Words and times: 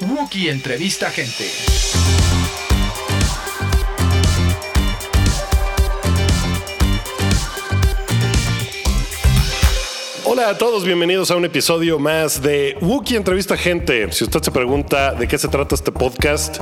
Wookie 0.00 0.50
entrevista 0.50 1.10
gente. 1.10 2.31
Hola 10.42 10.50
a 10.50 10.58
todos, 10.58 10.84
bienvenidos 10.84 11.30
a 11.30 11.36
un 11.36 11.44
episodio 11.44 12.00
más 12.00 12.42
de 12.42 12.76
Wookie 12.80 13.14
Entrevista 13.14 13.56
Gente. 13.56 14.10
Si 14.10 14.24
usted 14.24 14.42
se 14.42 14.50
pregunta 14.50 15.12
de 15.12 15.28
qué 15.28 15.38
se 15.38 15.46
trata 15.46 15.76
este 15.76 15.92
podcast, 15.92 16.58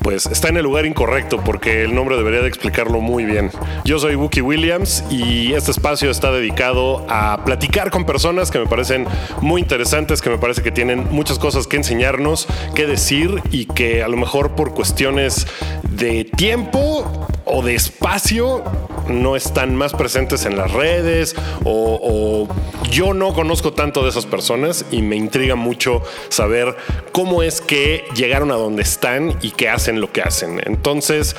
pues 0.00 0.24
está 0.24 0.48
en 0.48 0.56
el 0.56 0.62
lugar 0.62 0.86
incorrecto 0.86 1.44
porque 1.44 1.84
el 1.84 1.94
nombre 1.94 2.16
debería 2.16 2.40
de 2.40 2.48
explicarlo 2.48 3.02
muy 3.02 3.26
bien. 3.26 3.50
Yo 3.84 3.98
soy 3.98 4.14
Wookie 4.14 4.40
Williams 4.40 5.04
y 5.10 5.52
este 5.52 5.72
espacio 5.72 6.10
está 6.10 6.32
dedicado 6.32 7.04
a 7.10 7.44
platicar 7.44 7.90
con 7.90 8.06
personas 8.06 8.50
que 8.50 8.60
me 8.60 8.66
parecen 8.66 9.06
muy 9.42 9.60
interesantes, 9.60 10.22
que 10.22 10.30
me 10.30 10.38
parece 10.38 10.62
que 10.62 10.70
tienen 10.70 11.06
muchas 11.10 11.38
cosas 11.38 11.66
que 11.66 11.76
enseñarnos, 11.76 12.48
que 12.74 12.86
decir 12.86 13.42
y 13.50 13.66
que 13.66 14.02
a 14.02 14.08
lo 14.08 14.16
mejor 14.16 14.54
por 14.54 14.72
cuestiones 14.72 15.46
de 15.82 16.24
tiempo 16.24 17.27
o 17.50 17.62
de 17.62 17.74
espacio 17.74 18.62
no 19.08 19.36
están 19.36 19.74
más 19.74 19.94
presentes 19.94 20.44
en 20.44 20.56
las 20.56 20.70
redes 20.72 21.34
o, 21.64 21.98
o, 22.02 22.90
yo 22.90 23.14
no 23.14 23.32
conozco 23.32 23.72
tanto 23.72 24.02
de 24.02 24.10
esas 24.10 24.26
personas 24.26 24.84
y 24.90 25.02
me 25.02 25.16
intriga 25.16 25.54
mucho 25.54 26.02
saber 26.28 26.76
cómo 27.12 27.42
es 27.42 27.60
que 27.60 28.04
llegaron 28.14 28.50
a 28.50 28.54
donde 28.54 28.82
están 28.82 29.38
y 29.42 29.50
qué 29.52 29.68
hacen 29.68 30.00
lo 30.00 30.12
que 30.12 30.22
hacen. 30.22 30.60
Entonces, 30.64 31.36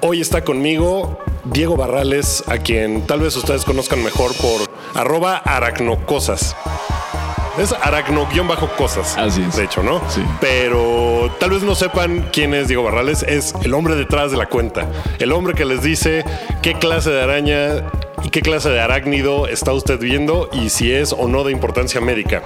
hoy 0.00 0.20
está 0.20 0.44
conmigo 0.44 1.18
Diego 1.44 1.76
Barrales, 1.76 2.44
a 2.46 2.58
quien 2.58 3.06
tal 3.06 3.20
vez 3.20 3.36
ustedes 3.36 3.64
conozcan 3.64 4.02
mejor 4.02 4.32
por 4.36 4.60
arroba 4.94 5.36
aracnocosas. 5.38 6.56
Es 7.58 7.72
aracno-cosas. 7.72 9.16
Así 9.18 9.42
es. 9.42 9.56
De 9.56 9.64
hecho, 9.64 9.82
¿no? 9.82 10.00
Sí. 10.08 10.22
Pero 10.40 11.30
tal 11.38 11.50
vez 11.50 11.62
no 11.62 11.74
sepan 11.74 12.28
quién 12.32 12.54
es 12.54 12.68
Diego 12.68 12.82
Barrales. 12.82 13.22
Es 13.24 13.54
el 13.62 13.74
hombre 13.74 13.94
detrás 13.94 14.30
de 14.30 14.36
la 14.38 14.46
cuenta. 14.46 14.88
El 15.18 15.32
hombre 15.32 15.54
que 15.54 15.64
les 15.64 15.82
dice 15.82 16.24
qué 16.62 16.74
clase 16.74 17.10
de 17.10 17.22
araña 17.22 17.84
y 18.24 18.30
qué 18.30 18.40
clase 18.40 18.70
de 18.70 18.80
arácnido 18.80 19.48
está 19.48 19.72
usted 19.72 19.98
viendo 19.98 20.48
y 20.52 20.70
si 20.70 20.92
es 20.92 21.12
o 21.12 21.28
no 21.28 21.44
de 21.44 21.52
importancia 21.52 22.00
médica. 22.00 22.42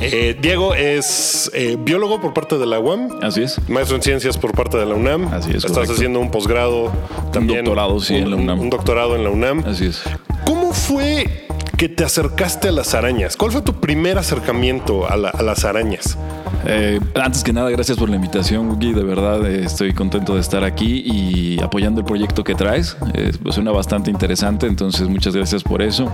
Eh, 0.00 0.36
Diego 0.40 0.74
es 0.74 1.50
eh, 1.54 1.76
biólogo 1.78 2.20
por 2.20 2.34
parte 2.34 2.58
de 2.58 2.66
la 2.66 2.78
UAM. 2.78 3.08
Así 3.22 3.42
es. 3.42 3.58
Maestro 3.68 3.96
en 3.96 4.02
ciencias 4.02 4.36
por 4.36 4.52
parte 4.52 4.76
de 4.76 4.84
la 4.86 4.94
UNAM. 4.94 5.32
Así 5.32 5.50
es, 5.50 5.56
Estás 5.56 5.72
correcto. 5.72 5.94
haciendo 5.94 6.20
un 6.20 6.30
posgrado 6.30 6.92
también. 7.32 7.60
Un 7.60 7.64
doctorado, 7.66 8.00
sí, 8.00 8.16
en 8.16 8.30
la 8.30 8.36
Un- 8.36 8.42
UNAM. 8.42 8.60
Un 8.60 8.70
doctorado 8.70 9.16
en 9.16 9.24
la 9.24 9.30
UNAM. 9.30 9.64
Así 9.66 9.86
es. 9.86 10.02
¿Cómo 10.44 10.72
fue 10.72 11.46
que 11.82 11.88
te 11.88 12.04
acercaste 12.04 12.68
a 12.68 12.70
las 12.70 12.94
arañas? 12.94 13.36
¿Cuál 13.36 13.50
fue 13.50 13.60
tu 13.60 13.80
primer 13.80 14.16
acercamiento 14.16 15.10
a, 15.10 15.16
la- 15.16 15.30
a 15.30 15.42
las 15.42 15.64
arañas? 15.64 16.16
Eh, 16.64 17.00
antes 17.20 17.42
que 17.42 17.52
nada, 17.52 17.70
gracias 17.70 17.98
por 17.98 18.08
la 18.08 18.14
invitación, 18.14 18.68
Wookie. 18.68 18.92
De 18.92 19.02
verdad, 19.02 19.44
eh, 19.50 19.64
estoy 19.64 19.92
contento 19.92 20.36
de 20.36 20.40
estar 20.42 20.62
aquí 20.62 21.02
y 21.04 21.60
apoyando 21.60 21.98
el 21.98 22.06
proyecto 22.06 22.44
que 22.44 22.54
traes. 22.54 22.96
Eh, 23.14 23.32
pues 23.42 23.56
suena 23.56 23.72
bastante 23.72 24.12
interesante, 24.12 24.68
entonces 24.68 25.08
muchas 25.08 25.34
gracias 25.34 25.64
por 25.64 25.82
eso. 25.82 26.08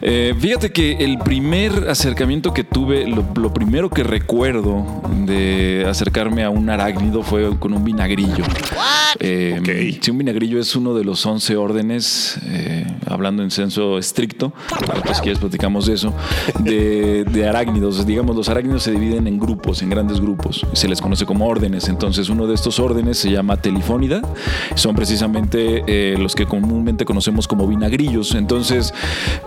Eh, 0.00 0.32
fíjate 0.40 0.72
que 0.72 0.92
el 1.04 1.18
primer 1.18 1.90
acercamiento 1.90 2.54
que 2.54 2.64
tuve, 2.64 3.06
lo, 3.06 3.26
lo 3.36 3.52
primero 3.52 3.90
que 3.90 4.04
recuerdo 4.04 5.02
de 5.26 5.84
acercarme 5.86 6.44
a 6.44 6.48
un 6.50 6.70
arácnido 6.70 7.22
fue 7.22 7.50
con 7.58 7.74
un 7.74 7.84
vinagrillo. 7.84 8.44
Eh, 9.20 9.58
Ok. 9.60 10.02
Sí, 10.02 10.10
un 10.10 10.18
vinagrillo 10.18 10.58
es 10.58 10.74
uno 10.76 10.94
de 10.94 11.04
los 11.04 11.24
11 11.26 11.56
órdenes, 11.56 12.38
eh, 12.46 12.86
hablando 13.06 13.42
en 13.42 13.50
senso 13.50 13.98
estricto, 13.98 14.52
pues 15.02 15.20
quieres 15.20 15.38
platicamos 15.38 15.86
de 15.86 15.94
eso, 15.94 16.12
de, 16.60 17.24
de 17.24 17.48
arácnidos. 17.48 18.04
Digamos, 18.06 18.36
los 18.36 18.48
arácnidos 18.48 18.82
se 18.82 18.92
dividen 18.92 19.26
en 19.26 19.38
grupos, 19.38 19.82
en 19.82 19.90
grandes 19.90 20.20
grupos. 20.20 20.66
Se 20.72 20.88
les 20.88 21.00
conoce 21.00 21.26
como 21.26 21.46
órdenes. 21.46 21.88
Entonces, 21.88 22.28
uno 22.28 22.46
de 22.46 22.54
estos 22.54 22.78
órdenes 22.78 23.18
se 23.18 23.30
llama 23.30 23.56
telifónida. 23.56 24.20
Son 24.74 24.94
precisamente 24.94 25.82
eh, 25.86 26.16
los 26.18 26.34
que 26.34 26.46
comúnmente 26.46 27.04
conocemos 27.04 27.48
como 27.48 27.66
vinagrillos. 27.66 28.34
Entonces, 28.34 28.92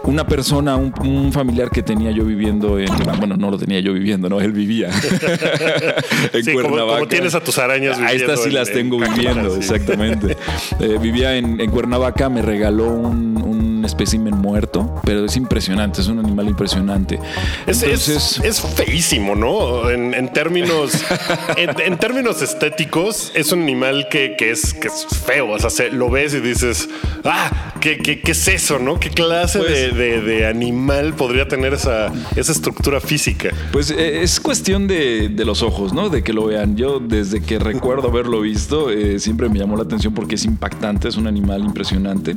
una 0.04 0.26
persona, 0.28 0.76
un, 0.76 0.94
un 1.02 1.32
familiar 1.32 1.70
que 1.70 1.84
tenía 1.84 2.12
yo 2.12 2.24
viviendo 2.26 2.80
en... 2.80 2.88
Bueno, 3.20 3.36
no 3.38 3.52
lo 3.52 3.58
tenía 3.58 3.80
yo 3.80 3.94
viviendo, 3.94 4.30
¿no? 4.30 4.40
Él 4.42 4.52
vivía 4.52 4.90
en 6.34 6.44
Sí, 6.44 6.52
como- 6.54 6.64
como 6.64 6.76
Cuernavaca. 6.76 7.08
tienes 7.10 7.36
a 7.36 7.40
tus 7.42 7.58
arañas 7.58 7.98
A 8.00 8.12
estas 8.12 8.12
viviendo 8.14 8.38
sí 8.44 8.48
en- 8.50 8.54
las 8.56 8.68
en 8.70 8.74
tengo 8.76 8.98
viviendo, 9.00 9.52
sí. 9.52 9.58
exactamente. 9.60 10.38
Eh, 10.80 10.98
vivía 11.02 11.38
en, 11.38 11.60
en 11.60 11.70
Cuernavaca, 11.72 12.30
me 12.30 12.42
regaló 12.42 12.88
un, 12.90 13.38
un 13.44 13.57
espécimen 13.98 14.36
muerto, 14.38 14.94
pero 15.04 15.26
es 15.26 15.36
impresionante, 15.38 16.02
es 16.02 16.08
un 16.08 16.20
animal 16.20 16.48
impresionante. 16.48 17.20
Es, 17.66 17.82
es- 17.82 18.08
Entonces, 18.08 18.42
es 18.44 18.62
feísimo, 18.62 19.36
¿no? 19.36 19.90
En, 19.90 20.14
en 20.14 20.32
términos, 20.32 20.92
en, 21.58 21.72
en 21.82 21.98
términos 21.98 22.44
estéticos, 22.44 23.32
es 23.34 23.52
un 23.52 23.64
animal 23.64 24.08
que, 24.12 24.36
que 24.38 24.52
es, 24.52 24.76
que 24.76 24.88
es 24.88 25.08
feo. 25.26 25.50
O 25.50 25.58
sea, 25.60 25.72
se- 25.72 25.90
lo 25.90 26.12
ves 26.12 26.36
y 26.36 26.42
dices, 26.42 26.88
ah, 27.24 27.74
¿qué, 27.82 27.98
qué, 27.98 28.20
qué 28.22 28.34
es 28.34 28.48
eso, 28.48 28.78
no? 28.78 29.00
¿Qué 29.00 29.10
clase 29.10 29.58
Pues- 29.60 29.72
de, 29.72 29.92
de- 29.92 30.22
de 30.22 30.46
animal 30.46 31.16
podría 31.16 31.48
tener 31.48 31.74
esa, 31.74 32.12
esa 32.36 32.52
estructura 32.52 33.02
física? 33.02 33.50
Pues 33.72 33.90
eh, 33.90 34.22
es 34.22 34.40
cuestión 34.40 34.86
de, 34.88 35.30
de 35.30 35.44
los 35.46 35.64
ojos, 35.64 35.92
¿no? 35.92 36.10
De 36.10 36.24
que 36.24 36.34
lo 36.34 36.46
vean. 36.46 36.76
Yo 36.78 37.00
desde 37.00 37.42
que 37.42 37.58
recuerdo 37.58 38.10
haberlo 38.10 38.42
visto, 38.42 38.92
eh, 38.92 39.18
siempre 39.20 39.50
me 39.50 39.58
llamó 39.58 39.76
la 39.76 39.84
atención 39.84 40.14
porque 40.14 40.36
es 40.36 40.46
impactante, 40.46 41.08
es 41.08 41.18
un 41.18 41.26
animal 41.26 41.62
impresionante. 41.62 42.36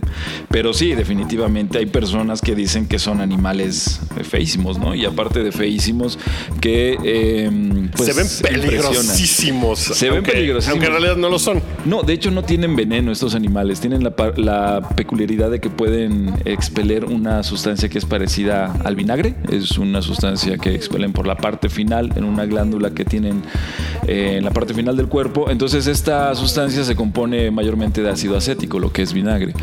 Pero 0.49 0.72
sí, 0.72 0.94
definitivamente 0.94 1.50
hay 1.56 1.87
personas 1.87 2.41
que 2.41 2.55
dicen 2.55 2.87
que 2.87 2.99
son 2.99 3.21
animales 3.21 4.00
feísimos, 4.22 4.78
¿no? 4.78 4.94
Y 4.94 5.05
aparte 5.05 5.43
de 5.43 5.53
feísimos, 5.53 6.19
que 6.61 6.97
eh, 7.03 7.50
pues, 7.97 8.15
se 8.15 8.49
ven 8.49 8.61
peligrosísimos. 8.61 9.78
Se 9.78 10.06
ven 10.06 10.16
aunque- 10.16 10.33
peligrosísimos. 10.33 10.72
Aunque 10.72 10.87
en 10.87 10.93
realidad 10.93 11.16
no 11.16 11.28
lo 11.28 11.38
son. 11.38 11.62
No, 11.84 12.03
de 12.03 12.12
hecho 12.12 12.31
no 12.31 12.43
tienen 12.43 12.77
veneno 12.77 13.12
estos 13.12 13.34
animales. 13.34 13.81
Tienen 13.81 14.03
la, 14.05 14.88
peculiaridad 14.97 15.50
de 15.50 15.61
que 15.61 15.71
pueden 15.71 16.34
expeler 16.44 17.05
una 17.05 17.43
sustancia 17.43 17.88
que 17.88 17.99
es 17.99 18.05
parecida 18.05 18.75
al 18.84 18.97
vinagre. 18.97 19.34
Es 19.50 19.78
una 19.78 20.03
sustancia 20.03 20.59
que 20.59 20.75
expelen 20.75 21.12
por 21.12 21.27
la 21.27 21.37
parte 21.37 21.69
final 21.69 22.12
en 22.17 22.25
una 22.25 22.44
glándula 22.47 22.91
que 22.91 23.05
tienen 23.05 23.43
eh, 24.06 24.37
en 24.38 24.44
la 24.44 24.50
parte 24.50 24.75
final 24.75 24.97
del 24.97 25.09
cuerpo. 25.09 25.50
Entonces 25.50 25.87
esta 25.87 26.34
sustancia 26.34 26.84
se 26.84 26.94
compone 26.97 27.50
mayormente 27.50 28.03
de 28.03 28.11
ácido 28.11 28.37
acético, 28.37 28.78
lo 28.78 28.93
que 28.93 29.03
es 29.03 29.12
vinagre. 29.12 29.55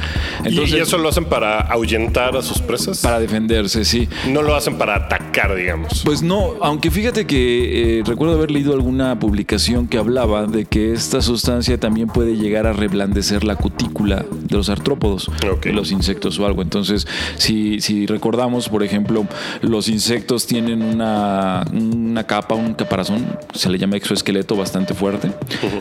Entonces, 0.43 0.77
y, 0.77 0.81
eso 0.81 0.97
lo 0.97 1.09
hacen 1.09 1.25
para 1.25 1.59
ahuyentar 1.77 2.35
a 2.35 2.41
sus 2.41 2.59
presas. 2.61 2.99
para 3.01 3.19
defenderse, 3.19 3.85
sí. 3.85 4.07
No 4.27 4.41
lo 4.41 4.55
hacen 4.55 4.77
para 4.77 4.95
atacar, 4.95 5.55
digamos. 5.55 6.01
Pues 6.03 6.21
no, 6.21 6.55
aunque 6.61 6.91
fíjate 6.91 7.25
que 7.25 7.99
eh, 7.99 8.03
recuerdo 8.05 8.35
haber 8.35 8.51
leído 8.51 8.73
alguna 8.73 9.19
publicación 9.19 9.87
que 9.87 9.97
hablaba 9.97 10.45
de 10.45 10.65
que 10.65 10.93
esta 10.93 11.21
sustancia 11.21 11.79
también 11.79 12.07
puede 12.07 12.35
llegar 12.35 12.67
a 12.67 12.73
reblandecer 12.73 13.43
la 13.43 13.55
cutícula 13.55 14.25
de 14.29 14.55
los 14.55 14.69
artrópodos, 14.69 15.29
de 15.61 15.73
los 15.73 15.91
insectos 15.91 16.39
o 16.39 16.45
algo. 16.45 16.61
Entonces, 16.61 17.07
si, 17.37 17.81
si 17.81 18.05
recordamos, 18.05 18.69
por 18.69 18.83
ejemplo, 18.83 19.25
los 19.61 19.87
insectos 19.89 20.47
tienen 20.47 20.81
una, 20.81 21.65
una 21.71 22.25
capa, 22.25 22.55
un 22.55 22.73
caparazón, 22.73 23.37
se 23.53 23.69
le 23.69 23.77
llama 23.77 23.97
exoesqueleto 23.97 24.55
bastante 24.55 24.93
fuerte. 24.93 25.31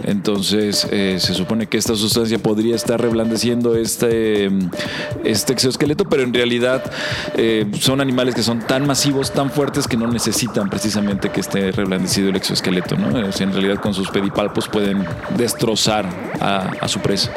Entonces, 0.04 0.86
eh, 0.90 1.16
se 1.18 1.34
supone 1.34 1.66
que 1.66 1.78
esta 1.78 1.94
sustancia 1.94 2.38
podría 2.38 2.74
estar 2.74 3.00
reblandeciendo 3.00 3.76
este, 3.76 4.50
este 5.24 5.52
exoesqueleto, 5.52 5.75
pero 5.78 6.22
en 6.22 6.32
realidad 6.32 6.82
eh, 7.34 7.66
son 7.78 8.00
animales 8.00 8.34
que 8.34 8.42
son 8.42 8.60
tan 8.60 8.86
masivos, 8.86 9.32
tan 9.32 9.50
fuertes 9.50 9.86
que 9.86 9.96
no 9.96 10.06
necesitan 10.06 10.68
precisamente 10.68 11.30
que 11.30 11.40
esté 11.40 11.72
reblandecido 11.72 12.30
el 12.30 12.36
exoesqueleto. 12.36 12.96
¿no? 12.96 13.28
O 13.28 13.32
sea, 13.32 13.46
en 13.46 13.52
realidad 13.52 13.76
con 13.80 13.94
sus 13.94 14.10
pedipalpos 14.10 14.68
pueden 14.68 15.04
destrozar 15.36 16.06
a, 16.40 16.70
a 16.80 16.88
su 16.88 17.00
presa. 17.00 17.32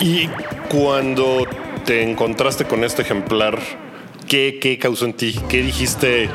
Y 0.00 0.28
cuando 0.68 1.46
te 1.84 2.02
encontraste 2.08 2.64
con 2.64 2.84
este 2.84 3.02
ejemplar, 3.02 3.58
¿qué, 4.28 4.58
qué 4.60 4.78
causó 4.78 5.04
en 5.04 5.14
ti? 5.14 5.38
¿Qué 5.48 5.62
dijiste? 5.62 6.30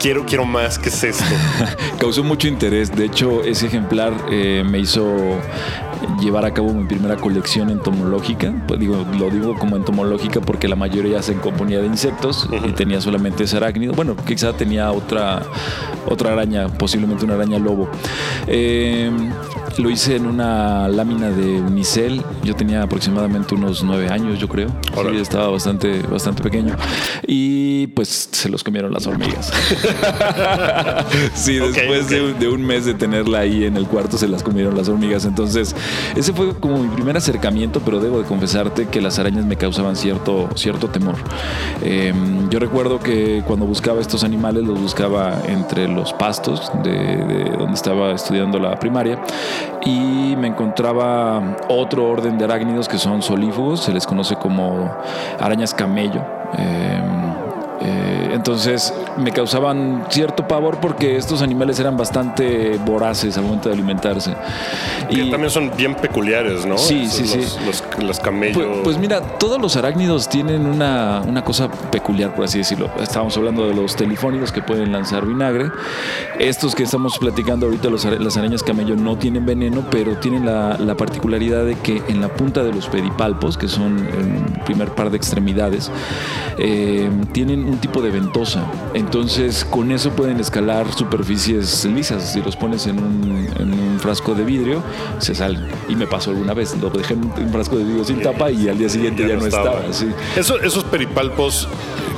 Quiero, 0.00 0.24
quiero 0.26 0.44
más, 0.44 0.78
¿qué 0.78 0.90
es 0.90 1.02
esto? 1.02 1.24
Causó 1.98 2.22
mucho 2.22 2.46
interés. 2.46 2.94
De 2.94 3.06
hecho, 3.06 3.42
ese 3.42 3.66
ejemplar 3.66 4.12
eh, 4.30 4.62
me 4.64 4.78
hizo 4.78 5.40
llevar 6.20 6.44
a 6.44 6.52
cabo 6.52 6.72
mi 6.72 6.84
primera 6.86 7.16
colección 7.16 7.70
entomológica. 7.70 8.52
Pues 8.66 8.80
digo, 8.80 9.04
lo 9.18 9.30
digo 9.30 9.54
como 9.58 9.76
entomológica 9.76 10.40
porque 10.40 10.68
la 10.68 10.76
mayoría 10.76 11.22
se 11.22 11.34
componía 11.34 11.80
de 11.80 11.86
insectos 11.86 12.48
y 12.66 12.72
tenía 12.72 13.00
solamente 13.00 13.44
ese 13.44 13.56
arácnido. 13.56 13.92
Bueno, 13.94 14.16
quizá 14.16 14.52
tenía 14.52 14.92
otra, 14.92 15.42
otra 16.06 16.32
araña, 16.32 16.68
posiblemente 16.68 17.24
una 17.24 17.34
araña 17.34 17.58
lobo. 17.58 17.88
Eh, 18.46 19.10
lo 19.78 19.90
hice 19.90 20.16
en 20.16 20.26
una 20.26 20.88
lámina 20.88 21.30
de 21.30 21.60
unicel. 21.60 22.22
Yo 22.42 22.54
tenía 22.54 22.82
aproximadamente 22.82 23.54
unos 23.54 23.82
nueve 23.82 24.08
años, 24.08 24.38
yo 24.38 24.48
creo. 24.48 24.68
Sí, 24.94 25.16
estaba 25.16 25.48
bastante, 25.48 26.02
bastante 26.02 26.42
pequeño. 26.42 26.74
Y 27.26 27.88
pues 27.88 28.28
se 28.32 28.48
los 28.48 28.64
comieron 28.64 28.92
las 28.92 29.06
hormigas. 29.06 29.52
sí, 31.34 31.58
después 31.58 32.08
de 32.08 32.48
un 32.48 32.64
mes 32.64 32.86
de 32.86 32.94
tenerla 32.94 33.40
ahí 33.40 33.64
en 33.64 33.76
el 33.76 33.86
cuarto 33.86 34.18
se 34.18 34.28
las 34.28 34.42
comieron 34.42 34.76
las 34.76 34.88
hormigas. 34.88 35.24
Entonces 35.24 35.74
ese 36.16 36.32
fue 36.32 36.54
como 36.54 36.78
mi 36.78 36.88
primer 36.88 37.16
acercamiento, 37.16 37.80
pero 37.84 38.00
debo 38.00 38.18
de 38.18 38.24
confesarte 38.24 38.86
que 38.86 39.00
las 39.00 39.18
arañas 39.18 39.44
me 39.44 39.56
causaban 39.56 39.96
cierto, 39.96 40.48
cierto 40.54 40.88
temor. 40.88 41.16
Eh, 41.82 42.12
yo 42.50 42.58
recuerdo 42.58 42.98
que 42.98 43.42
cuando 43.46 43.66
buscaba 43.66 44.00
estos 44.00 44.24
animales 44.24 44.64
los 44.64 44.80
buscaba 44.80 45.42
entre 45.46 45.88
los 45.88 46.12
pastos 46.12 46.70
de, 46.82 46.90
de 46.90 47.56
donde 47.56 47.74
estaba 47.74 48.12
estudiando 48.12 48.58
la 48.58 48.78
primaria 48.78 49.20
y 49.84 50.34
me 50.36 50.48
encontraba 50.48 51.56
otro 51.68 52.08
orden 52.08 52.38
de 52.38 52.44
arácnidos 52.44 52.88
que 52.88 52.98
son 52.98 53.22
solífugos, 53.22 53.84
se 53.84 53.92
les 53.92 54.06
conoce 54.06 54.36
como 54.36 54.90
arañas 55.38 55.74
camello. 55.74 56.22
Eh, 56.58 57.00
eh, 57.80 58.07
entonces 58.32 58.92
me 59.16 59.32
causaban 59.32 60.04
cierto 60.10 60.46
pavor 60.46 60.78
porque 60.80 61.16
estos 61.16 61.42
animales 61.42 61.78
eran 61.80 61.96
bastante 61.96 62.78
voraces 62.84 63.36
al 63.36 63.44
momento 63.44 63.68
de 63.68 63.74
alimentarse. 63.74 64.34
Y 65.10 65.30
también 65.30 65.50
son 65.50 65.70
bien 65.76 65.94
peculiares, 65.94 66.66
¿no? 66.66 66.78
Sí, 66.78 67.02
Esos, 67.04 67.16
sí, 67.16 67.26
sí. 67.26 67.38
los, 67.38 67.60
Los, 67.66 68.04
los 68.04 68.20
camellos. 68.20 68.56
Pues, 68.56 68.68
pues 68.84 68.98
mira, 68.98 69.20
todos 69.38 69.60
los 69.60 69.76
arácnidos 69.76 70.28
tienen 70.28 70.66
una, 70.66 71.22
una 71.26 71.42
cosa 71.44 71.70
peculiar, 71.70 72.34
por 72.34 72.44
así 72.44 72.58
decirlo. 72.58 72.90
Estábamos 73.00 73.36
hablando 73.36 73.66
de 73.66 73.74
los 73.74 73.96
telefónicos 73.96 74.52
que 74.52 74.62
pueden 74.62 74.92
lanzar 74.92 75.26
vinagre. 75.26 75.70
Estos 76.38 76.74
que 76.74 76.82
estamos 76.82 77.18
platicando 77.18 77.66
ahorita, 77.66 77.88
los, 77.88 78.04
las 78.04 78.36
arañas 78.36 78.62
camello, 78.62 78.96
no 78.96 79.16
tienen 79.16 79.46
veneno, 79.46 79.84
pero 79.90 80.16
tienen 80.18 80.46
la, 80.46 80.76
la 80.78 80.96
particularidad 80.96 81.64
de 81.64 81.76
que 81.76 82.02
en 82.08 82.20
la 82.20 82.28
punta 82.28 82.62
de 82.62 82.72
los 82.72 82.88
pedipalpos, 82.88 83.56
que 83.56 83.68
son 83.68 83.98
el 83.98 84.60
primer 84.64 84.90
par 84.94 85.10
de 85.10 85.16
extremidades, 85.16 85.90
eh, 86.58 87.08
tienen 87.32 87.64
un 87.64 87.78
tipo 87.78 88.02
de 88.02 88.10
ventosa. 88.20 88.64
Entonces, 88.94 89.64
con 89.64 89.92
eso 89.92 90.10
pueden 90.10 90.40
escalar 90.40 90.92
superficies 90.92 91.84
lisas. 91.86 92.32
Si 92.32 92.40
los 92.42 92.56
pones 92.56 92.86
en 92.86 92.98
un, 92.98 93.48
en 93.58 93.72
un 93.72 93.98
frasco 94.00 94.34
de 94.34 94.44
vidrio, 94.44 94.82
se 95.18 95.34
salen. 95.34 95.66
Y 95.88 95.94
me 95.96 96.06
pasó 96.06 96.30
alguna 96.30 96.54
vez. 96.54 96.76
Lo 96.80 96.90
dejé 96.90 97.14
en 97.14 97.24
un 97.24 97.50
frasco 97.52 97.76
de 97.76 97.84
vidrio 97.84 98.04
sin 98.04 98.20
tapa 98.22 98.50
y 98.50 98.68
al 98.68 98.78
día 98.78 98.88
siguiente 98.88 99.26
ya, 99.28 99.36
no 99.36 99.46
estaba. 99.46 99.80
sí. 99.92 100.08
Eso- 100.36 100.58
esos 100.60 100.84
peripalpos 100.84 101.68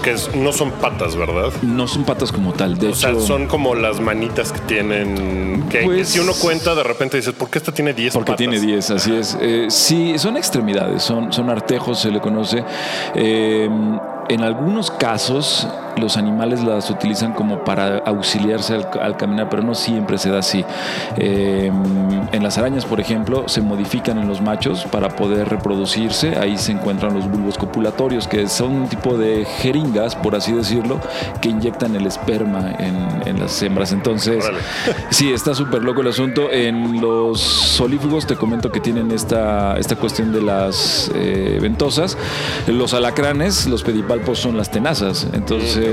que 0.02 0.14
no 0.36 0.52
son 0.52 0.70
patas, 0.72 1.14
¿verdad? 1.14 1.52
No 1.62 1.86
son 1.86 2.04
patas 2.04 2.32
como 2.32 2.52
tal. 2.52 2.78
De 2.78 2.88
O 2.88 2.94
sea, 2.94 3.10
hecho, 3.10 3.20
son 3.20 3.46
como 3.46 3.74
las 3.74 4.00
manitas 4.00 4.52
que 4.52 4.60
tienen. 4.60 5.66
Que, 5.68 5.80
que 5.80 5.84
Pues- 5.84 6.08
si 6.08 6.18
uno 6.18 6.32
cuenta, 6.32 6.74
de 6.74 6.82
repente 6.82 7.16
dices, 7.18 7.34
¿por 7.34 7.50
qué 7.50 7.58
esta 7.58 7.72
tiene 7.72 7.92
10 7.92 8.14
Porque 8.14 8.32
patas? 8.32 8.38
tiene 8.38 8.58
10, 8.58 8.90
así 8.90 9.14
es. 9.14 9.36
Eh, 9.40 9.66
sí, 9.68 10.14
son 10.18 10.36
extremidades, 10.36 11.02
son, 11.02 11.32
son 11.32 11.50
artejos, 11.50 11.98
se 12.00 12.10
le 12.10 12.20
conoce. 12.20 12.64
Eh, 13.14 13.68
en 14.28 14.42
algunos 14.42 14.90
casos, 14.90 15.66
los 16.00 16.16
animales 16.16 16.62
las 16.62 16.90
utilizan 16.90 17.32
como 17.32 17.64
para 17.64 17.98
auxiliarse 17.98 18.74
al, 18.74 18.88
al 19.00 19.16
caminar, 19.16 19.48
pero 19.48 19.62
no 19.62 19.74
siempre 19.74 20.18
se 20.18 20.30
da 20.30 20.38
así. 20.38 20.64
Eh, 21.16 21.70
en 22.32 22.42
las 22.42 22.58
arañas, 22.58 22.84
por 22.84 23.00
ejemplo, 23.00 23.48
se 23.48 23.60
modifican 23.60 24.18
en 24.18 24.28
los 24.28 24.40
machos 24.40 24.84
para 24.90 25.08
poder 25.10 25.48
reproducirse. 25.48 26.36
Ahí 26.38 26.56
se 26.58 26.72
encuentran 26.72 27.14
los 27.14 27.28
bulbos 27.28 27.58
copulatorios, 27.58 28.28
que 28.28 28.48
son 28.48 28.72
un 28.72 28.88
tipo 28.88 29.16
de 29.16 29.44
jeringas, 29.44 30.16
por 30.16 30.34
así 30.34 30.52
decirlo, 30.52 31.00
que 31.40 31.48
inyectan 31.48 31.94
el 31.96 32.06
esperma 32.06 32.72
en, 32.78 32.96
en 33.26 33.40
las 33.40 33.60
hembras. 33.62 33.92
Entonces, 33.92 34.44
Órale. 34.44 34.60
Sí, 35.10 35.32
está 35.32 35.54
súper 35.54 35.82
loco 35.82 36.02
el 36.02 36.08
asunto. 36.08 36.50
En 36.50 37.00
los 37.00 37.40
solífugos 37.40 38.26
te 38.26 38.36
comento 38.36 38.70
que 38.70 38.80
tienen 38.80 39.10
esta, 39.10 39.76
esta 39.76 39.96
cuestión 39.96 40.32
de 40.32 40.42
las 40.42 41.10
eh, 41.14 41.58
ventosas. 41.60 42.16
Los 42.66 42.94
alacranes, 42.94 43.66
los 43.66 43.82
pedipalpos 43.82 44.38
son 44.38 44.56
las 44.56 44.70
tenazas. 44.70 45.26
Entonces, 45.32 45.89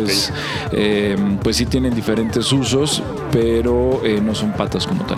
eh, 0.72 1.16
pues 1.44 1.58
sí 1.58 1.66
tienen 1.66 1.96
diferentes 1.96 2.52
usos, 2.52 3.02
pero 3.32 4.02
eh, 4.04 4.20
no 4.22 4.34
son 4.36 4.54
patas 4.54 4.86
como 4.88 5.06
tal. 5.06 5.18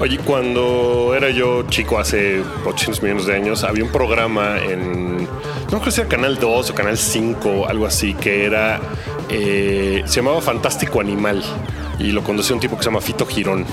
Oye, 0.00 0.18
cuando 0.18 1.14
era 1.16 1.30
yo 1.30 1.62
chico, 1.68 1.98
hace 1.98 2.42
800 2.64 3.02
millones 3.02 3.26
de 3.26 3.34
años, 3.36 3.62
había 3.64 3.84
un 3.84 3.90
programa 3.92 4.58
en. 4.58 5.18
No 5.24 5.68
creo 5.68 5.82
que 5.82 5.90
sea 5.92 6.06
Canal 6.08 6.36
2 6.38 6.70
o 6.70 6.74
Canal 6.74 6.98
5, 6.98 7.68
algo 7.68 7.86
así, 7.86 8.14
que 8.14 8.44
era. 8.44 8.80
eh, 9.28 10.02
se 10.06 10.16
llamaba 10.16 10.40
Fantástico 10.40 11.00
Animal 11.00 11.42
y 11.98 12.10
lo 12.12 12.22
conducía 12.24 12.54
un 12.54 12.60
tipo 12.60 12.76
que 12.76 12.82
se 12.82 12.90
llama 12.90 13.00
Fito 13.00 13.24
Girón. 13.24 13.64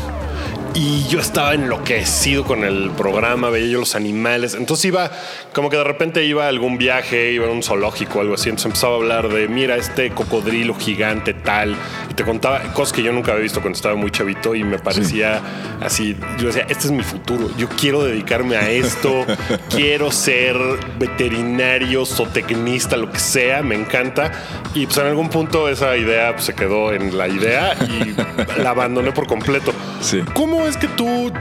Y 0.74 1.06
yo 1.10 1.20
estaba 1.20 1.54
enloquecido 1.54 2.46
con 2.46 2.64
el 2.64 2.92
programa, 2.92 3.50
veía 3.50 3.74
yo 3.74 3.80
los 3.80 3.96
animales. 3.96 4.56
Entonces 4.56 4.86
iba, 4.86 5.12
como 5.54 5.70
que 5.70 5.76
de 5.76 5.84
repente 5.84 6.24
iba 6.24 6.46
a 6.46 6.48
algún 6.48 6.78
viaje, 6.78 7.34
iba 7.34 7.46
a 7.46 7.52
un 7.52 7.62
zoológico 7.62 8.20
o 8.20 8.22
algo 8.22 8.36
así. 8.36 8.48
Entonces 8.48 8.68
empezaba 8.68 8.94
a 8.94 8.96
hablar 8.96 9.28
de, 9.28 9.50
mira, 9.50 9.76
este 9.76 10.12
cocodrilo 10.12 10.74
gigante 10.76 11.34
tal. 11.34 11.76
Y 12.10 12.14
te 12.14 12.24
contaba 12.24 12.62
cosas 12.74 12.94
que 12.94 13.04
yo 13.04 13.12
nunca 13.12 13.34
había 13.34 13.44
visto 13.44 13.60
cuando 13.60 13.76
estaba 13.76 13.96
muy 13.96 14.12
chavito 14.12 14.56
y 14.56 14.64
me 14.64 14.80
parecía 14.80 15.42
así. 15.82 16.16
Yo 16.40 16.48
decía, 16.48 16.66
este 16.70 16.86
es 16.86 16.92
mi 16.92 17.04
futuro. 17.04 17.50
Yo 17.58 17.68
quiero 17.68 18.06
dedicarme 18.06 18.56
a 18.56 18.70
esto. 18.70 19.26
quiero 19.70 20.10
ser 20.10 20.56
veterinario, 20.98 22.06
zootecnista, 22.06 22.96
lo 22.96 23.12
que 23.12 23.20
sea. 23.20 23.62
Me 23.62 23.76
encanta. 23.76 24.32
Y 24.74 24.86
pues 24.86 24.98
en 25.00 25.08
algún 25.08 25.30
punto 25.30 25.68
esa 25.68 25.98
idea 25.98 26.32
pues, 26.32 26.46
se 26.46 26.56
quedó 26.56 26.94
en 26.94 27.18
la 27.18 27.28
idea 27.28 27.76
y 27.90 28.62
la 28.62 28.70
abandoné 28.70 29.12
por 29.12 29.28
completo. 29.28 29.74
Sí. 30.00 30.22
¿Cómo 30.34 30.61
es 30.68 30.78
que 30.78 30.88
tú, 30.88 31.32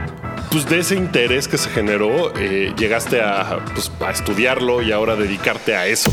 pues 0.51 0.67
de 0.67 0.79
ese 0.79 0.95
interés 0.95 1.47
que 1.47 1.57
se 1.57 1.69
generó, 1.69 2.35
eh, 2.37 2.73
llegaste 2.77 3.21
a, 3.21 3.63
pues, 3.73 3.91
a 3.99 4.11
estudiarlo 4.11 4.81
y 4.81 4.91
ahora 4.91 5.15
dedicarte 5.15 5.75
a 5.75 5.87
eso? 5.87 6.11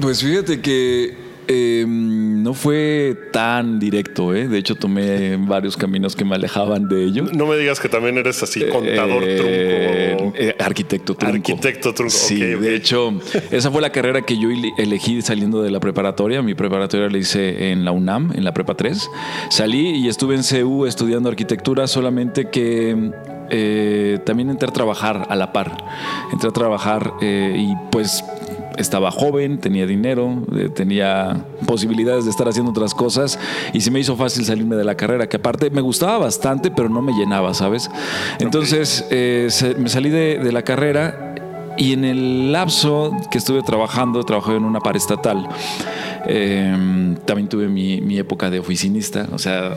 Pues 0.00 0.22
fíjate 0.22 0.60
que 0.60 1.21
eh, 1.48 1.84
no 1.86 2.54
fue 2.54 3.16
tan 3.32 3.78
directo, 3.78 4.34
¿eh? 4.34 4.48
De 4.48 4.58
hecho, 4.58 4.74
tomé 4.74 5.36
varios 5.36 5.76
caminos 5.76 6.14
que 6.16 6.24
me 6.24 6.34
alejaban 6.34 6.88
de 6.88 7.04
ello. 7.04 7.24
No 7.34 7.46
me 7.46 7.56
digas 7.56 7.80
que 7.80 7.88
también 7.88 8.16
eres 8.18 8.42
así 8.42 8.64
contador 8.66 9.22
Eh, 9.26 10.14
trunco. 10.16 10.36
eh, 10.38 10.54
arquitecto 10.58 11.14
trunco. 11.14 11.36
Arquitecto 11.36 11.94
trunco, 11.94 12.10
Sí, 12.12 12.36
de 12.40 12.74
hecho, 12.76 13.12
esa 13.50 13.70
fue 13.70 13.80
la 13.82 13.90
carrera 13.90 14.22
que 14.22 14.38
yo 14.38 14.50
ele- 14.50 14.72
elegí 14.78 15.22
saliendo 15.22 15.62
de 15.62 15.70
la 15.70 15.80
preparatoria. 15.80 16.42
Mi 16.42 16.54
preparatoria 16.54 17.08
la 17.08 17.18
hice 17.18 17.70
en 17.72 17.84
la 17.84 17.92
UNAM, 17.92 18.32
en 18.34 18.44
la 18.44 18.52
Prepa 18.54 18.74
3. 18.74 19.08
Salí 19.50 19.90
y 20.04 20.08
estuve 20.08 20.34
en 20.36 20.42
CU 20.42 20.86
estudiando 20.86 21.28
arquitectura, 21.28 21.86
solamente 21.86 22.48
que 22.50 23.10
eh, 23.54 24.18
también 24.24 24.48
entré 24.50 24.68
a 24.68 24.72
trabajar 24.72 25.26
a 25.28 25.36
la 25.36 25.52
par. 25.52 25.76
Entré 26.32 26.48
a 26.48 26.52
trabajar 26.52 27.12
eh, 27.20 27.54
y 27.58 27.74
pues 27.90 28.24
estaba 28.76 29.10
joven, 29.10 29.58
tenía 29.58 29.86
dinero, 29.86 30.42
eh, 30.56 30.68
tenía 30.68 31.44
posibilidades 31.66 32.24
de 32.24 32.30
estar 32.30 32.48
haciendo 32.48 32.70
otras 32.70 32.94
cosas 32.94 33.38
y 33.72 33.80
se 33.80 33.90
me 33.90 34.00
hizo 34.00 34.16
fácil 34.16 34.44
salirme 34.44 34.76
de 34.76 34.84
la 34.84 34.94
carrera, 34.96 35.28
que 35.28 35.36
aparte 35.36 35.70
me 35.70 35.80
gustaba 35.80 36.18
bastante, 36.18 36.70
pero 36.70 36.88
no 36.88 37.02
me 37.02 37.12
llenaba, 37.12 37.54
¿sabes? 37.54 37.90
Entonces 38.38 39.06
eh, 39.10 39.46
se- 39.50 39.74
me 39.74 39.88
salí 39.88 40.10
de, 40.10 40.38
de 40.38 40.52
la 40.52 40.62
carrera 40.62 41.34
y 41.82 41.94
en 41.94 42.04
el 42.04 42.52
lapso 42.52 43.10
que 43.28 43.38
estuve 43.38 43.60
trabajando, 43.64 44.22
trabajé 44.22 44.54
en 44.54 44.64
una 44.64 44.78
paraestatal. 44.78 45.48
Eh, 46.26 47.16
también 47.24 47.48
tuve 47.48 47.66
mi, 47.66 48.00
mi 48.00 48.18
época 48.18 48.50
de 48.50 48.60
oficinista, 48.60 49.26
o 49.32 49.38
sea, 49.38 49.74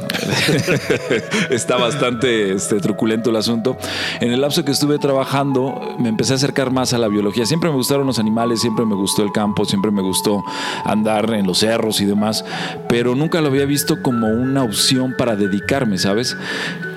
está 1.50 1.78
bastante 1.78 2.54
este, 2.54 2.80
truculento 2.80 3.32
el 3.32 3.38
asunto. 3.38 3.76
En 4.22 4.32
el 4.32 4.42
lapso 4.42 4.64
que 4.64 4.72
estuve 4.72 5.00
trabajando, 5.00 5.96
me 5.98 6.10
empecé 6.10 6.34
a 6.34 6.36
acercar 6.36 6.70
más 6.70 6.94
a 6.94 7.00
la 7.00 7.08
biología. 7.08 7.48
Siempre 7.48 7.72
me 7.72 7.76
gustaron 7.76 8.06
los 8.06 8.20
animales, 8.20 8.62
siempre 8.62 8.86
me 8.86 8.94
gustó 8.94 9.24
el 9.24 9.32
campo, 9.32 9.66
siempre 9.66 9.90
me 9.90 10.04
gustó 10.04 10.44
andar 10.84 11.34
en 11.34 11.48
los 11.48 11.58
cerros 11.58 12.02
y 12.02 12.06
demás, 12.06 12.46
pero 12.88 13.16
nunca 13.16 13.42
lo 13.42 13.48
había 13.48 13.66
visto 13.66 14.04
como 14.04 14.28
una 14.28 14.62
opción 14.62 15.16
para 15.18 15.36
dedicarme, 15.36 15.98
¿sabes? 15.98 16.38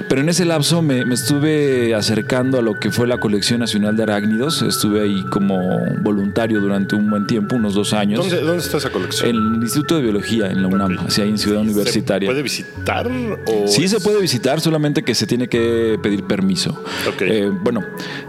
Pero 0.09 0.23
en 0.23 0.29
ese 0.31 0.47
lapso 0.47 0.81
me, 0.81 1.05
me 1.05 1.15
estuve 1.15 1.95
acercando 1.95 2.59
a 2.59 2.63
lo 2.63 2.81
que 2.81 2.91
fue 2.91 3.07
la 3.07 3.19
Colección 3.19 3.61
Nacional 3.61 3.95
de 3.95 4.05
Arácnidos. 4.05 4.63
Estuve 4.63 4.98
ahí 5.03 5.23
como 5.31 5.59
voluntario 6.03 6.61
durante 6.61 6.95
un 6.97 7.09
buen 7.11 7.27
tiempo, 7.27 7.57
unos 7.57 7.75
dos 7.75 7.93
años. 7.93 8.21
¿Dónde, 8.21 8.41
dónde 8.41 8.63
está 8.63 8.79
esa 8.79 8.91
colección? 8.91 9.31
En 9.31 9.37
el 9.37 9.63
Instituto 9.63 9.97
de 9.97 10.03
Biología, 10.03 10.51
en 10.51 10.63
la 10.63 10.69
UNAM, 10.69 10.99
hacia 11.07 11.25
ahí 11.25 11.31
en 11.31 11.39
Ciudad 11.39 11.61
Universitaria. 11.61 12.27
¿Se 12.29 12.33
puede 12.33 12.43
visitar? 12.43 13.09
O 13.47 13.67
Sí 13.69 13.89
se 13.89 14.01
puede 14.01 14.21
visitar, 14.21 14.61
solamente 14.61 15.03
que 15.03 15.15
se 15.15 15.27
tiene 15.27 15.49
que 15.49 15.99
pedir 16.03 16.25
permiso. 16.25 16.83
Eh, 17.21 17.51
bueno, 17.63 17.83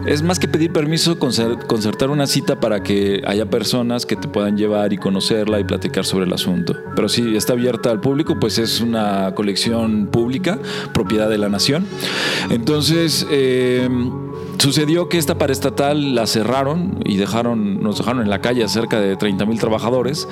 es 0.06 0.22
más 0.22 0.38
que 0.38 0.48
pedir 0.48 0.72
permiso, 0.72 1.18
concer- 1.18 1.66
concertar 1.66 2.10
una 2.10 2.26
cita 2.26 2.60
para 2.60 2.82
que 2.82 3.22
haya 3.26 3.46
personas 3.46 4.06
que 4.06 4.16
te 4.16 4.28
puedan 4.28 4.56
llevar 4.56 4.92
y 4.92 4.98
conocerla 4.98 5.60
y 5.60 5.64
platicar 5.64 6.04
sobre 6.04 6.26
el 6.26 6.32
asunto. 6.32 6.76
Pero 6.96 7.08
sí, 7.08 7.36
está 7.36 7.52
abierta 7.54 7.90
al 7.90 8.00
público, 8.00 8.38
pues 8.40 8.58
es 8.58 8.80
una 8.80 9.32
colección 9.34 10.06
pública, 10.08 10.58
propiedad 10.92 11.28
de 11.28 11.38
la 11.38 11.48
nación. 11.48 11.86
Entonces, 12.50 13.26
eh, 13.30 13.88
Sucedió 14.60 15.08
que 15.08 15.16
esta 15.16 15.38
paraestatal 15.38 16.14
la 16.14 16.26
cerraron 16.26 17.00
y 17.06 17.16
dejaron, 17.16 17.82
nos 17.82 17.96
dejaron 17.96 18.20
en 18.20 18.28
la 18.28 18.42
calle 18.42 18.62
a 18.62 18.68
cerca 18.68 19.00
de 19.00 19.16
30 19.16 19.46
mil 19.46 19.58
trabajadores. 19.58 20.28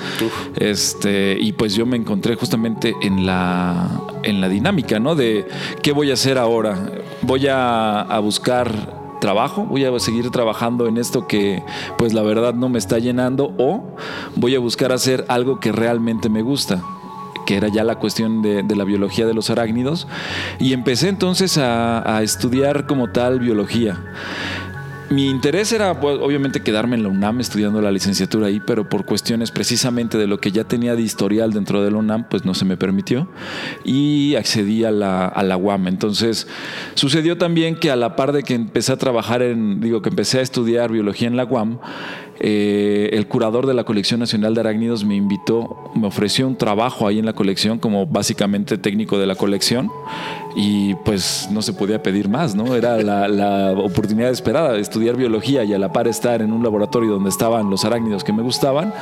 Este, 0.55 1.35
y 1.41 1.53
pues 1.53 1.73
yo 1.73 1.87
me 1.87 1.97
encontré 1.97 2.35
justamente 2.35 2.93
en 3.01 3.25
la, 3.25 3.89
en 4.21 4.39
la 4.39 4.47
dinámica, 4.47 4.99
¿no? 4.99 5.15
De 5.15 5.47
qué 5.81 5.93
voy 5.93 6.11
a 6.11 6.13
hacer 6.13 6.37
ahora. 6.37 6.91
Voy 7.23 7.47
a, 7.47 8.01
a 8.01 8.19
buscar 8.19 9.17
trabajo, 9.19 9.63
voy 9.63 9.85
a 9.85 9.99
seguir 9.99 10.29
trabajando 10.29 10.85
en 10.85 10.97
esto 10.97 11.25
que 11.25 11.63
pues 11.97 12.13
la 12.13 12.21
verdad 12.21 12.53
no 12.53 12.69
me 12.69 12.77
está 12.77 12.99
llenando 12.99 13.55
o 13.57 13.83
voy 14.35 14.53
a 14.53 14.59
buscar 14.59 14.91
hacer 14.91 15.25
algo 15.27 15.59
que 15.59 15.71
realmente 15.71 16.29
me 16.29 16.43
gusta 16.43 16.83
que 17.49 17.57
era 17.57 17.67
ya 17.67 17.83
la 17.83 17.95
cuestión 17.95 18.43
de, 18.43 18.63
la 18.75 18.83
biología 18.83 19.25
de 19.25 19.33
los 19.33 19.49
arácnidos, 19.49 20.07
y 20.59 20.73
empecé 20.73 21.09
entonces 21.09 21.57
a, 21.57 22.17
a 22.17 22.21
estudiar 22.21 22.85
como 22.85 23.11
tal 23.11 23.39
biología. 23.39 23.99
Mi 25.09 25.27
interés 25.27 25.71
era 25.71 25.99
pues, 25.99 26.19
obviamente 26.21 26.61
quedarme 26.61 26.95
en 26.95 27.01
la 27.01 27.09
UNAM 27.09 27.39
estudiando 27.39 27.81
la 27.81 27.89
licenciatura 27.89 28.45
ahí, 28.45 28.59
pero 28.59 28.87
por 28.87 29.05
cuestiones 29.05 29.49
precisamente 29.49 30.19
de 30.19 30.27
lo 30.27 30.39
que 30.39 30.51
ya 30.51 30.65
tenía 30.65 30.95
de 30.95 31.01
historial 31.01 31.51
dentro 31.51 31.83
de 31.83 31.89
la 31.89 31.97
UNAM, 31.97 32.29
pues 32.29 32.45
no 32.45 32.53
se 32.53 32.65
me 32.65 32.77
permitió 32.77 33.27
y 33.83 34.35
accedí 34.35 34.83
a 34.83 34.91
la, 34.91 35.25
a 35.25 35.41
la 35.41 35.57
UAM. 35.57 35.87
Entonces 35.87 36.47
sucedió 36.93 37.39
también 37.39 37.75
que 37.75 37.89
a 37.89 37.95
la 37.95 38.15
par 38.15 38.31
de 38.31 38.43
que 38.43 38.53
empecé 38.53 38.91
a 38.91 38.97
trabajar 38.97 39.41
en, 39.41 39.81
digo, 39.81 40.03
que 40.03 40.09
empecé 40.09 40.37
a 40.37 40.41
estudiar 40.41 40.91
biología 40.91 41.27
en 41.27 41.37
la 41.37 41.45
UAM, 41.45 41.79
eh, 42.41 43.09
el 43.13 43.27
curador 43.27 43.67
de 43.67 43.73
la 43.73 43.83
Colección 43.83 44.19
Nacional 44.19 44.53
de 44.53 44.61
Arácnidos 44.61 45.03
me 45.03 45.15
invitó, 45.15 45.91
me 45.93 46.07
ofreció 46.07 46.47
un 46.47 46.55
trabajo 46.55 47.07
ahí 47.07 47.19
en 47.19 47.25
la 47.25 47.33
colección 47.33 47.79
como 47.79 48.05
básicamente 48.05 48.77
técnico 48.77 49.17
de 49.17 49.27
la 49.27 49.35
colección 49.35 49.89
y 50.55 50.95
pues 50.95 51.49
no 51.51 51.61
se 51.61 51.73
podía 51.73 52.01
pedir 52.01 52.29
más, 52.29 52.55
¿no? 52.55 52.75
Era 52.75 52.97
la, 52.97 53.27
la, 53.27 53.71
oportunidad 53.71 54.29
esperada 54.29 54.73
de 54.73 54.81
estudiar 54.81 55.15
biología 55.15 55.63
y 55.63 55.73
a 55.73 55.79
la 55.79 55.91
par 55.91 56.07
estar 56.07 56.41
en 56.41 56.51
un 56.51 56.63
laboratorio 56.63 57.11
donde 57.11 57.29
estaban 57.29 57.69
los 57.69 57.85
arácnidos 57.85 58.23
que 58.23 58.33
me 58.33 58.41
gustaban, 58.41 58.93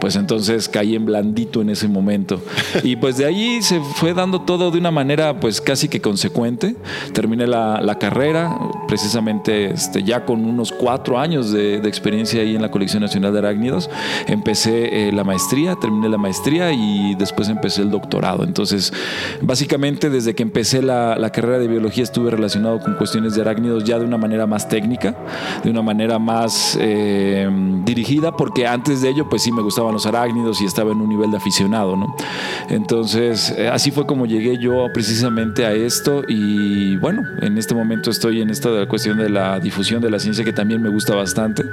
pues 0.00 0.16
entonces 0.16 0.68
caí 0.68 0.94
en 0.94 1.04
blandito 1.06 1.60
en 1.60 1.70
ese 1.70 1.88
momento. 1.88 2.40
Y 2.82 2.96
pues 2.96 3.16
de 3.16 3.26
ahí 3.26 3.62
se 3.62 3.80
fue 3.80 4.14
dando 4.14 4.42
todo 4.42 4.70
de 4.70 4.78
una 4.78 4.90
manera 4.90 5.38
pues 5.38 5.60
casi 5.60 5.88
que 5.88 6.00
consecuente. 6.00 6.76
Terminé 7.12 7.46
la, 7.46 7.80
la 7.80 7.98
carrera, 7.98 8.58
precisamente 8.88 9.70
este, 9.70 10.02
ya 10.02 10.24
con 10.24 10.44
unos 10.44 10.72
cuatro 10.72 11.18
años 11.18 11.52
de, 11.52 11.80
de, 11.80 11.88
experiencia 11.88 12.40
ahí 12.40 12.56
en 12.56 12.62
la 12.62 12.70
Colección 12.70 13.02
Nacional 13.02 13.32
de 13.32 13.38
Arácnidos. 13.38 13.90
Empecé 14.26 15.08
eh, 15.08 15.12
la 15.12 15.24
maestría, 15.24 15.76
terminé 15.76 16.08
la 16.08 16.18
maestría 16.18 16.72
y 16.72 17.14
después 17.16 17.48
empecé 17.48 17.82
el 17.82 17.90
doctorado. 17.90 18.44
Entonces, 18.44 18.92
básicamente 19.40 20.10
desde 20.10 20.34
que 20.34 20.42
empecé 20.42 20.82
la, 20.86 21.16
la, 21.16 21.30
carrera 21.30 21.58
de 21.58 21.68
biología 21.68 22.02
estuve 22.02 22.30
relacionado 22.30 22.78
con 22.78 22.94
cuestiones 22.94 23.34
de 23.34 23.42
arácnidos 23.42 23.84
ya 23.84 23.98
de 23.98 24.04
una 24.04 24.16
manera 24.16 24.46
más 24.46 24.68
técnica, 24.68 25.14
de 25.62 25.70
una 25.70 25.82
manera 25.82 26.18
más 26.18 26.78
eh, 26.80 27.48
dirigida, 27.84 28.32
porque 28.32 28.66
antes 28.66 29.02
de 29.02 29.10
ello 29.10 29.28
pues 29.28 29.42
sí 29.42 29.52
me 29.52 29.62
gustaban 29.62 29.92
los 29.92 30.06
arácnidos 30.06 30.60
y 30.60 30.64
estaba 30.64 30.92
en 30.92 31.00
un 31.00 31.08
nivel 31.08 31.30
de 31.30 31.36
aficionado, 31.36 31.96
¿no? 31.96 32.14
Entonces 32.68 33.54
eh, 33.56 33.68
así 33.68 33.90
fue 33.90 34.06
como 34.06 34.26
llegué 34.26 34.58
yo 34.58 34.86
precisamente 34.92 35.66
a 35.66 35.72
esto 35.72 36.22
y 36.26 36.96
bueno, 36.96 37.22
en 37.42 37.58
este 37.58 37.74
momento 37.74 38.10
estoy 38.10 38.40
en 38.40 38.50
esta 38.50 38.86
cuestión 38.86 39.18
de 39.18 39.28
la 39.28 39.60
difusión 39.60 40.00
de 40.00 40.10
la 40.10 40.18
ciencia 40.18 40.44
que 40.44 40.52
también 40.52 40.82
me 40.82 40.88
gusta 40.88 41.14
bastante 41.14 41.64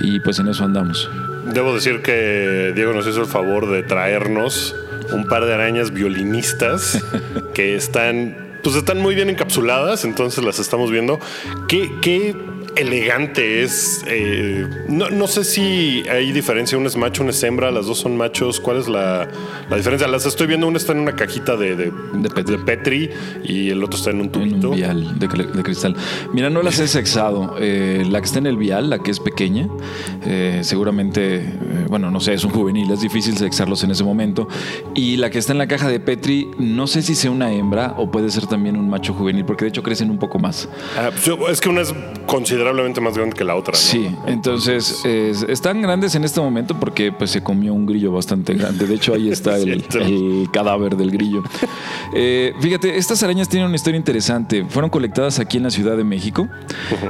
y 0.00 0.20
pues 0.20 0.38
en 0.38 0.48
eso 0.48 0.64
andamos. 0.64 1.10
Debo 1.52 1.74
decir 1.74 2.02
que 2.02 2.72
Diego 2.74 2.92
nos 2.92 3.06
hizo 3.06 3.20
el 3.20 3.26
favor 3.26 3.70
de 3.70 3.82
traernos 3.82 4.74
un 5.12 5.26
par 5.26 5.44
de 5.44 5.54
arañas 5.54 5.92
violinistas 5.92 7.02
que 7.54 7.74
están 7.74 8.47
pues 8.62 8.76
están 8.76 9.00
muy 9.00 9.14
bien 9.14 9.30
encapsuladas, 9.30 10.04
entonces 10.04 10.44
las 10.44 10.58
estamos 10.58 10.90
viendo. 10.90 11.20
¿Qué, 11.68 11.90
qué 12.00 12.34
elegante 12.78 13.62
es? 13.62 14.04
Eh, 14.06 14.66
no, 14.88 15.10
no, 15.10 15.26
sé 15.26 15.44
si 15.44 16.04
hay 16.08 16.32
diferencia, 16.32 16.78
una 16.78 16.88
es 16.88 16.96
macho, 16.96 17.22
una 17.22 17.30
es 17.30 17.42
hembra, 17.42 17.70
las 17.70 17.86
dos 17.86 17.98
son 17.98 18.16
machos. 18.16 18.60
¿Cuál 18.60 18.78
es 18.78 18.88
la, 18.88 19.28
la 19.68 19.76
diferencia? 19.76 20.06
Las 20.08 20.26
estoy 20.26 20.46
viendo, 20.46 20.66
una 20.66 20.78
está 20.78 20.92
en 20.92 21.00
una 21.00 21.14
cajita 21.14 21.56
de, 21.56 21.76
de, 21.76 21.92
de, 22.14 22.30
Petri. 22.30 22.56
de 22.56 22.58
Petri. 22.58 23.10
y 23.44 23.70
el 23.70 23.82
otro 23.82 23.98
está 23.98 24.10
en 24.10 24.20
un 24.20 24.30
tubito. 24.30 24.56
En 24.56 24.66
un 24.66 24.76
vial 24.76 25.18
de, 25.18 25.28
cristal. 25.62 25.96
Mira, 26.32 26.50
no 26.50 26.62
las 26.62 26.78
he 26.78 26.88
sexado. 26.88 27.56
Eh, 27.70 28.04
la 28.08 28.20
que 28.20 28.26
está 28.26 28.38
en 28.38 28.46
el 28.46 28.56
vial, 28.56 28.88
la 28.88 29.00
que 29.00 29.10
es 29.10 29.20
pequeña, 29.20 29.68
eh, 30.24 30.60
seguramente, 30.62 31.44
bueno, 31.88 32.10
no 32.10 32.20
sé, 32.20 32.34
es 32.34 32.44
un 32.44 32.50
juvenil, 32.50 32.90
es 32.90 33.00
difícil 33.00 33.36
sexarlos 33.36 33.82
en 33.84 33.90
ese 33.90 34.04
momento. 34.04 34.48
Y 34.94 35.16
la 35.16 35.28
que 35.28 35.38
está 35.38 35.52
en 35.52 35.58
la 35.58 35.66
caja 35.66 35.88
de 35.88 35.98
Petri, 35.98 36.48
no 36.58 36.86
sé 36.86 37.02
si 37.02 37.14
sea 37.14 37.30
una 37.30 37.52
hembra 37.52 37.94
o 37.98 38.10
puede 38.10 38.30
ser 38.30 38.46
también 38.46 38.76
un 38.76 38.88
macho 38.88 39.12
juvenil, 39.12 39.44
porque 39.44 39.64
de 39.64 39.70
hecho 39.70 39.82
crecen 39.82 40.10
un 40.10 40.18
poco 40.18 40.38
más. 40.38 40.68
Ah, 40.96 41.10
es 41.50 41.60
que 41.60 41.68
una 41.68 41.80
es 41.82 41.92
considerablemente 42.68 43.00
más 43.00 43.16
grande 43.16 43.36
que 43.36 43.44
la 43.44 43.54
otra. 43.56 43.72
¿no? 43.72 43.78
Sí, 43.78 44.10
entonces 44.26 45.04
están 45.04 45.80
grandes 45.82 46.14
en 46.14 46.24
este 46.24 46.40
momento 46.40 46.78
porque 46.78 47.12
pues 47.12 47.30
se 47.30 47.42
comió 47.42 47.74
un 47.74 47.86
grillo 47.86 48.12
bastante 48.12 48.54
grande. 48.54 48.86
De 48.86 48.94
hecho, 48.94 49.14
ahí 49.14 49.28
está 49.32 49.56
el, 49.56 49.84
el, 49.94 50.48
cadáver 50.52 50.96
del 50.96 51.10
grillo. 51.10 51.42
Eh, 52.14 52.54
fíjate, 52.60 52.96
estas 52.96 53.22
arañas 53.22 53.48
tienen 53.48 53.66
una 53.66 53.76
historia 53.76 53.98
interesante. 53.98 54.64
Fueron 54.68 54.90
colectadas 54.90 55.38
aquí 55.38 55.56
en 55.56 55.64
la 55.64 55.70
Ciudad 55.70 55.96
de 55.96 56.04
México. 56.04 56.48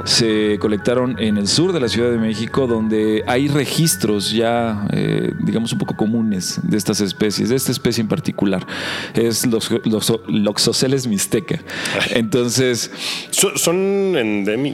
Se 0.05 0.57
colectaron 0.59 1.19
en 1.19 1.37
el 1.37 1.47
sur 1.47 1.73
de 1.73 1.79
la 1.79 1.87
Ciudad 1.87 2.11
de 2.11 2.17
México, 2.17 2.67
donde 2.67 3.23
hay 3.27 3.47
registros 3.47 4.31
ya, 4.31 4.87
eh, 4.91 5.33
digamos, 5.43 5.71
un 5.73 5.79
poco 5.79 5.95
comunes 5.95 6.59
de 6.63 6.77
estas 6.77 7.01
especies, 7.01 7.49
de 7.49 7.55
esta 7.55 7.71
especie 7.71 8.01
en 8.01 8.07
particular. 8.07 8.65
Es 9.13 9.45
los, 9.45 9.69
los 9.85 10.13
Loxoceles 10.27 11.07
mixteca. 11.07 11.59
Entonces. 12.11 12.91
¿Son, 13.31 13.57
son 13.57 13.75
endémicos? 14.17 14.69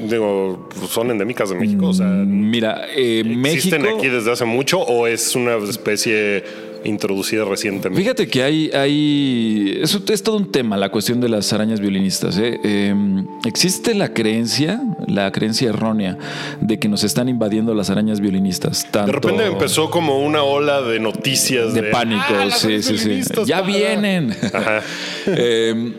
Digo, 0.75 0.88
son 0.88 1.10
endémicas 1.12 1.50
de 1.50 1.55
México? 1.55 1.88
O 1.88 1.94
sea, 1.94 2.08
Mira, 2.08 2.86
eh, 2.96 3.24
¿existen 3.46 3.82
México. 3.82 4.00
aquí 4.00 4.10
desde 4.10 4.32
hace 4.32 4.46
mucho 4.46 4.79
o 4.79 5.08
es 5.08 5.36
una 5.36 5.55
especie 5.58 6.44
introducida 6.84 7.46
recientemente? 7.46 8.01
Fíjate 8.01 8.27
que 8.27 8.44
hay, 8.44 8.70
hay 8.72 9.79
eso 9.82 10.01
es 10.08 10.22
todo 10.22 10.38
un 10.38 10.51
tema, 10.51 10.77
la 10.77 10.89
cuestión 10.89 11.22
de 11.22 11.29
las 11.29 11.51
arañas 11.53 11.79
violinistas. 11.79 12.38
¿eh? 12.38 12.60
Eh, 12.63 12.94
existe 13.46 13.96
la 13.96 14.13
creencia, 14.13 14.82
la 15.08 15.32
creencia 15.32 15.70
errónea 15.70 16.17
de 16.62 16.77
que 16.77 16.88
nos 16.88 17.03
están 17.03 17.29
invadiendo 17.29 17.74
las 17.74 17.89
arañas 17.89 18.20
violinistas. 18.20 18.86
Tanto 18.91 19.08
de 19.08 19.12
repente 19.13 19.46
empezó 19.46 19.89
como 19.89 20.20
una 20.20 20.44
ola 20.44 20.82
de 20.82 21.00
noticias 21.00 21.74
de, 21.74 21.84
de 21.84 21.91
pánico, 21.91 22.24
ah, 22.29 22.51
sí, 22.51 22.82
sí, 22.84 22.98
sí. 22.98 23.22
Ya 23.46 23.62
para... 23.62 23.67
vienen. 23.67 24.36
eh, 25.27 25.94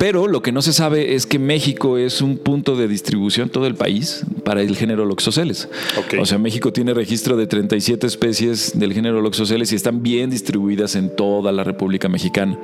pero 0.00 0.28
lo 0.28 0.40
que 0.40 0.50
no 0.50 0.62
se 0.62 0.72
sabe 0.72 1.14
es 1.14 1.26
que 1.26 1.38
México 1.38 1.98
es 1.98 2.22
un 2.22 2.38
punto 2.38 2.74
de 2.74 2.88
distribución 2.88 3.50
todo 3.50 3.66
el 3.66 3.74
país 3.74 4.24
para 4.46 4.62
el 4.62 4.74
género 4.74 5.04
Loxoceles. 5.04 5.68
Okay. 6.06 6.18
O 6.18 6.24
sea, 6.24 6.38
México 6.38 6.72
tiene 6.72 6.94
registro 6.94 7.36
de 7.36 7.46
37 7.46 8.06
especies 8.06 8.78
del 8.78 8.94
género 8.94 9.20
Loxoceles 9.20 9.72
y 9.72 9.76
están 9.76 10.02
bien 10.02 10.30
distribuidas 10.30 10.94
en 10.94 11.14
toda 11.14 11.52
la 11.52 11.64
República 11.64 12.08
Mexicana. 12.08 12.58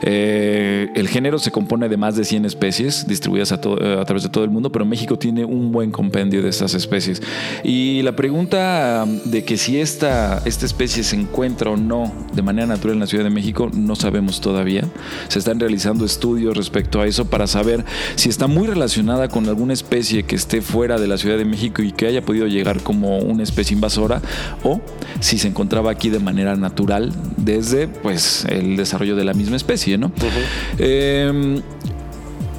Eh, 0.00 0.88
el 0.94 1.08
género 1.08 1.38
se 1.38 1.50
compone 1.50 1.90
de 1.90 1.98
más 1.98 2.16
de 2.16 2.24
100 2.24 2.46
especies 2.46 3.06
distribuidas 3.06 3.52
a, 3.52 3.56
a, 3.56 4.04
través 4.06 4.22
de 4.22 4.30
todo 4.30 4.44
el 4.44 4.50
mundo, 4.50 4.72
pero 4.72 4.86
México 4.86 5.18
tiene 5.18 5.44
un 5.44 5.72
buen 5.72 5.90
compendio 5.90 6.40
de 6.40 6.48
estas 6.48 6.72
especies. 6.72 7.20
Y 7.62 8.00
la 8.00 8.16
pregunta 8.16 9.04
de 9.26 9.44
que 9.44 9.58
si 9.58 9.78
esta, 9.78 10.40
esta 10.46 10.64
especie 10.64 11.02
se 11.02 11.16
encuentra 11.16 11.70
o 11.70 11.76
no 11.76 12.10
de 12.32 12.40
manera 12.40 12.66
natural 12.66 12.94
en 12.94 13.00
la 13.00 13.06
Ciudad 13.06 13.24
de 13.24 13.30
México, 13.30 13.70
no 13.74 13.94
sabemos 13.94 14.40
todavía. 14.40 14.88
Se 15.28 15.38
están 15.38 15.60
realizando 15.60 16.06
estudios 16.06 16.61
respecto 16.62 17.00
a 17.00 17.06
eso 17.06 17.24
para 17.26 17.46
saber 17.46 17.84
si 18.14 18.28
está 18.28 18.46
muy 18.46 18.66
relacionada 18.66 19.28
con 19.28 19.48
alguna 19.48 19.72
especie 19.72 20.22
que 20.22 20.36
esté 20.36 20.62
fuera 20.62 20.98
de 20.98 21.08
la 21.08 21.18
Ciudad 21.18 21.36
de 21.36 21.44
México 21.44 21.82
y 21.82 21.92
que 21.92 22.06
haya 22.06 22.22
podido 22.22 22.46
llegar 22.46 22.82
como 22.82 23.18
una 23.18 23.42
especie 23.42 23.74
invasora 23.74 24.22
o 24.62 24.80
si 25.20 25.38
se 25.38 25.48
encontraba 25.48 25.90
aquí 25.90 26.08
de 26.08 26.20
manera 26.20 26.56
natural 26.56 27.12
desde 27.36 27.88
pues 27.88 28.44
el 28.48 28.76
desarrollo 28.76 29.16
de 29.16 29.24
la 29.24 29.34
misma 29.34 29.56
especie, 29.56 29.98
¿no? 29.98 30.06
Uh 30.06 30.10
-huh. 30.10 30.76
eh, 30.78 31.62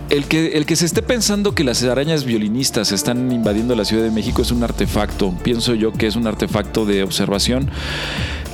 el 0.10 0.26
que, 0.26 0.58
el 0.58 0.66
que 0.68 0.76
se 0.76 0.86
esté 0.86 1.02
pensando 1.02 1.56
que 1.56 1.64
las 1.64 1.82
arañas 1.84 2.24
violinistas 2.24 2.92
están 2.92 3.32
invadiendo 3.32 3.76
la 3.76 3.84
Ciudad 3.84 4.04
de 4.04 4.12
México 4.12 4.44
es 4.44 4.52
un 4.52 4.64
artefacto. 4.64 5.34
Pienso 5.42 5.74
yo 5.74 5.92
que 5.92 6.06
es 6.06 6.16
un 6.16 6.28
artefacto 6.28 6.86
de 6.86 7.02
observación 7.02 7.72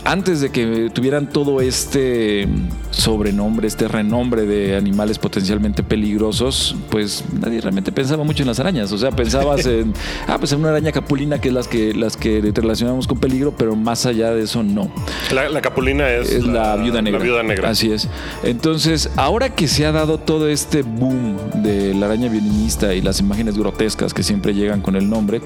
antes 0.05 0.41
de 0.41 0.49
que 0.49 0.89
tuvieran 0.93 1.29
todo 1.29 1.61
este 1.61 2.47
sobrenombre, 2.91 3.67
este 3.67 3.87
renombre 3.87 4.45
de 4.45 4.75
animales 4.75 5.19
potencialmente 5.19 5.83
peligrosos, 5.83 6.75
pues 6.89 7.23
nadie 7.39 7.61
realmente 7.61 7.91
pensaba 7.91 8.23
mucho 8.23 8.43
en 8.43 8.47
las 8.47 8.59
arañas. 8.59 8.91
O 8.91 8.97
sea, 8.97 9.11
pensabas 9.11 9.65
en, 9.67 9.93
ah, 10.27 10.37
pues 10.37 10.51
en 10.51 10.59
una 10.59 10.69
araña 10.69 10.91
capulina, 10.91 11.39
que 11.39 11.49
es 11.49 11.53
las 11.53 11.67
que, 11.67 11.93
las 11.93 12.17
que 12.17 12.41
relacionamos 12.53 13.07
con 13.07 13.19
peligro, 13.19 13.53
pero 13.55 13.75
más 13.75 14.05
allá 14.05 14.31
de 14.31 14.43
eso, 14.43 14.63
no. 14.63 14.91
La, 15.33 15.49
la 15.49 15.61
capulina 15.61 16.09
es, 16.09 16.31
es 16.31 16.45
la, 16.45 16.75
la, 16.75 16.83
viuda 16.83 17.01
negra. 17.01 17.19
La 17.19 17.25
viuda 17.25 17.43
negra. 17.43 17.69
Así 17.69 17.91
es. 17.91 18.07
Entonces, 18.43 19.11
ahora 19.15 19.55
que 19.55 19.67
se 19.67 19.85
ha 19.85 19.91
dado 19.91 20.17
todo 20.17 20.49
este 20.49 20.81
boom 20.81 21.37
de 21.61 21.93
la 21.93 22.07
araña 22.07 22.29
violinista 22.29 22.93
y 22.93 23.01
las 23.01 23.19
imágenes 23.19 23.57
grotescas 23.57 24.13
que 24.13 24.23
siempre 24.23 24.53
llegan 24.53 24.81
con 24.81 24.95
el 24.95 25.09
nombre, 25.09 25.41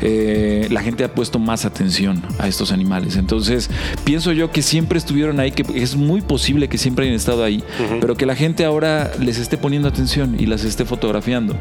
eh, 0.00 0.68
la 0.70 0.82
gente 0.82 1.04
ha 1.04 1.14
puesto 1.14 1.38
más 1.38 1.64
atención 1.64 2.22
a 2.38 2.48
estos 2.48 2.72
animales. 2.72 3.16
Entonces, 3.16 3.70
pienso 4.04 4.32
yo 4.32 4.50
que 4.50 4.62
siempre 4.62 4.98
estuvieron 4.98 5.40
ahí, 5.40 5.52
que 5.52 5.64
es 5.74 5.96
muy 5.96 6.20
posible 6.20 6.68
que 6.68 6.78
siempre 6.78 7.04
hayan 7.04 7.16
estado 7.16 7.44
ahí, 7.44 7.62
uh 7.78 7.82
-huh. 7.94 8.00
pero 8.00 8.16
que 8.16 8.26
la 8.26 8.34
gente 8.34 8.64
ahora 8.64 9.12
les 9.20 9.38
esté 9.38 9.56
poniendo 9.56 9.88
atención 9.88 10.36
y 10.38 10.46
las 10.46 10.64
esté 10.64 10.84
fotografiando. 10.84 11.56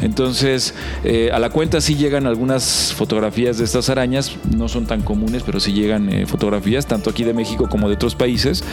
Entonces, 0.00 0.74
eh, 1.04 1.30
a 1.32 1.38
la 1.38 1.50
cuenta 1.50 1.80
sí 1.80 1.96
llegan 1.96 2.26
algunas 2.26 2.92
fotografías 2.94 3.58
de 3.58 3.64
estas 3.64 3.88
arañas, 3.88 4.36
no 4.56 4.68
son 4.68 4.86
tan 4.86 5.02
comunes, 5.02 5.42
pero 5.44 5.60
sí 5.60 5.72
llegan 5.72 6.08
eh, 6.12 6.26
fotografías, 6.26 6.86
tanto 6.86 7.10
aquí 7.10 7.24
de 7.24 7.34
México 7.34 7.68
como 7.68 7.88
de 7.88 7.94
otros 7.94 8.14
países, 8.14 8.64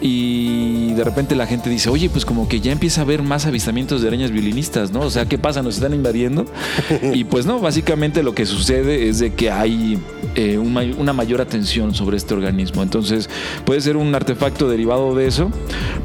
y 0.00 0.92
de 0.94 1.04
repente 1.04 1.34
la 1.34 1.46
gente 1.46 1.70
dice, 1.70 1.90
oye, 1.90 2.10
pues 2.10 2.24
como 2.24 2.48
que 2.48 2.60
ya 2.60 2.72
empieza 2.72 3.00
a 3.00 3.04
haber 3.04 3.22
más 3.22 3.46
avistamientos 3.46 4.02
de 4.02 4.08
arañas 4.08 4.30
violinistas, 4.30 4.92
¿no? 4.92 5.00
O 5.00 5.10
sea, 5.10 5.26
¿qué 5.26 5.38
pasa? 5.38 5.62
¿Nos 5.62 5.76
están 5.76 5.94
invadiendo? 5.94 6.46
y 7.14 7.24
pues 7.24 7.46
no, 7.46 7.58
básicamente 7.60 8.22
lo 8.22 8.34
que 8.34 8.46
sucede 8.46 9.08
es 9.08 9.18
de 9.18 9.34
que 9.34 9.50
hay 9.50 9.98
eh, 10.34 10.58
una, 10.58 11.12
mayor 11.12 11.40
atención 11.40 11.94
sobre 11.94 12.16
este 12.16 12.34
organismo. 12.42 12.82
Entonces 12.82 13.28
puede 13.64 13.80
ser 13.80 13.96
un 13.96 14.14
artefacto 14.14 14.68
derivado 14.68 15.14
de 15.14 15.26
eso, 15.26 15.50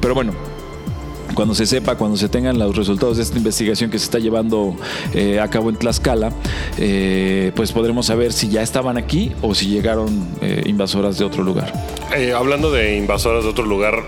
pero 0.02 0.14
bueno, 0.14 0.34
cuando 1.36 1.54
se 1.54 1.66
sepa, 1.68 1.96
cuando 1.96 2.18
se 2.18 2.30
tengan 2.30 2.58
los 2.58 2.76
resultados 2.76 3.18
de 3.18 3.24
esta 3.24 3.38
investigación 3.38 3.92
que 3.92 4.00
se 4.00 4.06
está 4.06 4.18
llevando 4.18 4.76
eh, 5.14 5.40
a 5.40 5.48
cabo 5.50 5.70
en 5.70 5.76
Tlaxcala, 5.76 6.32
eh, 6.80 7.52
pues 7.56 7.72
podremos 7.72 8.08
saber 8.08 8.34
si 8.34 8.50
ya 8.50 8.64
estaban 8.64 8.98
aquí 8.98 9.34
o 9.42 9.54
si 9.54 9.68
llegaron 9.68 10.28
eh, 10.42 10.64
invasoras 10.66 11.20
de 11.20 11.26
otro 11.26 11.44
lugar. 11.44 11.72
hablando 12.36 12.72
de 12.72 12.96
invasoras 12.96 13.44
de 13.44 13.50
otro 13.50 13.66
lugar, 13.66 14.04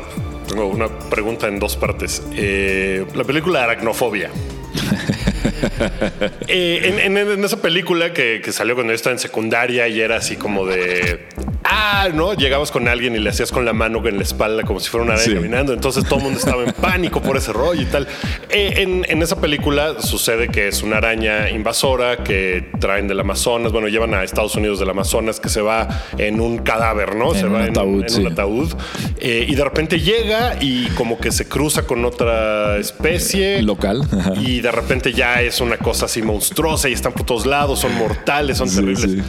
tengo 0.48 0.66
una 0.68 0.88
pregunta 0.88 1.48
en 1.48 1.60
dos 1.60 1.76
partes. 1.76 2.24
la 2.32 3.24
película 3.24 3.64
Aracnofobia. 3.64 4.32
en, 6.48 7.44
esa 7.44 7.62
película 7.62 8.14
que, 8.14 8.42
que, 8.44 8.52
salió 8.52 8.76
cuando 8.76 8.94
yo 8.94 8.96
estaba 8.96 9.14
en 9.14 9.20
secundaria 9.20 9.88
y 9.88 10.00
era 10.00 10.18
así 10.18 10.36
como 10.36 10.66
de 10.66 11.28
ah, 11.68 12.10
¿no? 12.14 12.34
Llegabas 12.34 12.72
con 12.72 12.88
alguien 12.88 13.16
y 13.16 13.20
le 13.20 13.30
hacías 13.30 13.52
con 13.52 13.66
la 13.66 13.74
mano 13.74 14.02
en 14.08 14.18
la 14.18 14.24
espalda 14.24 14.64
como 14.64 14.80
si 14.80 14.90
fuera 14.90 15.06
una 15.06 15.14
araña 15.16 15.36
caminando. 15.36 15.74
Entonces 15.74 16.04
todo 16.06 16.20
el 16.20 16.24
mundo 16.24 16.40
estaba 16.40 16.64
en 16.64 16.72
pánico 16.82 17.22
por 17.22 17.38
ese 17.38 17.54
rollo 17.54 17.82
y 17.82 17.86
tal. 17.86 18.08
Eh, 18.50 19.04
en, 19.08 19.22
esa 19.22 19.40
película 19.42 20.00
sucede 20.00 20.50
que 20.50 20.68
es 20.68 20.84
una 20.84 20.98
araña 20.98 21.50
invasora 21.50 22.24
que 22.24 22.70
traen 22.80 23.08
del 23.08 23.20
Amazonas. 23.20 23.72
Bueno, 23.72 23.88
llevan 23.88 24.14
a 24.14 24.24
Estados 24.24 24.56
Unidos 24.56 24.80
del 24.80 24.90
Amazonas 24.90 25.40
que 25.40 25.50
se 25.50 25.62
va 25.62 25.88
en 26.18 26.40
un 26.40 26.60
cadáver, 26.60 27.16
¿no? 27.16 27.34
se 27.34 27.48
va 27.48 27.66
en, 27.66 27.78
un 27.78 28.28
ataúd. 28.28 28.74
Eh, 29.20 29.46
y 29.48 29.56
de 29.56 29.64
repente 29.64 30.00
llega 30.00 30.58
y 30.62 30.88
como 30.90 31.20
que 31.20 31.32
se 31.32 31.48
cruza 31.48 31.84
con 31.84 32.06
otra 32.06 32.78
especie 32.78 33.62
local. 33.62 34.04
Y 34.42 34.62
de 34.62 34.72
repente 34.72 35.14
ya 35.14 35.42
es 35.42 35.62
una 35.62 35.78
cosa 35.78 36.06
así 36.06 36.22
monstruosa 36.22 36.90
y 36.90 36.94
están 36.94 37.14
por 37.14 37.26
todos 37.26 37.46
lados, 37.46 37.80
son 37.80 37.94
mortales, 37.96 38.58
son 38.58 38.74
terribles. 38.74 39.24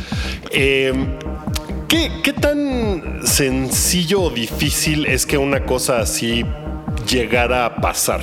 Eh, 0.51 0.93
¿Qué, 1.89 2.35
tan 2.39 3.27
sencillo 3.27 4.25
o 4.25 4.31
difícil 4.31 5.07
es 5.07 5.25
que 5.25 5.39
una 5.39 5.65
cosa 5.65 6.01
así 6.01 6.45
llegara 7.11 7.65
a 7.65 7.77
pasar? 7.77 8.21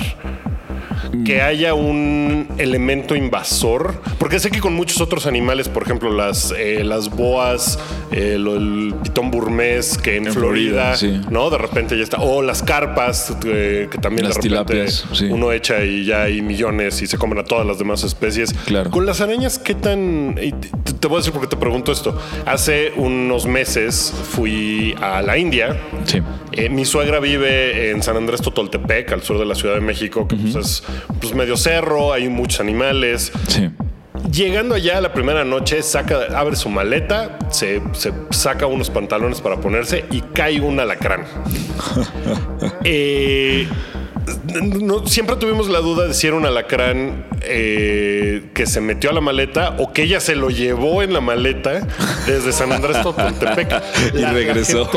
Que 1.24 1.42
haya 1.42 1.74
un 1.74 2.48
elemento 2.58 3.16
invasor, 3.16 4.00
porque 4.18 4.40
sé 4.40 4.50
que 4.50 4.60
con 4.60 4.74
muchos 4.74 5.00
otros 5.00 5.26
animales, 5.26 5.68
por 5.68 5.82
ejemplo, 5.82 6.12
las, 6.12 6.52
eh, 6.56 6.82
las 6.84 7.10
boas, 7.10 7.78
eh, 8.12 8.34
el 8.36 8.94
pitón 9.02 9.30
burmés, 9.30 9.98
que 9.98 10.16
en, 10.16 10.26
Florida, 10.32 10.94
¿no? 11.30 11.50
De 11.50 11.58
repente 11.58 11.96
ya 11.96 12.02
está, 12.02 12.18
o 12.18 12.42
las 12.42 12.62
carpas, 12.62 13.36
eh, 13.44 13.88
que 13.90 13.98
también 13.98 14.28
de 14.28 14.34
repente 14.34 14.86
uno 15.30 15.52
echa 15.52 15.84
y 15.84 16.04
ya 16.04 16.22
hay 16.24 16.42
millones 16.42 17.00
y 17.02 17.06
se 17.06 17.18
comen 17.18 17.38
a 17.38 17.44
todas 17.44 17.66
las 17.66 17.78
demás 17.78 18.04
especies. 18.04 18.52
Claro. 18.66 18.90
Con 18.90 19.06
las 19.06 19.20
arañas, 19.20 19.58
¿qué 19.58 19.74
tan...? 19.74 20.36
Te, 21.00 21.08
voy 21.08 21.16
a 21.16 21.18
decir 21.18 21.32
porque 21.32 21.48
te 21.48 21.56
pregunto 21.56 21.92
esto. 21.92 22.18
Hace 22.46 22.92
unos 22.96 23.46
meses 23.46 24.12
fui 24.30 24.94
a 25.00 25.22
la 25.22 25.38
India. 25.38 25.76
Sí. 26.04 26.20
mi 26.70 26.84
suegra 26.84 27.20
vive 27.20 27.90
en 27.90 28.02
San 28.02 28.16
Andrés 28.16 28.40
Totoltepec, 28.40 29.12
al 29.12 29.22
sur 29.22 29.38
de 29.38 29.44
la 29.44 29.54
Ciudad 29.54 29.74
de 29.74 29.80
México, 29.80 30.26
que 30.26 30.36
pues 30.36 30.54
es 30.54 30.82
pues 31.20 31.34
medio 31.34 31.56
cerro, 31.56 32.12
hay 32.12 32.28
muchos 32.28 32.60
animales. 32.60 33.32
Sí. 33.48 33.70
Llegando 34.30 34.74
allá 34.74 35.00
la 35.00 35.12
primera 35.12 35.44
noche, 35.44 35.82
saca, 35.82 36.26
abre 36.36 36.56
su 36.56 36.68
maleta, 36.68 37.38
se, 37.50 37.80
saca 38.30 38.66
unos 38.66 38.90
pantalones 38.90 39.40
para 39.40 39.60
ponerse 39.60 40.04
y 40.10 40.20
cae 40.20 40.60
un 40.60 40.80
alacrán. 40.80 41.24
eh, 42.84 43.68
siempre 45.06 45.36
tuvimos 45.36 45.68
la 45.68 45.80
duda 45.80 46.06
de 46.06 46.14
si 46.14 46.26
era 46.26 46.36
un 46.36 46.46
alacrán 46.46 47.24
eh, 47.42 48.50
que 48.54 48.66
se 48.66 48.80
metió 48.80 49.10
a 49.10 49.12
la 49.12 49.20
maleta 49.20 49.76
o 49.78 49.92
que 49.92 50.02
ella 50.02 50.20
se 50.20 50.34
lo 50.34 50.50
llevó 50.50 51.02
en 51.02 51.12
la 51.12 51.20
maleta 51.20 51.86
desde 52.26 52.52
San 52.52 52.72
Andrés 52.72 53.02
Totoltepec. 53.02 53.82
y 54.14 54.24
regresó. 54.24 54.88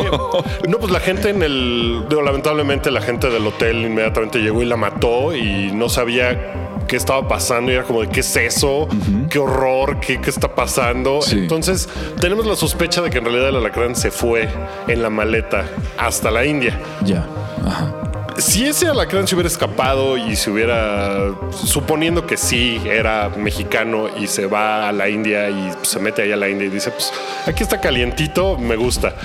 no, 0.67 0.77
pues 0.79 0.91
la 0.91 0.99
gente 0.99 1.29
en 1.29 1.43
el. 1.43 2.07
lamentablemente 2.09 2.91
la 2.91 3.01
gente 3.01 3.29
del 3.29 3.45
hotel 3.47 3.85
inmediatamente 3.85 4.39
llegó 4.39 4.61
y 4.61 4.65
la 4.65 4.77
mató 4.77 5.35
y 5.35 5.71
no 5.71 5.89
sabía 5.89 6.53
qué 6.87 6.95
estaba 6.95 7.27
pasando 7.27 7.71
y 7.71 7.75
era 7.75 7.83
como 7.83 8.01
de 8.01 8.09
qué 8.09 8.21
es 8.21 8.35
eso, 8.35 8.87
qué 9.29 9.37
horror, 9.37 9.99
qué, 9.99 10.19
qué 10.19 10.29
está 10.29 10.55
pasando. 10.55 11.19
Entonces 11.31 11.87
tenemos 12.19 12.45
la 12.45 12.55
sospecha 12.55 13.01
de 13.01 13.09
que 13.09 13.19
en 13.19 13.25
realidad 13.25 13.49
el 13.49 13.57
alacrán 13.57 13.95
se 13.95 14.11
fue 14.11 14.49
en 14.87 15.01
la 15.01 15.09
maleta 15.09 15.65
hasta 15.97 16.31
la 16.31 16.45
India. 16.45 16.79
Ya. 17.05 17.25
Ajá 17.65 17.98
si 18.39 18.65
ese 18.65 18.87
alacrán 18.87 19.27
se 19.27 19.35
hubiera 19.35 19.47
escapado 19.47 20.17
y 20.17 20.35
se 20.35 20.51
hubiera, 20.51 21.35
suponiendo 21.51 22.25
que 22.25 22.37
sí 22.37 22.81
era 22.85 23.29
mexicano 23.29 24.07
y 24.17 24.27
se 24.27 24.45
va 24.45 24.87
a 24.87 24.91
la 24.91 25.09
India 25.09 25.49
y 25.49 25.71
se 25.81 25.99
mete 25.99 26.23
ahí 26.23 26.31
a 26.31 26.37
la 26.37 26.49
India 26.49 26.67
y 26.67 26.69
dice, 26.69 26.91
pues 26.91 27.11
aquí 27.45 27.63
está 27.63 27.79
calientito, 27.79 28.57
me 28.57 28.75
gusta. 28.75 29.15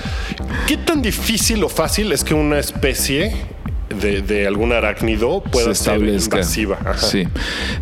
¿Qué 0.67 0.77
tan 0.77 1.01
difícil 1.01 1.63
o 1.63 1.69
fácil 1.69 2.11
es 2.11 2.23
que 2.23 2.33
una 2.33 2.59
especie 2.59 3.54
de, 3.95 4.47
algún 4.47 4.71
arácnido 4.71 5.41
pueda 5.41 5.73
ser 5.75 6.01
invasiva. 6.01 6.77
Sí. 6.97 7.27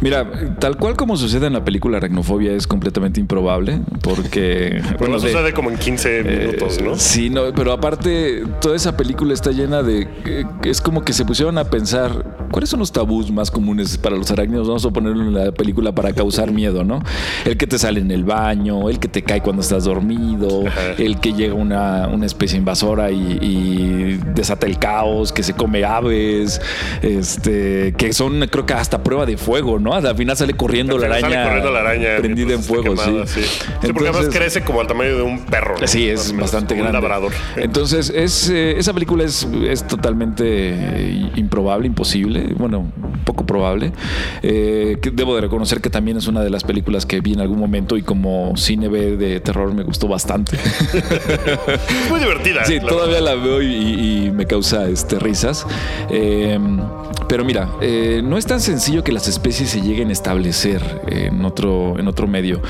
Mira, 0.02 0.56
tal 0.60 0.78
cual 0.78 0.96
como 0.96 1.18
sucede 1.18 1.48
en 1.48 1.54
la 1.54 1.64
película 1.64 1.98
Aracnofobia 1.98 2.54
es 2.54 2.68
completamente 2.68 3.20
improbable 3.20 3.80
porque... 4.02 4.82
Bueno, 5.00 5.20
sucede 5.20 5.54
como 5.54 5.70
en 5.70 5.78
15 5.78 6.20
eh, 6.20 6.24
minutos, 6.24 6.82
¿no? 6.82 6.98
Sí, 6.98 7.30
no, 7.30 7.54
pero 7.54 7.74
aparte 7.74 8.44
toda 8.62 8.76
esa 8.76 8.96
película 8.96 9.34
está 9.34 9.52
llena 9.52 9.84
de... 9.84 10.08
Eh, 10.26 10.46
es 10.64 10.80
como 10.80 11.04
que 11.04 11.14
se 11.14 11.26
pusieron 11.26 11.58
a 11.58 11.66
pensar 11.66 12.26
cuáles 12.52 12.70
son 12.70 12.80
los 12.80 12.92
tabús 12.92 13.32
más 13.32 13.52
comunes 13.52 13.98
para 13.98 14.16
los 14.16 14.32
arácnidos. 14.32 14.68
Vamos 14.68 14.86
a 14.86 14.92
ponerlo 14.92 15.24
en 15.24 15.34
la 15.34 15.52
película 15.52 15.94
para 15.94 16.14
causar 16.14 16.52
miedo, 16.54 16.84
¿no? 16.84 17.02
El 17.46 17.58
que 17.58 17.68
te 17.68 17.78
sale 17.78 18.00
en 18.00 18.12
el 18.12 18.24
baño, 18.24 18.90
el 18.90 19.00
que 19.00 19.08
te 19.08 19.24
cae 19.24 19.42
cuando 19.42 19.62
estás 19.62 19.86
dormido, 19.86 20.64
el 20.98 21.20
que 21.20 21.34
llega 21.34 21.54
una, 21.54 22.08
una 22.08 22.26
especie 22.26 22.58
invasora 22.58 23.12
y, 23.12 23.40
y 23.42 24.20
desata 24.34 24.68
el 24.68 24.80
caos, 24.80 25.34
que 25.34 25.44
se 25.44 25.54
come 25.54 25.82
aves, 26.06 26.62
este, 27.02 27.94
que 27.98 28.14
son, 28.14 28.48
creo 28.48 28.66
que 28.66 28.74
hasta 28.74 29.04
prueba 29.04 29.26
de 29.26 29.38
fuego, 29.38 29.80
¿no? 29.80 29.94
Al 29.94 30.16
final 30.16 30.38
sale 30.38 30.54
corriendo, 30.54 30.98
la 30.98 31.08
araña, 31.08 31.44
corriendo 31.44 31.72
la 31.72 31.80
araña, 31.80 32.18
prendida 32.18 32.54
en 32.54 32.64
fuego, 32.64 32.96
sí. 33.26 33.42
porque 33.94 34.10
además 34.10 34.30
crece 34.32 34.64
como 34.64 34.82
al 34.82 34.88
tamaño 34.88 35.18
de 35.18 35.22
un 35.22 35.46
perro. 35.46 35.76
Sí, 35.86 36.08
es 36.10 36.36
bastante 36.36 36.76
grande. 36.76 36.94
labrador. 36.94 37.32
Entonces, 37.56 38.10
es, 38.10 38.50
eh, 38.50 38.78
esa 38.78 38.94
película 38.94 39.24
es, 39.24 39.48
es 39.68 39.86
totalmente 39.88 40.44
eh, 40.46 41.32
improbable, 41.36 41.88
imposible, 41.88 42.54
bueno, 42.58 42.92
poco 43.24 43.46
probable. 43.46 43.92
Eh, 44.42 44.98
debo 45.14 45.36
de 45.36 45.42
reconocer 45.42 45.82
que 45.82 45.90
también 45.90 46.18
es 46.18 46.28
una 46.28 46.42
de 46.42 46.50
las 46.50 46.64
películas 46.64 47.06
que 47.06 47.22
vi 47.22 47.34
en 47.34 47.42
algún 47.42 47.60
momento 47.60 47.98
y 47.98 48.02
como 48.04 48.56
cine 48.58 48.88
B 48.88 49.18
de 49.18 49.40
terror 49.40 49.74
me 49.74 49.84
gustó 49.84 50.08
bastante. 50.08 50.58
Muy 52.10 52.20
divertida. 52.20 52.66
Sí, 52.66 52.80
todavía 52.80 53.22
la 53.22 53.36
veo 53.36 53.62
y, 53.62 54.32
me 54.34 54.46
causa 54.46 54.88
este, 54.88 55.20
risas. 55.20 55.66
Eh, 56.10 56.60
pero 57.28 57.46
mira, 57.46 57.70
eh, 57.82 58.22
no 58.24 58.38
es 58.38 58.46
tan 58.46 58.60
sencillo 58.60 59.04
que 59.04 59.12
las 59.12 59.28
especies 59.28 59.70
se 59.70 59.82
lleguen 59.82 60.10
a 60.10 60.12
establecer 60.12 61.02
en 61.08 61.44
otro, 61.46 61.98
en 61.98 62.08
otro 62.08 62.28
medio. 62.28 62.62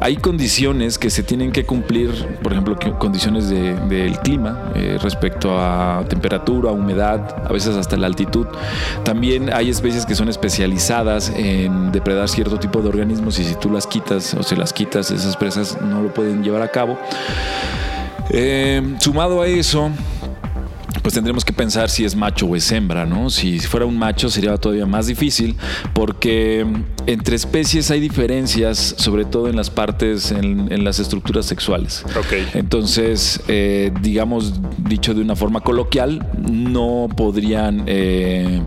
Hay 0.00 0.16
condiciones 0.16 0.98
que 0.98 1.10
se 1.10 1.22
tienen 1.22 1.52
que 1.52 1.66
cumplir, 1.66 2.38
por 2.42 2.52
ejemplo, 2.52 2.78
condiciones 2.98 3.48
del 3.48 4.18
clima 4.20 4.72
eh, 4.74 4.98
respecto 5.02 5.58
a 5.58 6.04
temperatura, 6.08 6.70
humedad, 6.70 7.44
a 7.46 7.52
veces 7.52 7.76
hasta 7.76 7.96
la 7.96 8.06
altitud. 8.06 8.46
También 9.04 9.52
hay 9.52 9.68
especies 9.68 10.06
que 10.06 10.14
son 10.14 10.28
especializadas 10.28 11.30
en 11.36 11.92
depredar 11.92 12.28
cierto 12.28 12.58
tipo 12.58 12.80
de 12.80 12.88
organismos 12.88 13.38
y 13.38 13.44
si 13.44 13.56
tú 13.56 13.70
las 13.70 13.86
quitas 13.86 14.34
o 14.34 14.42
se 14.42 14.56
las 14.56 14.72
quitas, 14.72 15.10
esas 15.10 15.36
presas 15.36 15.78
no 15.82 16.02
lo 16.02 16.14
pueden 16.14 16.42
llevar 16.42 16.62
a 16.62 16.68
cabo. 16.68 16.98
sumado 19.00 19.42
a 19.42 19.46
eso, 19.46 19.90
pues 21.02 21.14
tendremos 21.14 21.44
que 21.44 21.52
pensar 21.52 21.90
si 21.90 22.04
es 22.04 22.16
macho 22.16 22.46
o 22.46 22.56
es 22.56 22.70
hembra, 22.72 23.04
¿no? 23.04 23.30
Si 23.30 23.58
fuera 23.60 23.86
un 23.86 23.98
macho 23.98 24.30
sería 24.30 24.56
todavía 24.56 24.86
más 24.86 25.06
difícil 25.06 25.56
porque 25.92 26.66
entre 27.06 27.36
especies 27.36 27.90
hay 27.90 28.00
diferencias, 28.00 28.94
sobre 28.98 29.24
todo 29.24 29.48
en 29.48 29.56
las 29.56 29.70
partes, 29.70 30.30
en, 30.30 30.68
las 30.84 30.98
estructuras 30.98 31.46
sexuales. 31.46 32.04
Entonces, 32.54 33.40
eh, 33.48 33.92
digamos, 34.00 34.60
dicho 34.78 35.14
de 35.14 35.20
una 35.20 35.34
forma 35.34 35.60
coloquial, 35.60 36.26
no 36.38 37.08
podrían 37.16 37.84
eh, 37.86 38.62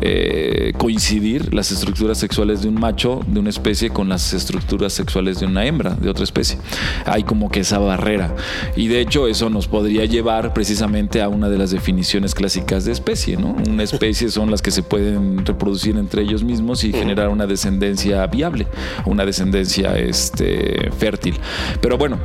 eh, 0.00 0.72
coincidir 0.76 1.54
las 1.54 1.70
estructuras 1.70 2.18
sexuales 2.18 2.62
de 2.62 2.68
un 2.68 2.74
macho 2.74 3.20
de 3.26 3.40
una 3.40 3.50
especie 3.50 3.90
con 3.90 4.08
las 4.08 4.32
estructuras 4.32 4.92
sexuales 4.92 5.40
de 5.40 5.46
una 5.46 5.64
hembra 5.64 5.94
de 5.94 6.10
otra 6.10 6.24
especie. 6.24 6.58
Hay 7.06 7.22
como 7.22 7.50
que 7.50 7.60
esa 7.60 7.78
barrera. 7.78 8.34
Y 8.76 8.88
de 8.88 9.00
hecho, 9.00 9.26
eso 9.26 9.50
nos 9.50 9.68
podría 9.68 10.04
llevar 10.04 10.52
precisamente 10.52 11.22
a 11.22 11.28
una 11.28 11.47
de 11.48 11.58
las 11.58 11.70
definiciones 11.70 12.34
clásicas 12.34 12.84
de 12.84 12.92
especie, 12.92 13.36
¿no? 13.36 13.56
Una 13.68 13.82
especie 13.82 14.28
son 14.30 14.50
las 14.50 14.62
que 14.62 14.70
se 14.70 14.82
pueden 14.82 15.44
reproducir 15.44 15.96
entre 15.96 16.22
ellos 16.22 16.42
mismos 16.42 16.84
y 16.84 16.92
generar 16.92 17.28
una 17.28 17.46
descendencia 17.46 18.26
viable, 18.26 18.66
una 19.06 19.24
descendencia 19.24 19.96
este, 19.98 20.90
fértil. 20.98 21.38
Pero 21.80 21.98
bueno, 21.98 22.18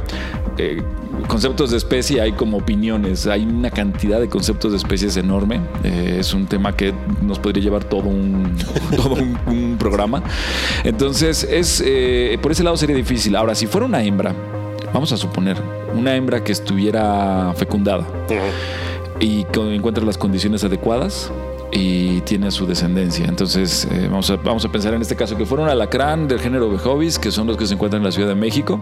eh, 0.57 0.81
conceptos 1.27 1.71
de 1.71 1.77
especie 1.77 2.21
hay 2.21 2.33
como 2.33 2.57
opiniones, 2.57 3.27
hay 3.27 3.43
una 3.43 3.71
cantidad 3.71 4.19
de 4.19 4.29
conceptos 4.29 4.71
de 4.71 4.77
especies 4.77 5.17
enorme. 5.17 5.61
Eh, 5.83 6.17
es 6.19 6.33
un 6.33 6.47
tema 6.47 6.75
que 6.75 6.93
nos 7.21 7.39
podría 7.39 7.63
llevar 7.63 7.83
todo 7.83 8.09
un, 8.09 8.55
todo 8.95 9.15
programa. 9.77 10.23
Entonces, 10.83 11.47
es, 11.49 11.83
eh, 11.85 12.37
por 12.41 12.51
ese 12.51 12.63
lado 12.63 12.77
sería 12.77 12.95
difícil. 12.95 13.35
Ahora, 13.35 13.55
si 13.55 13.67
fuera 13.67 13.85
una 13.85 14.03
hembra, 14.03 14.33
vamos 14.93 15.11
a 15.11 15.17
suponer, 15.17 15.57
una 15.95 16.15
hembra 16.15 16.43
que 16.43 16.51
estuviera 16.51 17.53
fecundada 17.55 18.05
y 19.19 19.45
que 19.45 19.75
encuentra 19.75 20.03
las 20.03 20.17
condiciones 20.17 20.63
adecuadas, 20.63 21.31
y 21.73 22.21
tiene 22.21 22.51
su 22.51 22.67
descendencia. 22.67 23.25
Entonces, 23.25 23.87
eh, 23.91 24.07
vamos, 24.09 24.29
a, 24.29 24.35
vamos 24.35 24.63
a 24.63 24.71
pensar 24.71 24.93
en 24.93 25.01
este 25.01 25.15
caso 25.15 25.35
que 25.35 25.45
fuera 25.45 25.63
un 25.63 25.69
alacrán 25.69 26.27
del 26.27 26.39
género 26.39 26.69
Bejovis, 26.69 27.17
que 27.17 27.31
son 27.31 27.47
los 27.47 27.57
que 27.57 27.65
se 27.65 27.73
encuentran 27.73 28.01
en 28.01 28.05
la 28.05 28.11
Ciudad 28.11 28.29
de 28.29 28.35
México, 28.35 28.81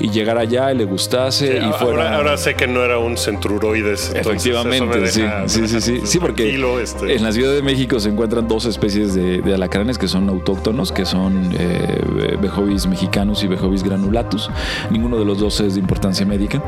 y 0.00 0.10
llegar 0.10 0.36
allá 0.38 0.72
y 0.72 0.76
le 0.76 0.84
gustase 0.84 1.58
y 1.58 1.72
fuera. 1.72 2.16
Ahora, 2.16 2.36
sé 2.36 2.54
que 2.54 2.66
no 2.66 2.82
era 2.82 2.98
un 2.98 3.16
centruroides. 3.16 4.12
Efectivamente, 4.14 5.06
sí, 5.08 5.22
sí, 5.46 5.68
sí, 5.68 5.80
sí, 5.80 6.00
sí, 6.04 6.18
porque 6.18 6.58
este. 6.82 7.14
en 7.14 7.22
la 7.22 7.32
Ciudad 7.32 7.52
de 7.52 7.62
México 7.62 8.00
se 8.00 8.08
encuentran 8.08 8.48
dos 8.48 8.64
especies 8.64 9.14
de, 9.14 9.42
alacranes 9.54 9.98
que 9.98 10.08
son 10.08 10.28
autóctonos, 10.28 10.92
que 10.92 11.04
son 11.04 11.50
eh, 11.58 12.36
Bejovis 12.40 12.86
mexicanos 12.86 13.42
y 13.42 13.46
Bejovis 13.46 13.82
granulatus. 13.82 14.50
Ninguno 14.90 15.18
de 15.18 15.24
los 15.24 15.38
dos 15.38 15.60
es 15.60 15.74
de 15.74 15.80
importancia 15.80 16.26
médica. 16.26 16.62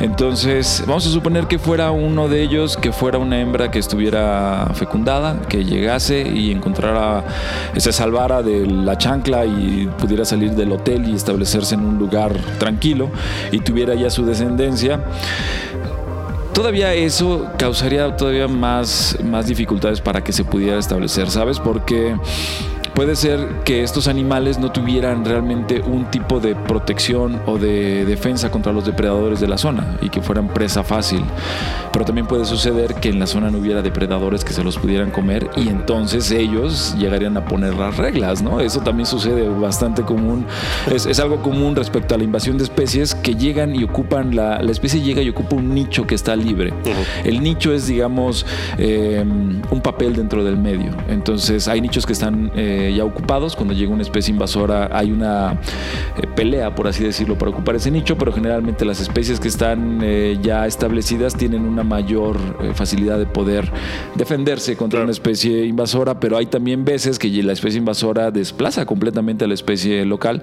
Entonces, 0.00 0.84
vamos 0.86 1.06
a 1.06 1.10
suponer 1.10 1.46
que 1.46 1.58
fuera 1.58 1.90
uno 1.90 2.28
de 2.28 2.42
ellos, 2.42 2.76
que 2.76 2.92
fuera 2.92 3.18
una 3.18 3.40
hembra 3.40 3.70
que 3.70 3.78
estuviera 3.78 4.70
fecundada 4.74 4.95
que 5.48 5.64
llegase 5.64 6.22
y 6.22 6.50
encontrara, 6.50 7.24
se 7.76 7.92
salvara 7.92 8.42
de 8.42 8.66
la 8.66 8.96
chancla 8.96 9.44
y 9.44 9.88
pudiera 9.98 10.24
salir 10.24 10.52
del 10.52 10.72
hotel 10.72 11.08
y 11.08 11.14
establecerse 11.14 11.74
en 11.74 11.84
un 11.84 11.98
lugar 11.98 12.32
tranquilo 12.58 13.10
y 13.52 13.60
tuviera 13.60 13.94
ya 13.94 14.10
su 14.10 14.24
descendencia. 14.24 15.00
Todavía 16.52 16.94
eso 16.94 17.46
causaría 17.58 18.16
todavía 18.16 18.48
más, 18.48 19.18
más 19.22 19.46
dificultades 19.46 20.00
para 20.00 20.24
que 20.24 20.32
se 20.32 20.42
pudiera 20.42 20.78
establecer, 20.78 21.30
¿sabes? 21.30 21.60
Porque 21.60 22.16
puede 22.96 23.14
ser 23.14 23.46
que 23.62 23.82
estos 23.82 24.08
animales 24.08 24.58
no 24.58 24.72
tuvieran 24.72 25.22
realmente 25.22 25.82
un 25.82 26.06
tipo 26.06 26.40
de 26.40 26.54
protección 26.56 27.42
o 27.44 27.58
de 27.58 28.06
defensa 28.06 28.50
contra 28.50 28.72
los 28.72 28.86
depredadores 28.86 29.38
de 29.38 29.46
la 29.46 29.58
zona 29.58 29.98
y 30.00 30.08
que 30.08 30.22
fueran 30.22 30.48
presa 30.48 30.82
fácil. 30.82 31.22
Pero 31.92 32.06
también 32.06 32.26
puede 32.26 32.46
suceder 32.46 32.94
que 32.94 33.10
en 33.10 33.18
la 33.18 33.26
zona 33.26 33.50
no 33.50 33.58
hubiera 33.58 33.82
depredadores 33.82 34.46
que 34.46 34.54
se 34.54 34.64
los 34.64 34.78
pudieran 34.78 35.10
comer 35.10 35.50
y 35.56 35.68
entonces 35.68 36.30
ellos 36.30 36.96
llegarían 36.98 37.36
a 37.36 37.44
poner 37.44 37.74
las 37.74 37.98
reglas, 37.98 38.40
¿no? 38.40 38.60
Eso 38.60 38.80
también 38.80 39.06
sucede 39.06 39.46
bastante 39.46 40.02
común. 40.02 40.46
Es, 40.90 41.20
algo 41.20 41.42
común 41.42 41.76
respecto 41.76 42.14
a 42.14 42.18
la 42.18 42.24
invasión 42.24 42.56
de 42.56 42.64
especies 42.64 43.14
que 43.14 43.34
llegan 43.34 43.76
y 43.76 43.84
ocupan, 43.84 44.34
la, 44.34 44.62
la 44.62 44.72
especie 44.72 45.02
llega 45.02 45.20
y 45.20 45.28
ocupa 45.28 45.56
un 45.56 45.74
nicho 45.74 46.06
que 46.06 46.14
está 46.14 46.34
libre. 46.34 46.72
El 47.24 47.42
nicho 47.42 47.74
es, 47.74 47.88
digamos, 47.88 48.46
eh, 48.78 49.22
un 49.22 49.80
papel 49.82 50.16
dentro 50.16 50.42
del 50.42 50.56
medio. 50.56 50.92
Entonces 51.08 51.68
hay 51.68 51.82
nichos 51.82 52.06
que 52.06 52.14
están... 52.14 52.50
Eh, 52.56 52.85
ya 52.94 53.04
ocupados. 53.04 53.56
Cuando 53.56 53.74
llega 53.74 53.92
una 53.92 54.02
especie 54.02 54.32
invasora 54.32 54.90
hay 54.92 55.10
una 55.10 55.60
eh, 56.16 56.26
pelea, 56.34 56.74
por 56.74 56.86
así 56.88 57.04
decirlo, 57.04 57.36
para 57.36 57.50
ocupar 57.50 57.76
ese 57.76 57.90
nicho, 57.90 58.16
pero 58.16 58.32
generalmente 58.32 58.84
las 58.84 59.00
especies 59.00 59.40
que 59.40 59.48
están 59.48 60.00
eh, 60.02 60.38
ya 60.42 60.66
establecidas 60.66 61.36
tienen 61.36 61.62
una 61.62 61.82
mayor 61.82 62.38
eh, 62.60 62.72
facilidad 62.74 63.18
de 63.18 63.26
poder 63.26 63.70
defenderse 64.14 64.76
contra 64.76 65.02
una 65.02 65.12
especie 65.12 65.64
invasora, 65.64 66.20
pero 66.20 66.36
hay 66.36 66.46
también 66.46 66.84
veces 66.84 67.18
que 67.18 67.28
la 67.42 67.52
especie 67.52 67.78
invasora 67.78 68.30
desplaza 68.30 68.86
completamente 68.86 69.44
a 69.44 69.48
la 69.48 69.54
especie 69.54 70.04
local, 70.04 70.42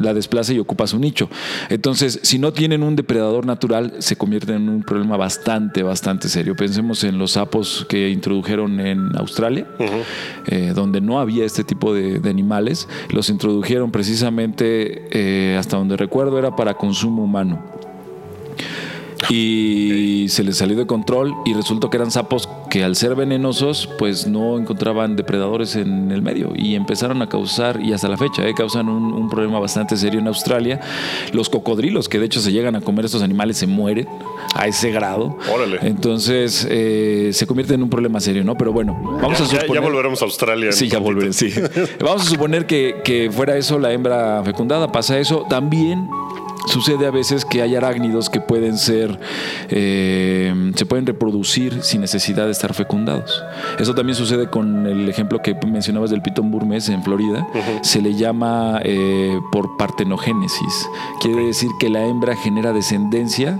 la 0.00 0.14
desplaza 0.14 0.52
y 0.52 0.58
ocupa 0.58 0.86
su 0.86 0.98
nicho. 0.98 1.28
Entonces, 1.68 2.20
si 2.22 2.38
no 2.38 2.52
tienen 2.52 2.82
un 2.82 2.96
depredador 2.96 3.46
natural, 3.46 3.94
se 3.98 4.16
convierte 4.16 4.54
en 4.54 4.68
un 4.68 4.82
problema 4.82 5.16
bastante, 5.16 5.82
bastante 5.82 6.28
serio. 6.28 6.56
Pensemos 6.56 7.04
en 7.04 7.18
los 7.18 7.32
sapos 7.32 7.86
que 7.88 8.10
introdujeron 8.10 8.80
en 8.80 9.16
Australia, 9.16 9.66
donde 10.74 11.00
no 11.00 11.20
había 11.20 11.44
este 11.44 11.64
tipo 11.64 11.73
de, 11.94 12.28
animales, 12.28 12.88
los 13.10 13.28
introdujeron 13.30 13.90
precisamente, 13.90 15.08
eh, 15.10 15.56
hasta 15.56 15.76
donde 15.76 15.96
recuerdo, 15.96 16.38
era 16.38 16.56
para 16.56 16.74
consumo 16.74 17.24
humano 17.24 17.73
y 19.28 20.26
se 20.28 20.42
les 20.42 20.58
salió 20.58 20.76
de 20.76 20.86
control 20.86 21.34
y 21.44 21.54
resultó 21.54 21.90
que 21.90 21.96
eran 21.96 22.10
sapos 22.10 22.48
que 22.70 22.84
al 22.84 22.96
ser 22.96 23.14
venenosos 23.14 23.88
pues 23.98 24.26
no 24.26 24.58
encontraban 24.58 25.16
depredadores 25.16 25.76
en 25.76 26.10
el 26.10 26.22
medio 26.22 26.52
y 26.56 26.74
empezaron 26.74 27.22
a 27.22 27.28
causar 27.28 27.80
y 27.80 27.92
hasta 27.92 28.08
la 28.08 28.16
fecha 28.16 28.46
eh, 28.46 28.54
causan 28.54 28.88
un, 28.88 29.24
problema 29.30 29.58
bastante 29.58 29.96
serio 29.96 30.20
en 30.20 30.28
Australia. 30.28 30.80
Los 31.32 31.48
cocodrilos 31.48 32.08
que 32.08 32.18
de 32.18 32.26
hecho 32.26 32.40
se 32.40 32.52
llegan 32.52 32.76
a 32.76 32.80
comer 32.80 33.06
estos 33.06 33.22
animales 33.22 33.56
se 33.56 33.66
mueren 33.66 34.06
a 34.54 34.66
ese 34.66 34.90
grado. 34.90 35.38
Entonces 35.82 36.66
eh, 36.70 37.30
se 37.32 37.46
convierte 37.46 37.74
en 37.74 37.82
un 37.82 37.90
problema 37.90 38.20
serio 38.20 38.44
no 38.44 38.56
pero 38.56 38.72
bueno 38.72 39.18
vamos 39.20 39.40
a 39.40 39.46
suponer 39.46 39.74
ya, 39.74 39.80
volveremos 39.80 40.20
a 40.22 40.24
Australia 40.26 40.72
sí 40.72 40.88
ya 40.88 40.98
volveremos 40.98 41.36
sí. 41.36 41.52
Vamos 42.00 42.22
a 42.22 42.24
suponer 42.24 42.66
que, 42.66 42.96
que 43.04 43.30
fuera 43.30 43.56
eso 43.56 43.78
la 43.78 43.92
hembra 43.92 44.42
fecundada. 44.44 44.90
Pasa 44.92 45.18
eso. 45.18 45.46
También 45.48 46.08
Sucede 46.66 47.06
a 47.06 47.10
veces 47.10 47.44
que 47.44 47.62
hay 47.62 47.74
arácnidos 47.76 48.30
que 48.30 48.40
pueden 48.40 48.78
ser, 48.78 49.18
eh, 49.68 50.72
se 50.74 50.86
pueden 50.86 51.06
reproducir 51.06 51.82
sin 51.82 52.00
necesidad 52.00 52.46
de 52.46 52.52
estar 52.52 52.74
fecundados. 52.74 53.42
Eso 53.78 53.94
también 53.94 54.16
sucede 54.16 54.48
con 54.48 54.86
el 54.86 55.08
ejemplo 55.08 55.42
que 55.42 55.54
mencionabas 55.66 56.10
del 56.10 56.22
pitón 56.22 56.50
burmés 56.50 56.88
en 56.88 57.02
Florida. 57.02 57.46
Se 57.82 58.00
le 58.00 58.14
llama 58.14 58.80
eh, 58.82 59.38
por 59.52 59.76
partenogénesis. 59.76 60.88
Quiere 61.20 61.46
decir 61.46 61.70
que 61.78 61.90
la 61.90 62.04
hembra 62.04 62.36
genera 62.36 62.72
descendencia 62.72 63.58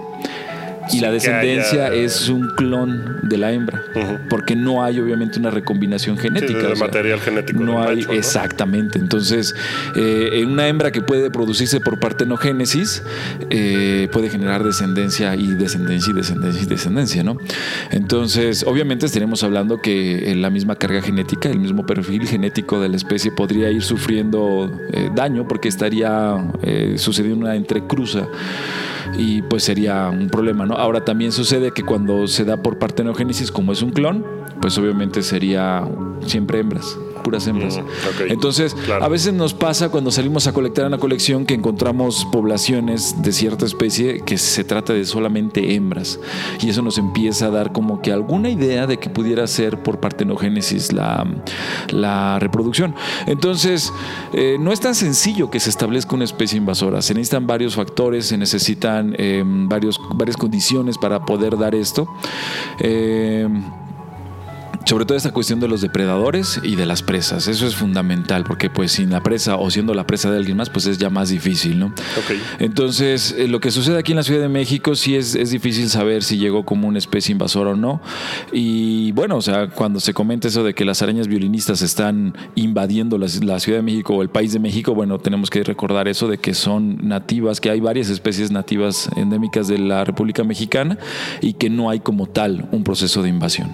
y 0.92 1.01
la 1.01 1.11
descendencia 1.11 1.88
es 1.92 2.29
un 2.29 2.51
clon 2.57 3.20
de 3.23 3.38
la 3.38 3.53
hembra, 3.53 3.83
porque 4.29 4.55
no 4.55 4.85
hay 4.85 4.99
obviamente 5.01 5.38
una 5.38 5.51
recombinación 5.51 6.18
genética. 6.18 6.68
de 6.68 6.75
material 6.75 7.20
genético. 7.20 7.62
No 7.62 7.83
hay, 7.83 8.05
exactamente. 8.11 8.99
Entonces, 8.99 9.55
eh, 9.97 10.44
una 10.47 10.68
hembra 10.68 10.92
que 10.92 11.01
puede 11.01 11.31
producirse 11.31 11.81
por 11.81 11.99
partenogénesis, 12.01 13.03
eh, 13.51 14.09
puede 14.12 14.31
generar 14.31 14.62
descendencia 14.62 15.35
y 15.37 15.47
descendencia 15.49 16.11
y 16.11 16.14
descendencia 16.14 16.62
y 16.62 16.66
descendencia, 16.66 17.25
¿no? 17.25 17.38
Entonces, 17.90 18.64
obviamente 18.66 19.07
estaremos 19.07 19.42
hablando 19.42 19.81
que 19.81 20.35
la 20.37 20.51
misma 20.51 20.77
carga 20.77 21.01
genética, 21.03 21.49
el 21.49 21.61
mismo 21.61 21.87
perfil 21.87 22.27
genético 22.27 22.81
de 22.81 22.88
la 22.88 22.97
especie 22.97 23.33
podría 23.33 23.70
ir 23.70 23.83
sufriendo 23.83 24.70
eh, 24.92 25.11
daño 25.14 25.47
porque 25.49 25.68
estaría 25.68 26.35
sucediendo 26.97 27.44
una 27.44 27.57
entrecruza 27.57 28.27
y 29.18 29.42
pues 29.42 29.64
sería 29.64 30.09
un 30.09 30.29
problema, 30.29 30.66
¿no? 30.66 30.74
Ahora 30.74 31.05
también 31.05 31.33
sucede 31.33 31.72
que 31.72 31.83
cuando 31.83 32.27
se 32.27 32.44
da 32.44 32.62
por 32.62 32.79
partenogénesis, 32.79 33.50
como 33.50 33.72
es 33.72 33.83
un 33.83 33.90
clon, 33.90 34.24
pues 34.61 34.77
obviamente 34.79 35.22
sería 35.22 35.87
siempre 36.27 36.61
hembras 36.61 36.96
puras 37.24 37.46
hembras. 37.48 37.80
Entonces, 38.28 38.76
a 39.00 39.08
veces 39.08 39.32
nos 39.32 39.52
pasa 39.52 39.88
cuando 39.88 40.12
salimos 40.12 40.46
a 40.46 40.52
colectar 40.52 40.87
una 40.87 40.98
colección 40.98 41.44
que 41.46 41.54
encontramos 41.54 42.24
poblaciones 42.30 43.20
de 43.22 43.32
cierta 43.32 43.66
especie 43.66 44.20
que 44.20 44.38
se 44.38 44.62
trata 44.62 44.92
de 44.92 45.04
solamente 45.04 45.74
hembras. 45.74 46.20
Y 46.60 46.68
eso 46.68 46.82
nos 46.82 46.98
empieza 46.98 47.46
a 47.46 47.50
dar 47.50 47.72
como 47.72 48.00
que 48.00 48.12
alguna 48.12 48.50
idea 48.50 48.87
de 48.87 48.98
que 48.98 49.10
pudiera 49.10 49.46
ser 49.48 49.82
por 49.82 49.98
partenogénesis 49.98 50.92
la, 50.92 51.26
la 51.90 52.38
reproducción. 52.38 52.94
Entonces, 53.26 53.92
eh, 54.32 54.56
no 54.60 54.72
es 54.72 54.80
tan 54.80 54.94
sencillo 54.94 55.50
que 55.50 55.58
se 55.58 55.70
establezca 55.70 56.14
una 56.14 56.24
especie 56.24 56.58
invasora. 56.58 57.02
Se 57.02 57.14
necesitan 57.14 57.46
varios 57.46 57.74
factores, 57.74 58.26
se 58.26 58.37
necesitan 58.37 59.16
eh, 59.18 59.42
varios, 59.44 59.98
varias 60.14 60.37
condiciones 60.37 60.98
para 60.98 61.24
poder 61.24 61.56
dar 61.56 61.74
esto. 61.74 62.06
Eh, 62.80 63.48
sobre 64.85 65.05
todo 65.07 65.16
esta 65.16 65.33
cuestión 65.33 65.61
de 65.61 65.68
los 65.68 65.81
depredadores 65.81 66.61
y 66.62 66.77
de 66.77 66.87
las 66.87 67.03
presas. 67.03 67.49
Eso 67.49 67.66
es 67.66 67.75
fundamental 67.75 68.44
porque 68.44 68.70
pues 68.70 68.92
sin 68.92 69.11
la 69.11 69.23
presa 69.23 69.57
o 69.57 69.70
siendo 69.70 69.94
la 69.94 70.07
presa 70.07 70.31
de 70.31 70.38
alguien 70.38 70.57
más 70.57 70.70
pues 70.70 70.87
es 70.87 70.99
ya 70.99 71.11
más 71.11 71.31
difícil, 71.31 71.79
¿no? 71.79 71.92
Entonces 72.59 73.35
eh, 73.37 73.49
lo 73.49 73.61
que 73.61 73.70
sucede 73.70 73.99
aquí 73.99 74.12
en 74.12 74.16
la 74.16 74.23
Ciudad 74.23 74.40
de 74.40 74.49
México 74.49 74.94
sí 74.94 75.16
es, 75.16 75.35
es, 75.35 75.51
difícil 75.51 75.88
saber 75.88 76.23
si 76.23 76.37
llegó 76.37 76.64
como 76.64 76.88
una 76.88 76.99
especie 76.99 77.33
invasora 77.33 77.70
o 77.70 77.77
no. 77.77 78.01
Y 78.53 79.12
bueno, 79.12 79.37
o 79.37 79.42
sea, 79.42 79.68
cuando 79.68 80.01
se 80.01 80.12
comenta 80.12 80.49
eso 80.49 80.64
de 80.64 80.75
que 80.75 80.85
las 80.85 81.01
arañas 81.03 81.29
violinistas 81.29 81.83
están 81.83 82.37
invadiendo 82.55 83.18
la, 83.18 83.27
la 83.42 83.61
Ciudad 83.61 83.79
de 83.79 83.83
México 83.83 84.14
o 84.14 84.23
el 84.23 84.31
país 84.31 84.53
de 84.53 84.59
México, 84.59 84.94
bueno, 84.94 85.18
tenemos 85.18 85.51
que 85.51 85.62
recordar 85.62 86.09
eso 86.09 86.29
de 86.29 86.38
que 86.38 86.55
son 86.55 86.99
nativas, 87.03 87.61
que 87.61 87.70
hay 87.70 87.81
varias 87.81 88.11
especies 88.11 88.51
nativas 88.51 89.09
endémicas 89.16 89.68
de 89.68 89.79
la 89.79 90.05
República 90.05 90.44
Mexicana 90.44 90.99
y 91.40 91.55
que 91.55 91.70
no 91.70 91.90
hay 91.90 92.01
como 92.01 92.27
tal 92.27 92.68
un 92.73 92.85
proceso 92.85 93.23
de 93.23 93.29
invasión. 93.29 93.70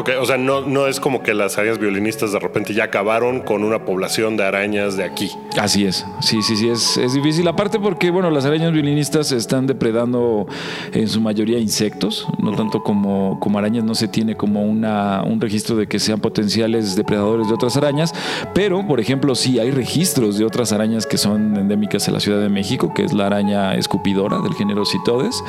Ok, 0.00 0.08
o 0.18 0.24
sea, 0.24 0.38
no, 0.38 0.62
no 0.62 0.86
es 0.86 0.98
como 0.98 1.22
que 1.22 1.34
las 1.34 1.58
arañas 1.58 1.78
violinistas 1.78 2.32
de 2.32 2.38
repente 2.38 2.72
ya 2.72 2.84
acabaron 2.84 3.40
con 3.40 3.62
una 3.62 3.84
población 3.84 4.38
de 4.38 4.44
arañas 4.44 4.96
de 4.96 5.04
aquí. 5.04 5.30
Así 5.58 5.84
es, 5.84 6.06
sí, 6.22 6.40
sí, 6.40 6.56
sí, 6.56 6.70
es, 6.70 6.96
es 6.96 7.12
difícil. 7.12 7.46
Aparte 7.46 7.78
porque, 7.78 8.10
bueno, 8.10 8.30
las 8.30 8.46
arañas 8.46 8.72
violinistas 8.72 9.30
están 9.30 9.66
depredando 9.66 10.46
en 10.94 11.06
su 11.06 11.20
mayoría 11.20 11.58
insectos, 11.58 12.26
no 12.38 12.52
tanto 12.52 12.82
como, 12.82 13.38
como 13.40 13.58
arañas, 13.58 13.84
no 13.84 13.94
se 13.94 14.08
tiene 14.08 14.38
como 14.38 14.62
una, 14.62 15.22
un 15.22 15.38
registro 15.38 15.76
de 15.76 15.86
que 15.86 15.98
sean 15.98 16.18
potenciales 16.18 16.96
depredadores 16.96 17.48
de 17.48 17.52
otras 17.52 17.76
arañas, 17.76 18.14
pero, 18.54 18.86
por 18.86 19.00
ejemplo, 19.00 19.34
sí 19.34 19.58
hay 19.58 19.70
registros 19.70 20.38
de 20.38 20.46
otras 20.46 20.72
arañas 20.72 21.04
que 21.04 21.18
son 21.18 21.58
endémicas 21.58 22.08
en 22.08 22.14
la 22.14 22.20
Ciudad 22.20 22.40
de 22.40 22.48
México, 22.48 22.94
que 22.94 23.04
es 23.04 23.12
la 23.12 23.26
araña 23.26 23.74
escupidora 23.74 24.38
del 24.38 24.54
género 24.54 24.86
Citodes, 24.86 25.44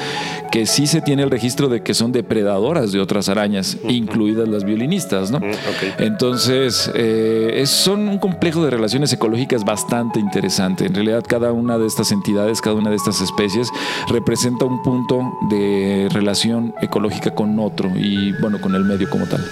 que 0.51 0.65
sí 0.65 0.87
se 0.87 0.99
tiene 0.99 1.23
el 1.23 1.31
registro 1.31 1.69
de 1.69 1.83
que 1.83 1.93
son 1.93 2.11
depredadoras 2.11 2.91
de 2.91 2.99
otras 2.99 3.29
arañas, 3.29 3.77
incluidas 3.87 4.40
las 4.47 4.63
violinistas, 4.63 5.31
¿no? 5.31 5.39
Mm. 5.39 5.51
Entonces, 5.99 6.91
eh, 6.95 7.51
es, 7.55 7.69
son 7.69 8.07
un 8.07 8.19
complejo 8.19 8.63
de 8.63 8.71
relaciones 8.71 9.11
ecológicas 9.13 9.63
bastante 9.63 10.19
interesante. 10.19 10.85
En 10.85 10.95
realidad, 10.95 11.23
cada 11.27 11.51
una 11.51 11.77
de 11.77 11.87
estas 11.87 12.11
entidades, 12.11 12.61
cada 12.61 12.75
una 12.75 12.89
de 12.89 12.95
estas 12.95 13.21
especies, 13.21 13.69
representa 14.09 14.65
un 14.65 14.81
punto 14.83 15.31
de 15.49 16.07
relación 16.11 16.73
ecológica 16.81 17.33
con 17.33 17.59
otro 17.59 17.91
y, 17.95 18.33
bueno, 18.33 18.59
con 18.61 18.75
el 18.75 18.83
medio 18.83 19.09
como 19.09 19.25
tal. 19.25 19.43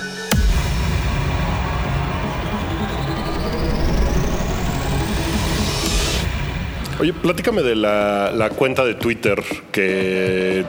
Oye, 6.99 7.13
platícame 7.13 7.61
de 7.61 7.75
la, 7.77 8.31
la 8.35 8.49
cuenta 8.49 8.83
de 8.83 8.93
Twitter 8.93 9.41
que 9.71 10.65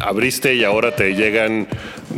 abriste 0.00 0.54
y 0.54 0.64
ahora 0.64 0.96
te 0.96 1.14
llegan, 1.14 1.68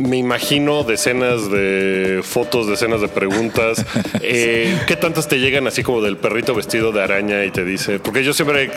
me 0.07 0.17
imagino, 0.17 0.83
decenas 0.83 1.49
de 1.49 2.21
fotos, 2.23 2.67
decenas 2.67 3.01
de 3.01 3.07
preguntas. 3.07 3.85
Eh, 4.25 4.79
¿Qué 4.87 4.95
tantas 4.95 5.27
te 5.27 5.39
llegan 5.39 5.67
así 5.67 5.83
como 5.83 6.01
del 6.01 6.15
perrito 6.15 6.55
vestido 6.55 6.93
de 6.93 7.03
araña 7.03 7.43
y 7.43 7.51
te 7.51 7.65
dice? 7.65 7.99
Porque 7.99 8.23
yo 8.23 8.33
siempre 8.33 8.71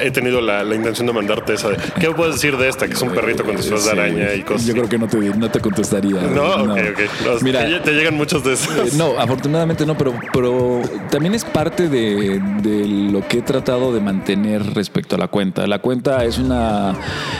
he, 0.00 0.10
tenido 0.12 0.40
la, 0.40 0.62
la 0.62 0.76
intención 0.76 1.08
de 1.08 1.12
mandarte 1.12 1.54
esa. 1.54 1.70
de, 1.70 1.76
¿Qué 1.98 2.08
puedes 2.10 2.34
decir 2.34 2.56
de 2.56 2.68
esta? 2.68 2.86
Que 2.86 2.94
es 2.94 3.02
un 3.02 3.10
perrito 3.10 3.42
con 3.42 3.56
disfraz 3.56 3.86
de 3.86 3.90
araña 3.90 4.32
y 4.34 4.42
cosas. 4.42 4.66
Yo 4.66 4.74
creo 4.74 4.88
que 4.88 4.98
no 4.98 5.08
te, 5.08 5.18
no 5.18 5.50
te 5.50 5.60
contestaría. 5.60 6.20
No, 6.20 6.54
ok, 6.54 6.78
ok. 6.92 7.26
No, 7.26 7.40
Mira, 7.40 7.66
te, 7.66 7.80
te 7.80 7.92
llegan 7.92 8.14
muchas 8.14 8.44
de 8.44 8.52
esas. 8.52 8.94
Eh, 8.94 8.96
No, 8.96 9.18
afortunadamente 9.18 9.84
no, 9.86 9.98
pero, 9.98 10.14
pero 10.32 10.80
también 11.10 11.34
es 11.34 11.44
parte 11.44 11.88
de, 11.88 12.40
de 12.62 12.86
lo 12.86 13.26
que 13.26 13.38
he 13.38 13.42
tratado 13.42 13.92
de 13.92 14.00
mantener 14.00 14.62
respecto 14.74 15.16
a 15.16 15.18
la 15.18 15.28
cuenta. 15.28 15.66
La 15.66 15.80
cuenta 15.80 16.24
es 16.24 16.38
una 16.38 16.94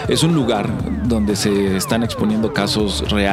es 0.08 0.22
un 0.22 0.34
lugar 0.34 0.68
donde 1.04 1.36
se 1.36 1.76
están 1.76 2.02
exponiendo 2.02 2.52
casos 2.52 3.08
reales. 3.10 3.31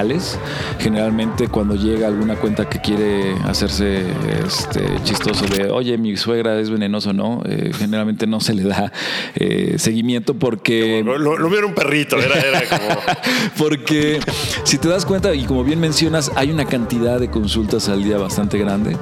Generalmente 0.79 1.47
cuando 1.47 1.75
llega 1.75 2.07
alguna 2.07 2.35
cuenta 2.35 2.69
que 2.69 2.79
quiere 2.79 3.35
hacerse 3.45 4.05
este, 4.45 4.81
chistoso 5.03 5.45
de, 5.45 5.69
oye, 5.69 5.97
mi 5.97 6.15
suegra 6.15 6.59
es 6.59 6.69
venenoso, 6.69 7.13
no, 7.13 7.41
Eh, 7.45 7.71
generalmente 7.77 8.27
no 8.27 8.39
se 8.39 8.53
le 8.53 8.63
da 8.63 8.91
eh, 9.35 9.75
seguimiento 9.77 10.33
porque 10.33 11.01
Lo, 11.03 11.17
lo, 11.17 11.37
lo 11.37 11.67
un 11.67 11.73
perrito, 11.73 12.17
era, 12.17 12.39
era 12.39 12.61
como. 12.67 12.99
porque 13.57 14.19
si 14.63 14.77
te 14.77 14.87
das 14.87 15.05
cuenta, 15.05 15.33
y 15.33 15.45
como 15.45 15.63
bien 15.63 15.79
mencionas, 15.79 16.31
hay 16.35 16.51
una 16.51 16.65
cantidad 16.65 17.19
de 17.19 17.29
consultas 17.29 17.89
al 17.89 18.03
día 18.03 18.17
bastante 18.17 18.57
grande 18.57 18.95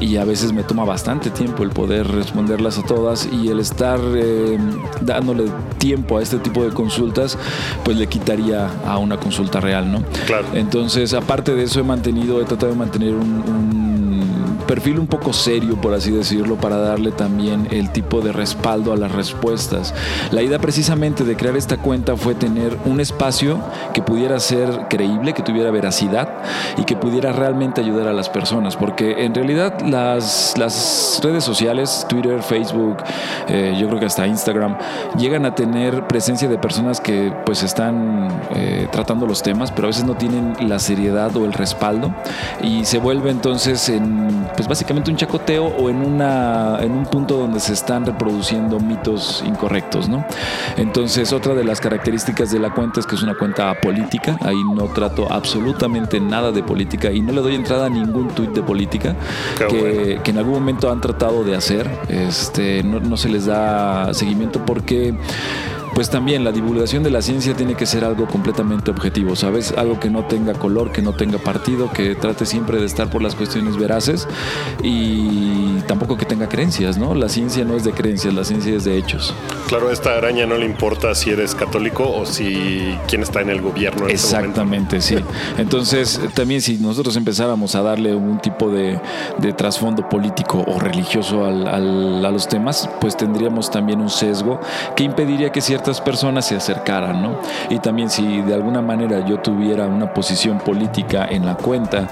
y 0.00 0.16
a 0.16 0.24
veces 0.24 0.52
me 0.52 0.62
toma 0.62 0.84
bastante 0.84 1.30
tiempo 1.30 1.62
el 1.62 1.70
poder 1.70 2.06
responderlas 2.08 2.78
a 2.78 2.82
todas 2.82 3.28
y 3.32 3.48
el 3.48 3.60
estar 3.60 4.00
eh, 4.14 4.58
dándole 5.00 5.44
tiempo 5.78 6.18
a 6.18 6.22
este 6.22 6.38
tipo 6.38 6.64
de 6.64 6.70
consultas, 6.70 7.38
pues 7.84 7.96
le 7.96 8.06
quitaría 8.06 8.68
a 8.86 8.98
una 8.98 9.16
consulta 9.18 9.60
real, 9.60 9.90
¿no? 9.90 10.02
Entonces, 10.54 11.14
aparte 11.14 11.54
de 11.54 11.64
eso, 11.64 11.80
he 11.80 11.82
mantenido, 11.82 12.40
he 12.40 12.44
tratado 12.44 12.72
de 12.72 12.78
mantener 12.78 13.14
un, 13.14 13.72
perfil 14.72 14.98
un 14.98 15.06
poco 15.06 15.32
serio, 15.32 15.76
por 15.76 15.92
así 15.92 16.10
decirlo, 16.10 16.56
para 16.56 16.78
darle 16.78 17.12
también 17.12 17.68
el 17.70 17.90
tipo 17.90 18.22
de 18.22 18.32
respaldo 18.32 18.92
a 18.92 18.96
las 18.96 19.12
respuestas. 19.12 19.94
La 20.30 20.42
idea 20.42 20.58
precisamente 20.58 21.24
de 21.24 21.36
crear 21.36 21.56
esta 21.56 21.76
cuenta 21.76 22.16
fue 22.16 22.34
tener 22.34 22.78
un 22.86 23.00
espacio 23.00 23.60
que 23.92 24.00
pudiera 24.00 24.38
ser 24.40 24.86
creíble, 24.88 25.34
que 25.34 25.42
tuviera 25.42 25.70
veracidad 25.70 26.28
y 26.78 26.84
que 26.84 26.96
pudiera 26.96 27.32
realmente 27.32 27.82
ayudar 27.82 28.08
a 28.08 28.14
las 28.14 28.30
personas, 28.30 28.76
porque 28.76 29.24
en 29.24 29.34
realidad 29.34 29.80
las, 29.82 30.54
las 30.56 31.20
redes 31.22 31.44
sociales, 31.44 32.06
Twitter, 32.08 32.42
Facebook, 32.42 32.96
eh, 33.48 33.76
yo 33.78 33.88
creo 33.88 34.00
que 34.00 34.06
hasta 34.06 34.26
Instagram, 34.26 34.78
llegan 35.18 35.44
a 35.44 35.54
tener 35.54 36.06
presencia 36.06 36.48
de 36.48 36.56
personas 36.56 37.00
que 37.00 37.30
pues 37.44 37.62
están 37.62 38.28
eh, 38.54 38.88
tratando 38.90 39.26
los 39.26 39.42
temas, 39.42 39.70
pero 39.70 39.88
a 39.88 39.88
veces 39.88 40.04
no 40.04 40.14
tienen 40.22 40.54
la 40.68 40.78
seriedad 40.78 41.36
o 41.36 41.44
el 41.44 41.52
respaldo 41.52 42.14
y 42.62 42.84
se 42.84 42.98
vuelve 42.98 43.30
entonces 43.30 43.88
en 43.88 44.46
pues 44.54 44.68
básicamente 44.68 45.10
un 45.10 45.16
chacoteo 45.16 45.64
o 45.64 45.90
en 45.90 45.96
una 45.96 46.78
en 46.80 46.92
un 46.92 47.06
punto 47.06 47.36
donde 47.36 47.58
se 47.58 47.72
están 47.72 48.06
reproduciendo 48.06 48.78
mitos 48.78 49.42
incorrectos, 49.44 50.08
¿no? 50.08 50.24
Entonces, 50.76 51.32
otra 51.32 51.54
de 51.54 51.64
las 51.64 51.80
características 51.80 52.52
de 52.52 52.60
la 52.60 52.72
cuenta 52.72 53.00
es 53.00 53.06
que 53.06 53.16
es 53.16 53.22
una 53.22 53.34
cuenta 53.34 53.80
política, 53.80 54.38
ahí 54.42 54.62
no 54.76 54.84
trato 54.84 55.26
absolutamente 55.28 56.20
nada 56.20 56.52
de 56.52 56.62
política 56.62 57.10
y 57.10 57.20
no 57.20 57.32
le 57.32 57.40
doy 57.40 57.56
entrada 57.56 57.86
a 57.86 57.90
ningún 57.90 58.28
tuit 58.28 58.50
de 58.50 58.62
política 58.62 59.16
que, 59.56 59.64
bueno. 59.64 60.22
que 60.22 60.30
en 60.30 60.38
algún 60.38 60.54
momento 60.54 60.88
han 60.92 61.00
tratado 61.00 61.42
de 61.42 61.56
hacer, 61.56 61.90
este 62.08 62.84
no, 62.84 63.00
no 63.00 63.16
se 63.16 63.28
les 63.28 63.46
da 63.46 64.14
seguimiento 64.14 64.64
porque 64.64 65.14
pues 65.94 66.10
también 66.10 66.44
la 66.44 66.52
divulgación 66.52 67.02
de 67.02 67.10
la 67.10 67.22
ciencia 67.22 67.54
tiene 67.54 67.74
que 67.74 67.86
ser 67.86 68.04
algo 68.04 68.26
completamente 68.26 68.90
objetivo, 68.90 69.36
¿sabes? 69.36 69.72
Algo 69.76 70.00
que 70.00 70.10
no 70.10 70.24
tenga 70.24 70.54
color, 70.54 70.90
que 70.92 71.02
no 71.02 71.12
tenga 71.12 71.38
partido, 71.38 71.90
que 71.92 72.14
trate 72.14 72.46
siempre 72.46 72.78
de 72.78 72.86
estar 72.86 73.10
por 73.10 73.22
las 73.22 73.34
cuestiones 73.34 73.76
veraces 73.76 74.26
y 74.82 75.80
tampoco 75.86 76.16
que 76.16 76.24
tenga 76.24 76.48
creencias, 76.48 76.98
¿no? 76.98 77.14
La 77.14 77.28
ciencia 77.28 77.64
no 77.64 77.76
es 77.76 77.84
de 77.84 77.92
creencias, 77.92 78.34
la 78.34 78.44
ciencia 78.44 78.74
es 78.74 78.84
de 78.84 78.96
hechos. 78.98 79.34
Claro, 79.68 79.88
a 79.88 79.92
esta 79.92 80.16
araña 80.16 80.46
no 80.46 80.56
le 80.56 80.66
importa 80.66 81.14
si 81.14 81.30
eres 81.30 81.54
católico 81.54 82.04
o 82.10 82.26
si 82.26 82.96
quién 83.08 83.22
está 83.22 83.40
en 83.40 83.50
el 83.50 83.60
gobierno 83.60 84.04
en. 84.06 84.10
Exactamente, 84.10 85.00
sí. 85.00 85.16
Entonces, 85.58 86.20
también 86.34 86.60
si 86.60 86.78
nosotros 86.78 87.16
empezáramos 87.16 87.74
a 87.74 87.82
darle 87.82 88.14
un 88.14 88.38
tipo 88.40 88.70
de, 88.70 89.00
de 89.38 89.52
trasfondo 89.52 90.08
político 90.08 90.64
o 90.66 90.78
religioso 90.78 91.44
al- 91.44 91.66
al- 91.68 92.24
a 92.24 92.30
los 92.30 92.48
temas, 92.48 92.88
pues 93.00 93.16
tendríamos 93.16 93.70
también 93.70 94.00
un 94.00 94.10
sesgo 94.10 94.60
que 94.96 95.04
impediría 95.04 95.50
que 95.50 95.60
ciertas 95.60 95.81
personas 96.00 96.46
se 96.46 96.56
acercaran, 96.56 97.22
¿no? 97.22 97.36
Y 97.70 97.78
también 97.78 98.10
si 98.10 98.42
de 98.42 98.54
alguna 98.54 98.82
manera 98.82 99.24
yo 99.24 99.38
tuviera 99.40 99.86
una 99.86 100.12
posición 100.12 100.58
política 100.58 101.26
en 101.28 101.46
la 101.46 101.54
cuenta, 101.56 102.08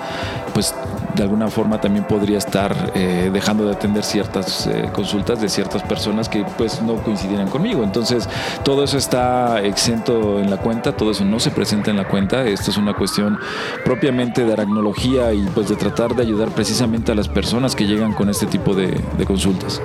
pues 0.52 0.74
de 1.20 1.24
alguna 1.24 1.48
forma 1.48 1.78
también 1.82 2.06
podría 2.06 2.38
estar 2.38 2.92
eh, 2.94 3.28
dejando 3.30 3.66
de 3.66 3.72
atender 3.72 4.02
ciertas 4.04 4.66
eh, 4.66 4.88
consultas 4.90 5.38
de 5.38 5.50
ciertas 5.50 5.82
personas 5.82 6.30
que 6.30 6.46
pues 6.56 6.80
no 6.80 6.94
coincidieran 6.96 7.46
conmigo. 7.50 7.84
Entonces, 7.84 8.26
todo 8.64 8.84
eso 8.84 8.96
está 8.96 9.60
exento 9.60 10.40
en 10.40 10.48
la 10.48 10.56
cuenta, 10.56 10.96
todo 10.96 11.10
eso 11.10 11.26
no 11.26 11.38
se 11.38 11.50
presenta 11.50 11.90
en 11.90 11.98
la 11.98 12.08
cuenta. 12.08 12.46
Esto 12.46 12.70
es 12.70 12.78
una 12.78 12.94
cuestión 12.94 13.38
propiamente 13.84 14.46
de 14.46 14.52
aracnología 14.54 15.34
y 15.34 15.42
pues 15.54 15.68
de 15.68 15.76
tratar 15.76 16.16
de 16.16 16.22
ayudar 16.22 16.48
precisamente 16.52 17.12
a 17.12 17.14
las 17.14 17.28
personas 17.28 17.76
que 17.76 17.84
llegan 17.84 18.14
con 18.14 18.30
este 18.30 18.46
tipo 18.46 18.74
de, 18.74 18.98
consultas. 19.26 19.82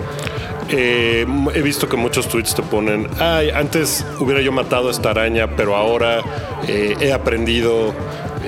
Eh, 0.69 1.27
he 1.53 1.61
visto 1.61 1.89
que 1.89 1.97
muchos 1.97 2.29
tweets 2.29 2.55
te 2.55 2.63
ponen, 2.63 3.09
ay, 3.19 3.49
antes 3.49 4.05
hubiera 4.21 4.41
yo 4.41 4.53
matado 4.53 4.87
a 4.87 4.91
esta 4.91 5.09
araña, 5.09 5.49
pero 5.57 5.75
ahora 5.75 6.21
he 6.67 7.11
aprendido, 7.11 7.93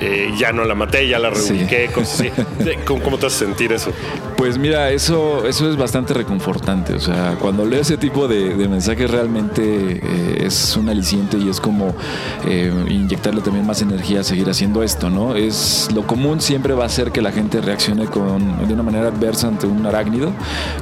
eh, 0.01 0.31
ya 0.37 0.51
no 0.51 0.63
la 0.65 0.75
maté, 0.75 1.07
ya 1.07 1.19
la 1.19 1.33
Sí. 1.35 1.53
reubiqué. 1.53 1.85
Eh, 1.85 2.77
¿Cómo, 2.85 3.01
cómo 3.03 3.17
te 3.17 3.27
hace 3.27 3.45
sentir 3.45 3.71
eso? 3.71 3.91
Pues 4.37 4.57
mira, 4.57 4.91
eso, 4.91 5.47
eso 5.47 5.69
es 5.69 5.75
bastante 5.77 6.13
reconfortante. 6.13 6.93
O 6.93 6.99
sea, 6.99 7.35
cuando 7.39 7.65
leo 7.65 7.81
ese 7.81 7.97
tipo 7.97 8.27
de, 8.27 8.55
de 8.55 8.67
mensajes 8.67 9.09
realmente 9.09 9.99
eh, 10.03 10.43
es 10.45 10.75
un 10.77 10.89
aliciente 10.89 11.37
y 11.37 11.49
es 11.49 11.59
como 11.59 11.95
eh, 12.45 12.71
inyectarle 12.89 13.41
también 13.41 13.65
más 13.65 13.81
energía 13.81 14.21
a 14.21 14.23
seguir 14.23 14.49
haciendo 14.49 14.83
esto, 14.83 15.09
¿no? 15.09 15.35
Es 15.35 15.89
lo 15.93 16.05
común 16.05 16.39
siempre 16.41 16.73
va 16.73 16.85
a 16.85 16.89
ser 16.89 17.11
que 17.11 17.21
la 17.21 17.31
gente 17.31 17.61
reaccione 17.61 18.05
con, 18.05 18.67
de 18.67 18.73
una 18.73 18.83
manera 18.83 19.07
adversa 19.07 19.47
ante 19.47 19.65
un 19.67 19.85
arácnido, 19.85 20.31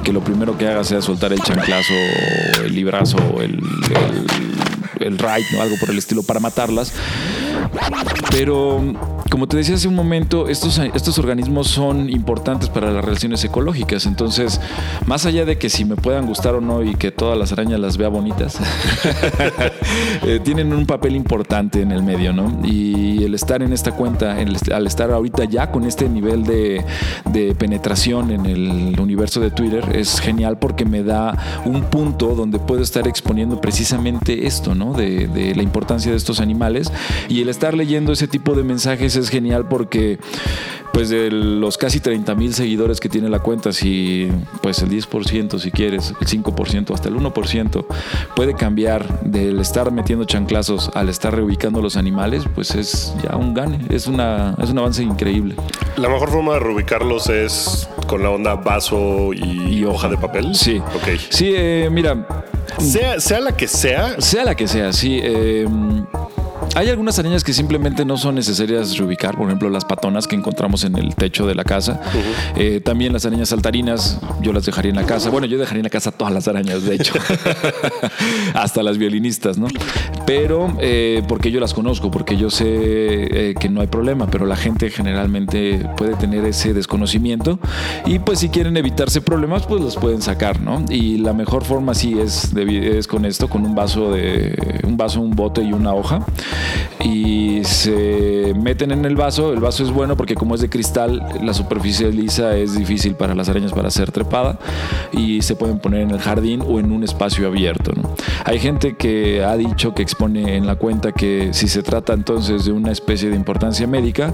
que 0.04 0.12
lo 0.12 0.20
primero 0.20 0.56
que 0.58 0.66
haga 0.68 0.84
sea 0.84 1.00
soltar 1.00 1.32
el 1.32 1.40
chanclazo, 1.40 1.92
o 1.94 2.64
el 2.64 2.74
librazo, 2.74 3.16
o 3.34 3.40
el, 3.42 3.52
el, 5.00 5.06
el 5.06 5.18
raid, 5.18 5.44
¿no? 5.52 5.62
algo 5.62 5.76
por 5.80 5.90
el 5.90 5.98
estilo 5.98 6.22
para 6.22 6.40
matarlas. 6.40 6.92
Pero, 8.30 8.80
como 9.30 9.48
te 9.48 9.56
decía 9.56 9.74
hace 9.74 9.88
un 9.88 9.94
momento, 9.94 10.48
estos, 10.48 10.78
estos 10.78 11.18
organismos 11.18 11.68
son 11.68 12.08
importantes 12.10 12.68
para 12.68 12.90
las 12.92 13.04
relaciones 13.04 13.42
ecológicas. 13.44 14.06
Entonces, 14.06 14.60
más 15.06 15.26
allá 15.26 15.44
de 15.44 15.58
que 15.58 15.68
si 15.68 15.84
me 15.84 15.96
puedan 15.96 16.26
gustar 16.26 16.54
o 16.54 16.60
no 16.60 16.82
y 16.82 16.94
que 16.94 17.10
todas 17.10 17.36
las 17.38 17.52
arañas 17.52 17.80
las 17.80 17.96
vea 17.96 18.08
bonitas, 18.08 18.58
eh, 20.22 20.40
tienen 20.42 20.72
un 20.72 20.86
papel 20.86 21.16
importante 21.16 21.80
en 21.82 21.92
el 21.92 22.02
medio, 22.02 22.32
¿no? 22.32 22.60
Y 22.64 23.24
el 23.24 23.34
estar 23.34 23.62
en 23.62 23.72
esta 23.72 23.92
cuenta, 23.92 24.40
el- 24.40 24.56
al 24.72 24.86
estar 24.86 25.10
ahorita 25.10 25.44
ya 25.44 25.70
con 25.70 25.84
este 25.84 26.08
nivel 26.08 26.44
de, 26.44 26.84
de 27.32 27.54
penetración 27.54 28.30
en 28.30 28.46
el 28.46 28.98
universo 29.00 29.40
de 29.40 29.50
Twitter, 29.50 29.84
es 29.94 30.20
genial 30.20 30.58
porque 30.58 30.84
me 30.84 31.02
da 31.02 31.36
un 31.64 31.82
punto 31.82 32.34
donde 32.34 32.58
puedo 32.58 32.82
estar 32.82 33.06
exponiendo 33.08 33.60
precisamente 33.60 34.46
esto, 34.46 34.74
¿no? 34.74 34.92
De, 34.92 35.26
de 35.28 35.54
la 35.54 35.62
importancia 35.62 36.10
de 36.10 36.16
estos 36.16 36.40
animales. 36.40 36.92
Y 37.28 37.40
el 37.42 37.48
estar 37.48 37.74
leyendo 37.74 38.12
ese 38.12 38.28
tipo 38.28 38.54
de 38.54 38.62
mensajes 38.62 39.15
es 39.16 39.28
genial 39.28 39.66
porque, 39.68 40.18
pues, 40.92 41.08
de 41.08 41.30
los 41.30 41.76
casi 41.78 42.00
30 42.00 42.34
mil 42.34 42.54
seguidores 42.54 43.00
que 43.00 43.08
tiene 43.08 43.28
la 43.28 43.38
cuenta, 43.40 43.72
si, 43.72 44.28
pues, 44.62 44.80
el 44.82 44.90
10%, 44.90 45.58
si 45.58 45.70
quieres, 45.70 46.12
el 46.20 46.26
5%, 46.26 46.94
hasta 46.94 47.08
el 47.08 47.16
1%, 47.16 47.86
puede 48.34 48.54
cambiar 48.54 49.20
del 49.22 49.58
estar 49.60 49.90
metiendo 49.92 50.24
chanclazos 50.24 50.90
al 50.94 51.08
estar 51.08 51.34
reubicando 51.34 51.80
los 51.82 51.96
animales, 51.96 52.44
pues 52.54 52.74
es 52.74 53.14
ya 53.22 53.36
un 53.36 53.54
gane. 53.54 53.80
Es, 53.90 54.06
una, 54.06 54.54
es 54.62 54.70
un 54.70 54.78
avance 54.78 55.02
increíble. 55.02 55.54
La 55.96 56.08
mejor 56.08 56.30
forma 56.30 56.54
de 56.54 56.60
reubicarlos 56.60 57.28
es 57.28 57.88
con 58.06 58.22
la 58.22 58.30
onda 58.30 58.54
vaso 58.54 59.32
y, 59.32 59.76
Y 59.78 59.84
hoja 59.84 60.08
de 60.08 60.16
papel. 60.16 60.54
Sí. 60.54 60.78
Ok. 60.78 61.18
Sí, 61.30 61.52
eh, 61.54 61.88
mira, 61.90 62.26
Sea, 62.78 63.20
sea 63.20 63.40
la 63.40 63.52
que 63.56 63.66
sea, 63.68 64.20
sea 64.20 64.44
la 64.44 64.54
que 64.54 64.66
sea, 64.68 64.92
sí. 64.92 65.18
eh, 65.22 65.66
Hay 66.76 66.90
algunas 66.90 67.18
arañas 67.18 67.42
que 67.42 67.54
simplemente 67.54 68.04
no 68.04 68.18
son 68.18 68.34
necesarias 68.34 68.98
reubicar, 68.98 69.34
por 69.34 69.46
ejemplo 69.46 69.70
las 69.70 69.86
patonas 69.86 70.26
que 70.26 70.36
encontramos 70.36 70.84
en 70.84 70.98
el 70.98 71.14
techo 71.14 71.46
de 71.46 71.54
la 71.54 71.64
casa. 71.64 72.02
Eh, 72.54 72.82
también 72.84 73.14
las 73.14 73.24
arañas 73.24 73.48
saltarinas, 73.48 74.20
yo 74.42 74.52
las 74.52 74.66
dejaría 74.66 74.90
en 74.90 74.96
la 74.96 75.06
casa. 75.06 75.30
Bueno, 75.30 75.46
yo 75.46 75.56
dejaría 75.56 75.80
en 75.80 75.84
la 75.84 75.90
casa 75.90 76.10
todas 76.12 76.34
las 76.34 76.48
arañas, 76.48 76.84
de 76.84 76.96
hecho, 76.96 77.14
hasta 78.54 78.82
las 78.82 78.98
violinistas, 78.98 79.56
¿no? 79.56 79.68
Pero 80.26 80.76
eh, 80.78 81.22
porque 81.26 81.50
yo 81.50 81.60
las 81.60 81.72
conozco, 81.72 82.10
porque 82.10 82.36
yo 82.36 82.50
sé 82.50 82.66
eh, 82.68 83.54
que 83.58 83.70
no 83.70 83.80
hay 83.80 83.86
problema, 83.86 84.26
pero 84.26 84.44
la 84.44 84.56
gente 84.56 84.90
generalmente 84.90 85.88
puede 85.96 86.14
tener 86.16 86.44
ese 86.44 86.74
desconocimiento 86.74 87.58
y 88.04 88.18
pues 88.18 88.40
si 88.40 88.50
quieren 88.50 88.76
evitarse 88.76 89.22
problemas, 89.22 89.64
pues 89.64 89.80
los 89.80 89.96
pueden 89.96 90.20
sacar, 90.20 90.60
¿no? 90.60 90.84
Y 90.90 91.16
la 91.16 91.32
mejor 91.32 91.64
forma 91.64 91.94
sí 91.94 92.18
es, 92.20 92.52
de, 92.52 92.98
es 92.98 93.06
con 93.06 93.24
esto, 93.24 93.48
con 93.48 93.64
un 93.64 93.74
vaso 93.74 94.12
de 94.12 94.82
un 94.84 94.98
vaso, 94.98 95.22
un 95.22 95.30
bote 95.30 95.62
y 95.62 95.72
una 95.72 95.94
hoja 95.94 96.22
y 97.04 97.62
se 97.64 98.54
meten 98.60 98.90
en 98.92 99.04
el 99.04 99.16
vaso. 99.16 99.52
El 99.52 99.60
vaso 99.60 99.82
es 99.82 99.90
bueno 99.90 100.16
porque 100.16 100.34
como 100.34 100.54
es 100.54 100.60
de 100.60 100.68
cristal, 100.68 101.26
la 101.42 101.54
superficie 101.54 102.10
lisa 102.12 102.56
es 102.56 102.76
difícil 102.76 103.14
para 103.14 103.34
las 103.34 103.48
arañas 103.48 103.72
para 103.72 103.90
ser 103.90 104.12
trepada 104.12 104.58
y 105.12 105.42
se 105.42 105.56
pueden 105.56 105.78
poner 105.78 106.02
en 106.02 106.10
el 106.10 106.18
jardín 106.18 106.62
o 106.66 106.78
en 106.80 106.92
un 106.92 107.04
espacio 107.04 107.46
abierto. 107.46 107.92
Hay 108.44 108.58
gente 108.58 108.96
que 108.96 109.44
ha 109.44 109.56
dicho 109.56 109.94
que 109.94 110.02
expone 110.02 110.56
en 110.56 110.66
la 110.66 110.76
cuenta 110.76 111.12
que 111.12 111.50
si 111.52 111.68
se 111.68 111.82
trata 111.82 112.12
entonces 112.12 112.64
de 112.64 112.72
una 112.72 112.92
especie 112.92 113.30
de 113.30 113.36
importancia 113.36 113.86
médica, 113.86 114.32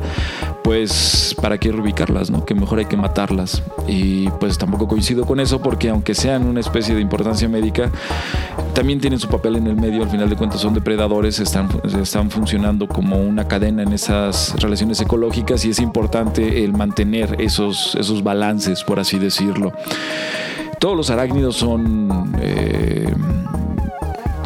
pues 0.63 1.35
para 1.41 1.59
qué 1.59 1.73
reubicarlas, 1.73 2.31
¿no? 2.31 2.45
Que 2.45 2.55
mejor 2.55 2.79
hay 2.79 2.87
que 2.87 2.97
matarlas. 2.97 3.63
Y 3.87 4.29
pues 4.41 4.59
tampoco 4.59 4.89
coincido 4.89 5.25
con 5.25 5.41
eso 5.41 5.61
porque 5.61 5.89
aunque 5.89 6.15
sean 6.15 6.47
una 6.47 6.61
especie 6.61 6.95
de 6.95 7.01
importancia 7.01 7.49
médica, 7.49 7.91
también 8.75 9.01
tienen 9.01 9.19
su 9.19 9.29
papel 9.29 9.57
en 9.57 9.67
el 9.67 9.77
medio, 9.77 10.03
al 10.03 10.11
final 10.11 10.29
de 10.29 10.37
cuentas 10.37 10.61
son 10.61 10.75
depredadores, 10.75 11.39
están, 11.41 11.69
están 12.01 12.22
funcionando 12.31 12.87
como 12.89 13.17
una 13.17 13.47
cadena 13.49 13.83
en 13.83 13.93
esas 13.93 14.55
relaciones 14.61 15.01
ecológicas 15.01 15.65
y 15.65 15.71
es 15.71 15.79
importante 15.81 16.65
el 16.65 16.73
mantener 16.73 17.41
esos, 17.41 17.95
esos 17.95 18.23
balances, 18.23 18.83
por 18.85 19.01
así 19.01 19.19
decirlo. 19.19 19.73
Todos 20.79 20.97
los 20.97 21.11
arácnidos 21.11 21.57
son... 21.57 22.33
Eh, 22.41 23.13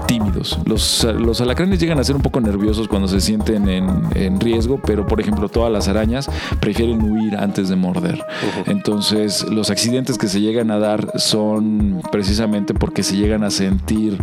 tímidos. 0.07 0.59
Los, 0.65 1.05
los, 1.19 1.41
alacranes 1.41 1.81
llegan 1.81 1.99
a 1.99 2.05
ser 2.05 2.17
un 2.17 2.23
poco 2.23 2.41
nerviosos 2.41 2.89
cuando 2.89 3.09
se 3.09 3.21
sienten 3.21 3.69
en, 3.69 4.41
riesgo, 4.41 4.81
pero 4.85 5.07
por 5.07 5.21
ejemplo 5.21 5.49
todas 5.49 5.73
las 5.73 5.89
arañas 5.89 6.29
prefieren 6.61 7.03
huir 7.03 7.37
antes 7.37 7.69
de 7.69 7.77
morder. 7.77 8.25
Entonces 8.67 9.45
los 9.51 9.71
accidentes 9.71 10.19
que 10.19 10.29
se 10.29 10.41
llegan 10.41 10.71
a 10.71 10.79
dar 10.79 11.19
son 11.19 12.03
precisamente 12.13 12.75
porque 12.75 13.03
se 13.03 13.17
llegan 13.17 13.45
a 13.45 13.51
sentir 13.51 14.19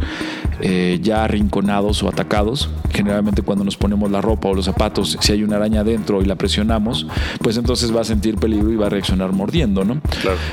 eh, 0.61 0.99
ya 1.01 1.23
arrinconados 1.23 2.03
o 2.03 2.09
atacados. 2.09 2.69
Generalmente 2.91 3.41
cuando 3.41 3.63
nos 3.63 3.75
ponemos 3.75 4.11
la 4.11 4.21
ropa 4.21 4.49
o 4.49 4.53
los 4.53 4.65
zapatos, 4.65 5.17
si 5.19 5.31
hay 5.31 5.43
una 5.43 5.57
araña 5.57 5.81
adentro 5.81 6.21
y 6.21 6.25
la 6.25 6.35
presionamos, 6.35 7.07
pues 7.39 7.57
entonces 7.57 7.95
va 7.95 8.01
a 8.01 8.05
sentir 8.05 8.35
peligro 8.35 8.71
y 8.71 8.75
va 8.75 8.87
a 8.87 8.89
reaccionar 8.89 9.31
mordiendo, 9.31 9.83
¿no? 9.83 9.99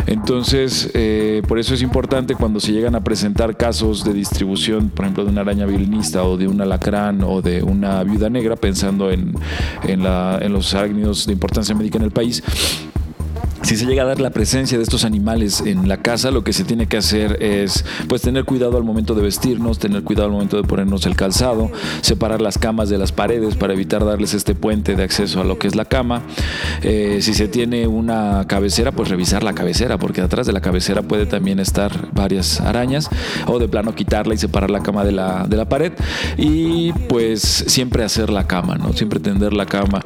Entonces, 0.06 0.90
eh, 0.94 1.42
por 1.46 1.58
eso 1.58 1.74
es 1.74 1.82
importante 1.82 2.34
cuando 2.34 2.60
se 2.60 2.72
llegan 2.72 2.94
a 2.94 3.04
presentar 3.04 3.56
casos 3.56 4.04
de 4.04 4.12
distribución, 4.12 4.90
por 4.90 5.04
ejemplo, 5.04 5.19
de 5.24 5.30
una 5.30 5.42
araña 5.42 5.66
violinista 5.66 6.24
o 6.24 6.37
de 6.37 6.48
un 6.48 6.61
alacrán 6.61 7.22
o 7.22 7.42
de 7.42 7.62
una 7.62 8.02
viuda 8.04 8.30
negra, 8.30 8.56
pensando 8.56 9.11
en, 9.11 9.35
en, 9.87 10.02
la, 10.02 10.38
en 10.40 10.52
los 10.52 10.74
arácnidos 10.74 11.26
de 11.26 11.33
importancia 11.33 11.74
médica 11.74 11.98
en 11.98 12.04
el 12.04 12.11
país, 12.11 12.42
si 13.62 13.76
se 13.76 13.86
llega 13.86 14.02
a 14.02 14.06
dar 14.06 14.20
la 14.20 14.30
presencia 14.30 14.78
de 14.78 14.84
estos 14.84 15.04
animales 15.04 15.60
en 15.60 15.88
la 15.88 15.98
casa, 15.98 16.30
lo 16.30 16.42
que 16.44 16.52
se 16.52 16.64
tiene 16.64 16.86
que 16.86 16.96
hacer 16.96 17.42
es 17.42 17.84
pues 18.08 18.22
tener 18.22 18.44
cuidado 18.44 18.76
al 18.76 18.84
momento 18.84 19.14
de 19.14 19.22
vestirnos, 19.22 19.78
tener 19.78 20.02
cuidado 20.02 20.26
al 20.26 20.32
momento 20.32 20.56
de 20.56 20.64
ponernos 20.64 21.04
el 21.06 21.14
calzado, 21.14 21.70
separar 22.00 22.40
las 22.40 22.58
camas 22.58 22.88
de 22.88 22.98
las 22.98 23.12
paredes 23.12 23.56
para 23.56 23.74
evitar 23.74 24.04
darles 24.04 24.34
este 24.34 24.54
puente 24.54 24.96
de 24.96 25.02
acceso 25.02 25.40
a 25.40 25.44
lo 25.44 25.58
que 25.58 25.66
es 25.66 25.76
la 25.76 25.84
cama. 25.84 26.22
Eh, 26.82 27.18
si 27.20 27.34
se 27.34 27.48
tiene 27.48 27.86
una 27.86 28.46
cabecera, 28.46 28.92
pues 28.92 29.08
revisar 29.08 29.42
la 29.42 29.52
cabecera, 29.52 29.98
porque 29.98 30.20
atrás 30.20 30.46
de 30.46 30.52
la 30.52 30.60
cabecera 30.60 31.02
puede 31.02 31.26
también 31.26 31.58
estar 31.60 32.08
varias 32.12 32.60
arañas, 32.60 33.10
o 33.46 33.58
de 33.58 33.68
plano 33.68 33.94
quitarla 33.94 34.34
y 34.34 34.38
separar 34.38 34.70
la 34.70 34.82
cama 34.82 35.04
de 35.04 35.12
la, 35.12 35.46
de 35.46 35.56
la 35.56 35.68
pared. 35.68 35.92
Y 36.38 36.92
pues 37.08 37.40
siempre 37.40 38.04
hacer 38.04 38.30
la 38.30 38.46
cama, 38.46 38.76
¿no? 38.76 38.92
Siempre 38.94 39.20
tender 39.20 39.52
la 39.52 39.66
cama. 39.66 40.00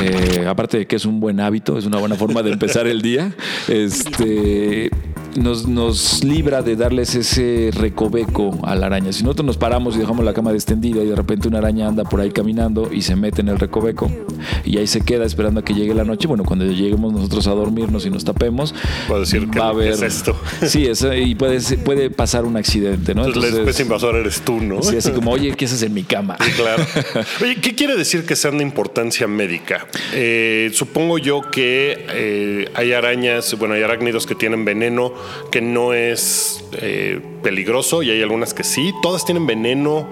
Eh, 0.00 0.46
aparte 0.48 0.78
de 0.78 0.86
que 0.86 0.96
es 0.96 1.04
un 1.04 1.20
buen 1.20 1.40
hábito, 1.40 1.78
es 1.78 1.86
una 1.86 1.98
buena 1.98 2.14
forma 2.14 2.42
de 2.42 2.52
empezar 2.52 2.86
el 2.92 3.02
día, 3.02 3.32
este, 3.68 4.90
nos, 5.36 5.66
nos 5.66 6.24
libra 6.24 6.62
de 6.62 6.76
darles 6.76 7.14
ese 7.14 7.70
recoveco 7.72 8.58
a 8.64 8.74
la 8.74 8.86
araña. 8.86 9.12
Si 9.12 9.22
nosotros 9.22 9.46
nos 9.46 9.56
paramos 9.56 9.96
y 9.96 9.98
dejamos 9.98 10.24
la 10.24 10.34
cama 10.34 10.52
extendida 10.52 11.02
y 11.02 11.06
de 11.06 11.16
repente 11.16 11.48
una 11.48 11.58
araña 11.58 11.88
anda 11.88 12.04
por 12.04 12.20
ahí 12.20 12.30
caminando 12.30 12.90
y 12.92 13.02
se 13.02 13.16
mete 13.16 13.40
en 13.40 13.48
el 13.48 13.58
recoveco 13.58 14.10
y 14.64 14.78
ahí 14.78 14.86
se 14.86 15.00
queda 15.00 15.24
esperando 15.24 15.60
a 15.60 15.64
que 15.64 15.74
llegue 15.74 15.94
la 15.94 16.04
noche, 16.04 16.28
bueno, 16.28 16.44
cuando 16.44 16.64
lleguemos 16.66 17.12
nosotros 17.12 17.46
a 17.46 17.52
dormirnos 17.52 18.06
y 18.06 18.10
nos 18.10 18.24
tapemos, 18.24 18.74
decir 19.18 19.48
va 19.58 19.66
a 19.66 19.68
haber... 19.70 19.92
es 19.92 20.02
esto? 20.02 20.36
Sí, 20.66 20.88
y 21.16 21.34
puede, 21.34 21.60
puede 21.78 22.10
pasar 22.10 22.44
un 22.44 22.56
accidente, 22.56 23.14
¿no? 23.14 23.26
Entonces, 23.26 23.52
la 23.52 23.60
especie 23.60 23.84
invasora 23.84 24.18
eres 24.18 24.40
tú, 24.42 24.60
¿no? 24.60 24.82
Sí, 24.82 24.96
así 24.96 25.10
como, 25.12 25.30
oye, 25.32 25.54
¿qué 25.54 25.64
haces 25.64 25.82
en 25.82 25.94
mi 25.94 26.02
cama? 26.02 26.36
claro. 26.56 26.84
Oye, 27.42 27.56
¿qué 27.56 27.74
quiere 27.74 27.96
decir 27.96 28.24
que 28.24 28.36
sea 28.36 28.50
una 28.50 28.62
importancia 28.62 29.26
médica? 29.26 29.86
Eh, 30.14 30.70
supongo 30.74 31.18
yo 31.18 31.42
que 31.50 32.06
eh, 32.10 32.70
hay 32.74 32.92
arañas, 32.92 33.56
bueno, 33.58 33.74
hay 33.74 33.82
arácnidos 33.82 34.26
que 34.26 34.34
tienen 34.34 34.64
veneno 34.64 35.12
que 35.50 35.60
no 35.60 35.92
es 35.92 36.64
eh, 36.72 37.20
peligroso 37.42 38.02
y 38.02 38.10
hay 38.10 38.22
algunas 38.22 38.54
que 38.54 38.64
sí. 38.64 38.92
Todas 39.02 39.24
tienen 39.24 39.46
veneno. 39.46 40.06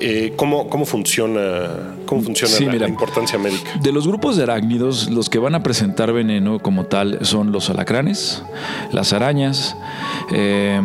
Eh, 0.00 0.32
¿cómo, 0.36 0.68
¿cómo, 0.68 0.84
funciona, 0.84 1.96
cómo 2.06 2.22
funciona 2.22 2.74
la, 2.74 2.88
importancia 2.88 3.38
médica? 3.38 3.78
De 3.80 3.92
los 3.92 4.06
grupos 4.06 4.36
de 4.36 4.44
arácnidos, 4.44 5.10
los 5.10 5.28
que 5.30 5.38
van 5.38 5.54
a 5.54 5.62
presentar 5.62 6.12
veneno 6.12 6.58
como 6.58 6.86
tal 6.86 7.24
son 7.24 7.52
los 7.52 7.70
alacranes, 7.70 8.42
las 8.90 9.12
arañas, 9.12 9.76
eh, 10.32 10.80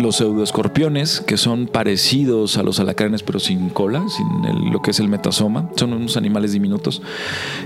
los 0.00 0.16
pseudoescorpiones, 0.16 1.20
que 1.20 1.36
son 1.36 1.66
parecidos 1.66 2.56
a 2.56 2.62
los 2.62 2.80
alacranes 2.80 3.22
pero 3.22 3.38
sin 3.38 3.68
cola, 3.70 4.02
sin 4.08 4.72
lo 4.72 4.82
que 4.82 4.90
es 4.90 5.00
el 5.00 5.08
metasoma, 5.08 5.68
son 5.76 5.92
unos 5.92 6.16
animales 6.16 6.52
diminutos. 6.52 7.02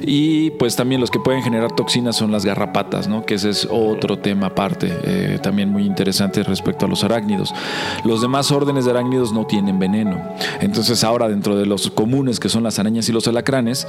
Y 0.03 0.51
pues 0.53 0.77
también 0.77 1.01
los 1.01 1.11
que 1.11 1.21
pueden 1.21 1.43
generar 1.43 1.73
toxinas 1.73 2.17
son 2.17 2.31
las 2.31 2.45
garrapatas, 2.45 3.09
¿no? 3.09 3.25
que 3.25 3.35
ese 3.35 3.51
es 3.51 3.69
otro 3.71 4.19
tema 4.19 4.49
aparte, 4.49 4.93
eh, 5.05 5.39
también 5.43 5.71
muy 5.71 5.85
interesante 5.85 6.43
respecto 6.43 6.87
a 6.87 6.89
los 6.89 7.05
arácnidos. 7.05 7.53
Los 8.05 8.21
demás 8.21 8.51
órdenes 8.51 8.85
de 8.85 8.91
arácnidos 8.91 9.33
no 9.33 9.47
tienen 9.47 9.79
veneno. 9.79 10.21
Entonces 10.61 11.05
ahora 11.05 11.29
dentro 11.29 11.57
de 11.57 11.67
los 11.67 11.91
comunes 11.91 12.41
que 12.41 12.49
son 12.49 12.63
las 12.63 12.79
arañas 12.79 13.09
y 13.09 13.13
los 13.13 13.27
alacranes, 13.29 13.87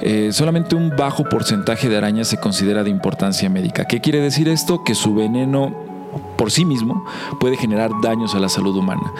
eh, 0.00 0.30
solamente 0.32 0.74
un 0.74 0.90
bajo 0.96 1.24
porcentaje 1.24 1.88
de 1.88 1.96
arañas 1.96 2.28
se 2.28 2.38
considera 2.38 2.84
de 2.84 2.90
importancia 2.90 3.48
médica. 3.48 3.86
¿Qué 3.86 4.00
quiere 4.00 4.20
decir 4.20 4.48
esto? 4.48 4.84
Que 4.84 4.94
su 4.94 5.14
veneno 5.14 5.90
por 6.40 6.50
sí 6.50 6.64
mismo 6.64 7.04
puede 7.38 7.58
generar 7.58 7.90
daños 8.00 8.34
a 8.34 8.40
la 8.40 8.48
salud 8.48 8.74
humana. 8.74 9.12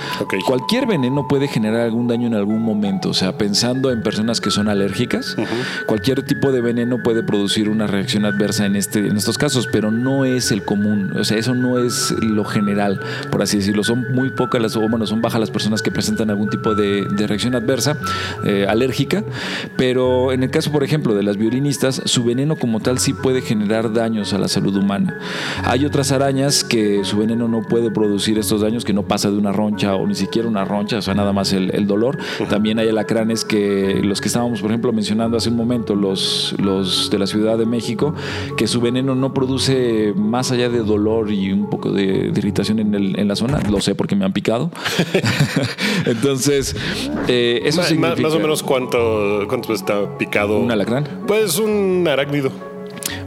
Cualquier 0.46 0.87
veneno 0.87 1.28
puede 1.28 1.48
generar 1.48 1.83
algún 1.83 2.09
daño 2.09 2.26
en 2.28 2.35
algún 2.35 2.62
momento, 2.62 3.11
o 3.11 3.12
sea, 3.12 3.37
pensando 3.37 3.90
en 3.90 4.02
personas 4.02 4.40
que 4.40 4.50
son 4.50 4.70
alérgicas, 4.70 5.37
cualquier 5.87 6.22
tipo 6.22 6.50
de 6.50 6.62
veneno 6.62 6.96
puede 7.04 7.22
producir 7.22 7.68
una 7.68 7.87
reacción 7.87 8.24
adversa 8.24 8.64
en, 8.64 8.74
este, 8.74 9.00
en 9.00 9.18
estos 9.18 9.37
casos, 9.37 9.68
pero 9.70 9.90
no 9.90 10.24
es 10.24 10.50
el 10.50 10.64
común, 10.64 11.12
o 11.14 11.22
sea, 11.22 11.37
eso 11.37 11.54
no 11.54 11.78
es 11.78 12.11
lo 12.22 12.46
general, 12.46 12.98
por 13.30 13.42
así 13.42 13.59
decirlo. 13.59 13.85
Son 13.85 14.06
muy 14.14 14.30
pocas 14.30 14.62
las, 14.62 14.76
o 14.76 14.88
bueno, 14.88 15.06
son 15.06 15.20
bajas 15.20 15.40
las 15.40 15.50
personas 15.50 15.83
que 15.83 15.90
presentan 15.90 16.30
algún 16.30 16.48
tipo 16.48 16.74
de, 16.74 17.06
reacción 17.26 17.54
adversa, 17.54 17.98
eh, 18.46 18.64
alérgica, 18.66 19.24
pero 19.76 20.33
en 20.33 20.42
el 20.42 20.50
caso, 20.50 20.72
por 20.72 20.85
ejemplo, 20.85 21.14
de 21.14 21.22
las 21.22 21.37
violinistas, 21.37 22.00
su 22.06 22.24
veneno 22.24 22.56
como 22.56 22.80
tal 22.80 22.98
sí 22.98 23.12
puede 23.12 23.42
generar 23.42 23.92
daños 23.92 24.33
a 24.33 24.38
la 24.38 24.48
salud 24.48 24.74
humana. 24.74 25.18
Hay 25.64 25.85
otras 25.85 26.12
arañas 26.12 26.64
que 26.64 27.04
su 27.11 27.16
veneno 27.16 27.49
no 27.49 27.62
puede 27.62 27.90
producir 27.90 28.38
estos 28.38 28.61
daños, 28.61 28.85
que 28.85 28.92
no 28.92 29.03
pasa 29.03 29.33
de 29.33 29.37
una 29.37 29.51
roncha 29.51 29.96
o 29.96 30.07
ni 30.07 30.14
siquiera 30.14 30.46
una 30.46 30.64
roncha, 30.64 30.99
o 30.99 31.03
sea, 31.03 31.12
nada 31.12 31.33
más 31.33 31.53
el, 31.53 31.87
dolor. 31.88 32.18
También 32.49 32.79
hay 32.79 32.88
alacranes 32.88 33.44
que 33.44 34.01
los 34.05 34.20
que 34.20 34.29
estábamos, 34.29 34.61
por 34.61 34.70
ejemplo, 34.70 34.92
mencionando 34.92 35.37
hace 35.37 35.49
un 35.49 35.57
momento, 35.57 35.96
los, 35.96 36.55
los 36.59 37.11
de 37.11 37.18
la 37.18 37.27
Ciudad 37.27 37.59
de 37.59 37.66
México, 37.66 38.14
que 38.57 38.68
su 38.68 38.81
veneno 38.81 39.16
no 39.16 39.35
produce 39.35 40.14
más 40.16 40.53
allá 40.53 40.68
de 40.68 40.79
dolor 40.85 41.33
y 41.33 41.53
un 41.53 41.68
poco 41.68 41.90
de, 41.90 42.33
irritación 42.37 42.79
en, 42.79 42.94
el, 42.94 43.18
en, 43.18 43.27
la 43.27 43.35
zona. 43.35 43.59
Lo 43.68 43.81
sé 43.81 43.96
porque 43.96 44.14
me 44.14 44.25
han 44.25 44.33
picado. 44.33 44.70
Entonces, 46.07 46.77
eh, 47.27 47.62
eso 47.64 47.81
más, 47.99 48.20
Más 48.20 48.35
o 48.35 48.38
menos 48.38 48.62
cuánto, 48.62 49.46
cuánto 49.49 49.75
está 49.75 50.16
picado. 50.16 50.61
¿Un 50.61 50.70
alacrán? 50.70 51.09
Pues 51.27 51.59
un 51.59 52.07
arácnido. 52.09 52.53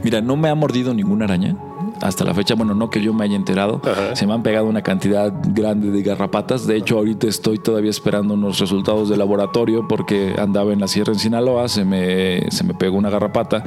Mira, 0.02 0.22
no 0.22 0.36
me 0.36 0.48
ha 0.48 0.54
mordido 0.54 0.94
ninguna 0.94 1.26
araña 1.26 1.54
hasta 2.00 2.24
la 2.24 2.34
fecha, 2.34 2.54
bueno, 2.54 2.74
no 2.74 2.90
que 2.90 3.00
yo 3.00 3.12
me 3.12 3.24
haya 3.24 3.36
enterado, 3.36 3.80
se 4.14 4.26
me 4.26 4.34
han 4.34 4.42
pegado 4.42 4.66
una 4.66 4.82
cantidad 4.82 5.32
grande 5.48 5.90
de 5.90 6.02
garrapatas. 6.02 6.66
De 6.66 6.76
hecho, 6.76 6.98
ahorita 6.98 7.26
estoy 7.26 7.58
todavía 7.58 7.90
esperando 7.90 8.34
unos 8.34 8.58
resultados 8.58 9.08
de 9.08 9.16
laboratorio 9.16 9.86
porque 9.88 10.34
andaba 10.38 10.72
en 10.72 10.80
la 10.80 10.88
sierra 10.88 11.12
en 11.12 11.18
Sinaloa, 11.18 11.68
se 11.68 11.84
me, 11.84 12.50
se 12.50 12.64
me 12.64 12.74
pegó 12.74 12.96
una 12.96 13.10
garrapata 13.10 13.64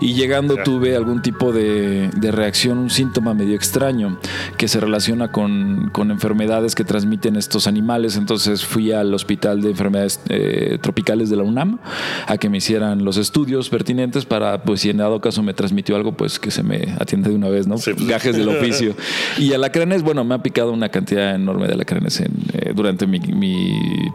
y 0.00 0.14
llegando 0.14 0.56
tuve 0.56 0.96
algún 0.96 1.22
tipo 1.22 1.52
de, 1.52 2.10
reacción, 2.30 2.78
un 2.78 2.90
síntoma 2.90 3.34
medio 3.34 3.54
extraño 3.54 4.18
que 4.56 4.68
se 4.68 4.80
relaciona 4.80 5.32
con, 5.32 5.90
enfermedades 6.10 6.74
que 6.74 6.84
transmiten 6.84 7.36
estos 7.36 7.66
animales. 7.66 8.16
Entonces 8.16 8.64
fui 8.64 8.92
al 8.92 9.12
hospital 9.12 9.60
de 9.60 9.70
enfermedades 9.70 10.20
eh, 10.28 10.78
tropicales 10.80 11.30
de 11.30 11.36
la 11.36 11.42
UNAM 11.42 11.78
a 12.26 12.38
que 12.38 12.48
me 12.48 12.58
hicieran 12.58 13.04
los 13.04 13.16
estudios 13.16 13.68
pertinentes 13.68 14.24
para, 14.24 14.62
pues 14.62 14.80
si 14.80 14.90
en 14.90 14.98
dado 14.98 15.20
caso 15.20 15.42
me 15.42 15.54
transmitió 15.54 15.96
algo, 15.96 16.12
pues 16.12 16.38
que 16.38 16.50
se 16.50 16.62
me 16.62 16.94
atiende 16.98 17.30
de 17.30 17.36
una 17.36 17.48
vez, 17.48 17.66
¿no? 17.66 17.77
Pues. 17.84 18.06
Gajes 18.06 18.36
del 18.36 18.48
oficio. 18.48 18.94
Y 19.38 19.52
alacranes, 19.52 20.02
bueno, 20.02 20.24
me 20.24 20.34
ha 20.34 20.42
picado 20.42 20.72
una 20.72 20.88
cantidad 20.88 21.34
enorme 21.34 21.66
de 21.66 21.74
alacranes 21.74 22.20
en, 22.20 22.32
eh, 22.52 22.72
durante 22.74 23.06
mi, 23.06 23.20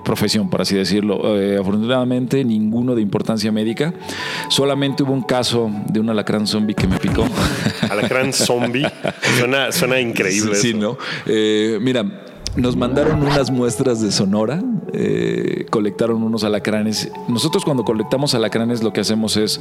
profesión, 0.04 0.50
por 0.50 0.62
así 0.62 0.76
decirlo. 0.76 1.40
Eh, 1.40 1.58
afortunadamente, 1.60 2.44
ninguno 2.44 2.96
de 2.96 3.02
importancia 3.02 3.52
médica. 3.52 3.94
Solamente 4.50 5.04
hubo 5.04 5.14
un 5.14 5.22
caso 5.22 5.72
de 5.88 6.00
un 6.00 6.10
alacrán 6.10 6.46
zombie 6.48 6.76
que 6.76 6.88
me 6.88 6.98
picó. 6.98 7.26
Alacrán 7.90 8.34
zombie. 8.34 8.86
Suena, 9.38 9.72
suena 9.72 10.00
increíble. 10.00 10.56
Sí, 10.56 10.74
¿no? 10.74 10.98
Eh, 11.26 11.78
mira, 11.82 12.06
nos 12.56 12.76
mandaron 12.76 13.24
unas 13.24 13.50
muestras 13.50 14.02
de 14.02 14.12
Sonora, 14.12 14.62
eh, 14.94 15.66
colectaron 15.72 16.22
unos 16.22 16.44
alacranes. 16.44 17.12
Nosotros 17.28 17.66
cuando 17.66 17.84
colectamos 17.84 18.36
alacranes 18.36 18.84
lo 18.84 18.94
que 18.94 19.02
hacemos 19.02 19.38
es, 19.38 19.60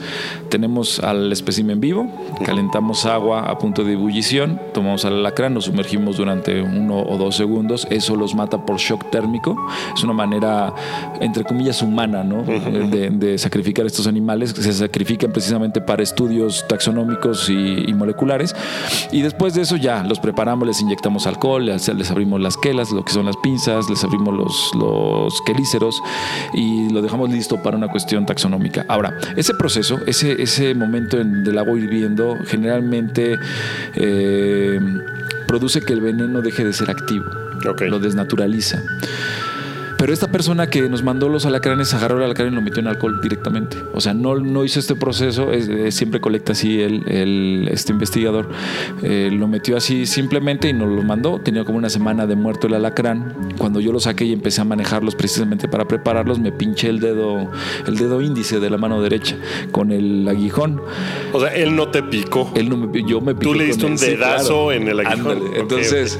tenemos 0.51 1.01
al 1.01 1.33
espécimen 1.33 1.81
vivo, 1.81 2.07
calentamos 2.45 3.07
agua 3.07 3.51
a 3.51 3.59
punto 3.59 3.85
de 3.85 3.95
ebullición, 3.95 4.61
tomamos 4.75 5.05
al 5.05 5.15
alacrán, 5.15 5.55
nos 5.55 5.65
sumergimos 5.65 6.19
durante 6.19 6.61
uno 6.61 7.01
o 7.01 7.17
dos 7.17 7.37
segundos, 7.37 7.87
eso 7.91 8.15
los 8.17 8.35
mata 8.35 8.67
por 8.67 8.77
shock 8.77 9.11
térmico. 9.11 9.57
Es 9.95 10.05
una 10.05 10.13
manera, 10.13 10.75
entre 11.21 11.45
comillas, 11.45 11.83
humana 11.83 12.23
¿no? 12.23 12.43
de, 12.43 13.39
sacrificar 13.39 13.87
estos 13.87 14.07
animales, 14.07 14.51
se 14.51 14.73
sacrifican 14.73 15.33
precisamente 15.33 15.81
para 15.81 16.03
estudios 16.03 16.67
taxonómicos 16.69 17.49
y, 17.49 17.93
moleculares. 17.93 18.57
Y 19.13 19.23
después 19.23 19.55
de 19.55 19.63
eso 19.63 19.77
ya 19.77 20.03
los 20.03 20.19
preparamos, 20.19 20.67
les 20.67 20.81
inyectamos 20.81 21.27
alcohol, 21.27 21.67
les, 21.67 21.89
les 21.89 22.11
abrimos 22.11 22.41
las 22.41 22.57
quelas 22.57 22.82
lo 22.91 23.05
que 23.05 23.13
son 23.13 23.27
las 23.27 23.37
pinzas, 23.37 23.89
les 23.89 24.03
abrimos 24.05 24.35
los, 24.35 24.71
los 24.75 25.41
quelíceros 25.43 26.03
y 26.53 26.89
lo 26.91 27.03
dejamos 27.03 27.31
listo 27.31 27.63
para 27.63 27.77
una 27.77 27.89
cuestión 27.89 28.27
taxonómica. 28.27 28.85
Ahora, 28.89 29.17
ese 29.37 29.55
proceso, 29.55 30.01
ese, 30.07 30.43
ese 30.43 30.75
momento 30.75 31.21
en, 31.21 31.45
del 31.45 31.59
agua 31.59 31.79
hirviendo, 31.79 32.37
generalmente 32.47 33.39
eh, 33.95 34.81
produce 35.47 35.83
que 35.83 35.93
el 35.93 36.01
veneno 36.01 36.41
deje 36.41 36.65
de 36.65 36.73
ser 36.73 36.91
activo, 36.91 37.27
lo 37.89 37.99
desnaturaliza. 37.99 38.83
Pero 40.03 40.13
esta 40.13 40.33
persona 40.33 40.69
que 40.69 40.83
nos 40.89 41.05
mandó 41.05 41.29
los 41.29 41.47
alacranes 41.47 41.95
agarró 41.95 42.17
el 42.17 42.25
alacrán 42.25 42.53
y 42.53 42.57
lo 42.57 42.61
metió 42.61 42.81
en 42.81 42.89
alcohol 42.89 43.21
directamente. 43.23 43.77
O 43.95 44.01
sea, 44.01 44.13
no, 44.13 44.35
no 44.35 44.65
hizo 44.65 44.81
este 44.81 44.97
proceso, 44.97 45.53
siempre 45.91 46.21
colecta 46.21 46.51
así 46.51 46.81
el, 46.81 47.69
este 47.71 47.93
investigador. 47.93 48.49
Eh, 49.05 49.31
lo 49.33 49.47
metió 49.47 49.77
así 49.77 50.07
simplemente 50.07 50.69
y 50.69 50.73
nos 50.73 50.89
lo 50.89 51.05
mandó. 51.05 51.39
Tenía 51.39 51.65
como 51.65 51.79
una 51.79 51.89
semana 51.89 52.27
de 52.27 52.35
muerto 52.35 52.67
el 52.67 52.75
alacrán. 52.75 53.55
Cuando 53.59 53.79
yo 53.79 53.93
lo 53.93 54.01
saqué 54.01 54.25
y 54.25 54.33
empecé 54.33 54.61
a 54.61 54.65
manejarlos 54.65 55.15
precisamente 55.15 55.69
para 55.69 55.87
prepararlos, 55.87 56.41
me 56.41 56.51
pinché 56.51 56.89
el 56.89 56.99
dedo, 56.99 57.49
el 57.87 57.97
dedo 57.97 58.21
índice 58.23 58.59
de 58.59 58.71
la 58.71 58.79
mano 58.79 59.01
derecha 59.03 59.37
con 59.71 59.93
el 59.93 60.27
aguijón. 60.27 60.83
O 61.33 61.39
sea, 61.39 61.55
él 61.55 61.77
no 61.77 61.93
te 61.93 62.03
picó. 62.03 62.51
Él 62.57 62.69
no 62.69 62.77
me, 62.77 63.09
yo 63.09 63.21
me 63.21 63.35
Tú 63.35 63.55
le 63.55 63.67
diste 63.67 63.87
un 63.87 63.95
dedazo 63.95 64.73
en 64.73 64.89
el 64.89 64.99
aguijón. 64.99 65.45
Entonces. 65.55 66.19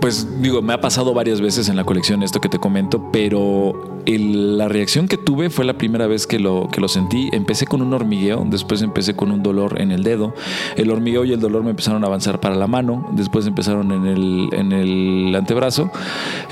Pues 0.00 0.40
digo, 0.40 0.62
me 0.62 0.72
ha 0.72 0.80
pasado 0.80 1.12
varias 1.12 1.40
veces 1.40 1.68
en 1.68 1.76
la 1.76 1.84
colección 1.84 2.22
esto 2.22 2.40
que 2.40 2.48
te 2.48 2.58
comento, 2.58 3.10
pero 3.10 4.00
la 4.06 4.68
reacción 4.68 5.08
que 5.08 5.16
tuve 5.16 5.50
fue 5.50 5.64
la 5.64 5.76
primera 5.76 6.06
vez 6.06 6.26
que 6.26 6.38
lo, 6.38 6.68
que 6.70 6.80
lo 6.80 6.88
sentí. 6.88 7.28
Empecé 7.32 7.66
con 7.66 7.82
un 7.82 7.92
hormigueo, 7.92 8.46
después 8.48 8.80
empecé 8.82 9.16
con 9.16 9.32
un 9.32 9.42
dolor 9.42 9.80
en 9.80 9.90
el 9.90 10.04
dedo. 10.04 10.34
El 10.76 10.90
hormigueo 10.90 11.24
y 11.24 11.32
el 11.32 11.40
dolor 11.40 11.64
me 11.64 11.70
empezaron 11.70 12.04
a 12.04 12.06
avanzar 12.06 12.40
para 12.40 12.54
la 12.54 12.66
mano, 12.66 13.08
después 13.12 13.46
empezaron 13.46 13.90
en 13.92 14.06
el, 14.06 14.48
en 14.52 14.72
el 14.72 15.34
antebrazo 15.34 15.90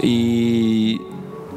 y 0.03 1.01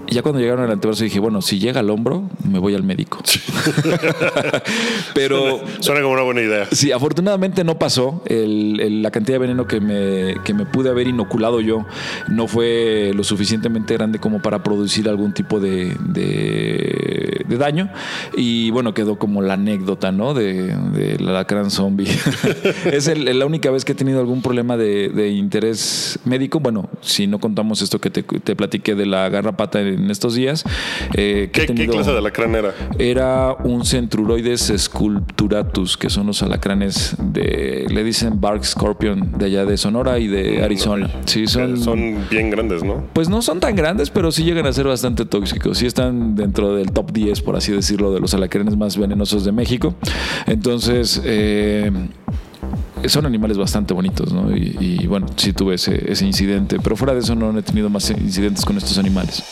ya 0.09 0.21
cuando 0.21 0.39
llegaron 0.39 0.63
al 0.65 0.71
antebrazo 0.71 1.03
dije, 1.03 1.19
bueno, 1.19 1.41
si 1.41 1.59
llega 1.59 1.79
al 1.79 1.89
hombro, 1.89 2.23
me 2.43 2.59
voy 2.59 2.75
al 2.75 2.83
médico. 2.83 3.19
Pero... 5.13 5.59
Suena, 5.79 6.01
como 6.01 6.13
una 6.13 6.23
buena 6.23 6.41
idea. 6.41 6.67
Sí, 6.71 6.91
afortunadamente 6.91 7.63
no 7.63 7.77
pasó. 7.77 8.23
la 8.27 9.11
cantidad 9.11 9.35
de 9.35 9.39
veneno 9.39 9.67
que 9.67 9.79
me, 9.79 10.35
que 10.43 10.53
me 10.53 10.65
pude 10.65 10.89
haber 10.89 11.07
inoculado 11.07 11.61
yo 11.61 11.85
no 12.27 12.47
fue 12.47 13.11
lo 13.15 13.23
suficientemente 13.23 13.93
grande 13.95 14.19
como 14.19 14.41
para 14.41 14.63
producir 14.63 15.09
algún 15.09 15.33
tipo 15.33 15.59
de, 15.59 15.95
de, 16.05 17.45
daño. 17.57 17.89
Y 18.37 18.71
bueno, 18.71 18.93
quedó 18.93 19.19
como 19.19 19.41
la 19.41 19.55
anécdota, 19.55 20.11
¿no? 20.11 20.33
De, 20.33 20.75
de 20.93 21.19
la 21.19 21.33
lacran 21.33 21.71
zombie. 21.71 22.07
es 22.85 23.07
la 23.17 23.45
única 23.45 23.69
vez 23.69 23.83
que 23.83 23.91
he 23.91 23.95
tenido 23.95 24.19
algún 24.19 24.41
problema 24.41 24.77
de, 24.77 25.29
interés 25.29 26.19
médico. 26.25 26.59
Bueno, 26.59 26.89
si 27.01 27.27
no 27.27 27.39
contamos 27.39 27.81
esto 27.81 27.99
que 27.99 28.09
te, 28.09 28.23
te 28.23 28.55
platiqué 28.55 28.95
de 28.95 29.05
la 29.05 29.29
garrapata 29.29 29.81
en 29.81 29.98
en 29.99 30.11
estos 30.11 30.35
días. 30.35 30.63
Eh, 31.15 31.49
¿Qué, 31.51 31.65
clase 31.65 32.11
de 32.11 32.17
alacrán 32.17 32.55
era? 32.55 32.73
Era 32.97 33.53
un 33.63 33.85
Centruroides 33.85 34.73
sculpturatus, 34.77 35.97
que 35.97 36.09
son 36.09 36.27
los 36.27 36.41
alacranes 36.41 37.15
de, 37.19 37.85
le 37.89 38.03
dicen 38.03 38.39
Bark 38.41 38.63
Scorpion, 38.63 39.37
de 39.37 39.45
allá 39.45 39.65
de 39.65 39.77
Sonora 39.77 40.19
y 40.19 40.27
de 40.27 40.63
Arizona. 40.63 41.09
Sí, 41.25 41.47
son, 41.47 41.77
son 41.77 42.27
bien 42.29 42.49
grandes, 42.49 42.83
¿no? 42.83 43.03
Pues 43.13 43.29
no 43.29 43.41
son 43.41 43.59
tan 43.59 43.75
grandes, 43.75 44.09
pero 44.09 44.31
sí 44.31 44.43
llegan 44.43 44.65
a 44.65 44.73
ser 44.73 44.87
bastante 44.87 45.25
tóxicos. 45.25 45.77
Sí 45.77 45.85
están 45.85 46.35
dentro 46.35 46.75
del 46.75 46.91
top 46.91 47.11
10, 47.11 47.41
por 47.41 47.55
así 47.55 47.71
decirlo, 47.71 48.13
de 48.13 48.19
los 48.19 48.33
alacranes 48.33 48.75
más 48.77 48.97
venenosos 48.97 49.45
de 49.45 49.51
México. 49.51 49.95
Entonces, 50.47 51.21
eh, 51.25 51.91
son 53.07 53.25
animales 53.25 53.57
bastante 53.57 53.93
bonitos, 53.93 54.33
¿no? 54.33 54.55
Y, 54.55 55.05
bueno, 55.07 55.27
sí 55.35 55.53
tuve 55.53 55.75
ese, 55.75 56.11
ese 56.11 56.25
incidente, 56.25 56.77
pero 56.83 56.95
fuera 56.95 57.13
de 57.13 57.19
eso 57.19 57.35
no 57.35 57.57
he 57.57 57.61
tenido 57.61 57.89
más 57.89 58.09
incidentes 58.09 58.65
con 58.65 58.77
estos 58.77 58.97
animales. 58.97 59.43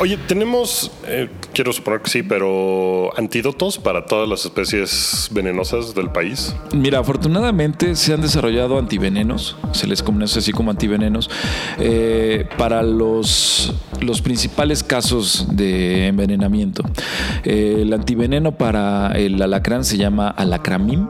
Oye, 0.00 0.16
tenemos, 0.16 0.92
eh, 1.08 1.28
quiero 1.52 1.72
suponer 1.72 2.00
que 2.00 2.08
sí, 2.08 2.22
pero 2.22 3.10
antídotos 3.18 3.78
para 3.78 4.06
todas 4.06 4.28
las 4.28 4.44
especies 4.44 5.28
venenosas 5.32 5.92
del 5.92 6.10
país. 6.10 6.54
Mira, 6.72 7.00
afortunadamente 7.00 7.96
se 7.96 8.14
han 8.14 8.20
desarrollado 8.20 8.78
antivenenos, 8.78 9.56
se 9.72 9.88
les 9.88 10.04
conoce 10.04 10.38
así 10.38 10.52
como 10.52 10.70
antivenenos, 10.70 11.28
eh, 11.80 12.46
para 12.56 12.84
los, 12.84 13.74
los 14.00 14.22
principales 14.22 14.84
casos 14.84 15.48
de 15.50 16.06
envenenamiento. 16.06 16.84
Eh, 17.42 17.78
el 17.80 17.92
antiveneno 17.92 18.52
para 18.52 19.10
el 19.18 19.42
alacrán 19.42 19.84
se 19.84 19.96
llama 19.96 20.28
alacramim. 20.28 21.08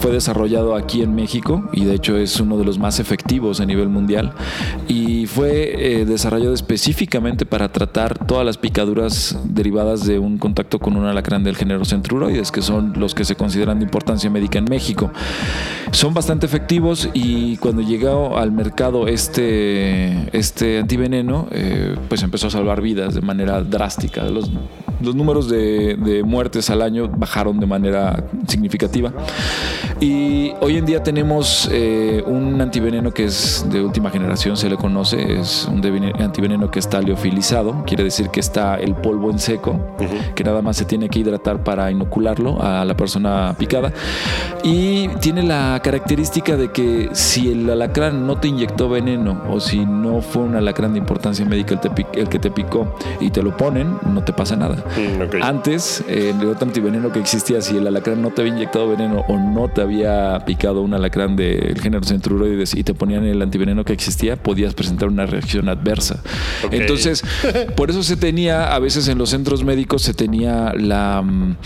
fue 0.00 0.10
desarrollado 0.10 0.74
aquí 0.74 1.02
en 1.02 1.14
México 1.14 1.68
y 1.72 1.84
de 1.84 1.94
hecho 1.94 2.16
es 2.16 2.40
uno 2.40 2.56
de 2.56 2.64
los 2.64 2.78
más 2.78 2.98
efectivos 2.98 3.60
a 3.60 3.66
nivel 3.66 3.88
mundial 3.88 4.32
y 4.88 5.26
fue 5.26 6.04
desarrollado 6.06 6.54
específicamente 6.54 7.27
para 7.46 7.70
tratar 7.70 8.26
todas 8.26 8.44
las 8.44 8.58
picaduras 8.58 9.38
derivadas 9.44 10.06
de 10.06 10.18
un 10.18 10.38
contacto 10.38 10.78
con 10.78 10.96
un 10.96 11.04
alacrán 11.04 11.44
del 11.44 11.56
género 11.56 11.84
Centruroides, 11.84 12.50
que 12.50 12.62
son 12.62 12.94
los 12.96 13.14
que 13.14 13.24
se 13.24 13.36
consideran 13.36 13.78
de 13.78 13.84
importancia 13.84 14.30
médica 14.30 14.58
en 14.58 14.64
México. 14.64 15.10
Son 15.92 16.14
bastante 16.14 16.46
efectivos 16.46 17.08
y 17.14 17.56
cuando 17.58 17.82
llegó 17.82 18.38
al 18.38 18.52
mercado 18.52 19.08
este, 19.08 20.36
este 20.36 20.78
antiveneno, 20.78 21.48
eh, 21.50 21.96
pues 22.08 22.22
empezó 22.22 22.48
a 22.48 22.50
salvar 22.50 22.80
vidas 22.80 23.14
de 23.14 23.20
manera 23.20 23.62
drástica. 23.62 24.24
Los, 24.24 24.50
los 25.00 25.14
números 25.14 25.48
de, 25.48 26.22
muertes 26.24 26.70
al 26.70 26.82
año 26.82 27.08
bajaron 27.08 27.60
de 27.60 27.66
manera 27.66 28.24
significativa. 28.46 29.12
Y 30.00 30.52
hoy 30.60 30.76
en 30.76 30.86
día 30.86 31.02
tenemos 31.02 31.68
eh, 31.72 32.22
un 32.26 32.60
antiveneno 32.60 33.12
que 33.12 33.24
es 33.24 33.66
de 33.70 33.82
última 33.82 34.10
generación, 34.10 34.56
se 34.56 34.68
le 34.68 34.76
conoce, 34.76 35.40
es 35.40 35.68
un 35.70 35.84
antiveneno 36.20 36.70
que 36.70 36.78
está 36.78 37.00
liofilizado, 37.00 37.84
quiere 37.84 38.04
decir 38.04 38.28
que 38.28 38.40
está 38.40 38.76
el 38.76 38.94
polvo 38.94 39.30
en 39.30 39.38
seco, 39.38 39.80
que 40.34 40.44
nada 40.44 40.62
más 40.62 40.76
se 40.76 40.84
tiene 40.84 41.08
que 41.08 41.20
hidratar 41.20 41.64
para 41.64 41.90
inocularlo 41.90 42.62
a 42.62 42.84
la 42.84 42.96
persona 42.96 43.54
picada. 43.58 43.92
Y 44.62 45.08
tiene 45.20 45.42
la 45.42 45.80
característica 45.82 46.56
de 46.56 46.70
que 46.70 47.10
si 47.12 47.50
el 47.50 47.68
alacrán 47.70 48.26
no 48.26 48.38
te 48.38 48.48
inyectó 48.48 48.88
veneno 48.88 49.42
o 49.50 49.60
si 49.60 49.84
no 49.84 50.20
fue 50.20 50.42
un 50.42 50.56
alacrán 50.56 50.92
de 50.92 50.98
importancia 50.98 51.44
médica 51.44 51.80
el, 51.82 52.20
el 52.20 52.28
que 52.28 52.38
te 52.38 52.50
picó 52.50 52.94
y 53.20 53.30
te 53.30 53.42
lo 53.42 53.56
ponen, 53.56 53.98
no 54.12 54.22
te 54.22 54.32
pasa 54.32 54.56
nada. 54.56 54.84
Mm. 54.96 55.42
Antes, 55.42 56.02
eh, 56.08 56.34
el 56.38 56.48
otro 56.48 56.66
antiveneno 56.66 57.12
que 57.12 57.20
existía, 57.20 57.60
si 57.60 57.76
el 57.76 57.86
alacrán 57.86 58.22
no 58.22 58.30
te 58.30 58.42
había 58.42 58.54
inyectado 58.54 58.88
veneno 58.88 59.24
o 59.28 59.38
no 59.38 59.68
te 59.68 59.80
había 59.80 60.44
picado 60.44 60.82
un 60.82 60.94
alacrán 60.94 61.36
del 61.36 61.80
género 61.80 62.04
centruroides 62.04 62.74
y 62.74 62.84
te 62.84 62.94
ponían 62.94 63.24
el 63.24 63.40
antiveneno 63.42 63.84
que 63.84 63.92
existía, 63.92 64.36
podías 64.36 64.74
presentar 64.74 65.08
una 65.08 65.26
reacción 65.26 65.68
adversa. 65.68 66.22
Entonces, 66.70 67.22
por 67.76 67.90
eso 67.90 68.02
se 68.02 68.16
tenía, 68.16 68.74
a 68.74 68.78
veces 68.78 69.08
en 69.08 69.18
los 69.18 69.30
centros 69.30 69.64
médicos 69.64 70.02
se 70.02 70.14
tenía 70.14 70.72
la 70.74 71.22
mm, 71.22 71.56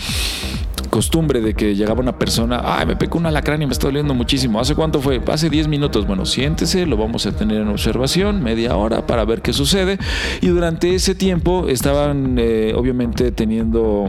costumbre 0.89 1.41
de 1.41 1.53
que 1.53 1.75
llegaba 1.75 2.01
una 2.01 2.17
persona, 2.17 2.61
ay, 2.63 2.85
me 2.85 2.95
picó 2.95 3.17
un 3.17 3.25
alacrán 3.25 3.61
y 3.61 3.65
me 3.65 3.73
está 3.73 3.87
doliendo 3.87 4.13
muchísimo. 4.13 4.59
¿Hace 4.59 4.75
cuánto 4.75 5.01
fue? 5.01 5.21
Hace 5.27 5.49
10 5.49 5.67
minutos. 5.67 6.07
Bueno, 6.07 6.25
siéntese, 6.25 6.85
lo 6.85 6.97
vamos 6.97 7.25
a 7.25 7.31
tener 7.31 7.61
en 7.61 7.67
observación, 7.67 8.43
media 8.43 8.75
hora 8.75 9.05
para 9.05 9.25
ver 9.25 9.41
qué 9.41 9.53
sucede. 9.53 9.97
Y 10.41 10.47
durante 10.47 10.95
ese 10.95 11.15
tiempo 11.15 11.67
estaban, 11.67 12.37
eh, 12.39 12.73
obviamente, 12.75 13.31
teniendo 13.31 14.07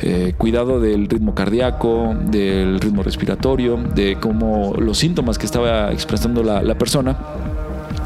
eh, 0.00 0.34
cuidado 0.36 0.80
del 0.80 1.08
ritmo 1.08 1.34
cardíaco, 1.34 2.14
del 2.30 2.80
ritmo 2.80 3.02
respiratorio, 3.02 3.76
de 3.76 4.16
cómo 4.20 4.74
los 4.78 4.98
síntomas 4.98 5.38
que 5.38 5.46
estaba 5.46 5.92
expresando 5.92 6.42
la, 6.42 6.62
la 6.62 6.76
persona 6.76 7.16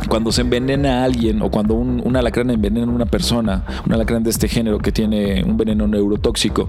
cuando 0.09 0.33
se 0.33 0.43
envenena 0.43 1.01
a 1.01 1.05
alguien 1.05 1.43
o 1.43 1.51
cuando 1.51 1.75
un, 1.75 2.01
un, 2.05 2.17
alacrán 2.17 2.51
envenena 2.51 2.87
a 2.87 2.95
una 2.95 3.07
persona, 3.07 3.65
un 3.85 3.93
alacrán 3.93 4.23
de 4.23 4.31
este 4.31 4.49
género 4.49 4.79
que 4.79 4.93
tiene 4.93 5.43
un 5.45 5.57
veneno 5.57 5.87
neurotóxico, 5.87 6.69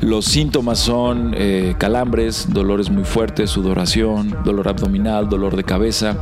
los 0.00 0.24
síntomas 0.24 0.78
son 0.78 1.34
eh, 1.36 1.74
calambres, 1.78 2.48
dolores 2.52 2.90
muy 2.90 3.04
fuertes, 3.04 3.50
sudoración, 3.50 4.36
dolor 4.44 4.68
abdominal, 4.68 5.28
dolor 5.28 5.56
de 5.56 5.64
cabeza 5.64 6.16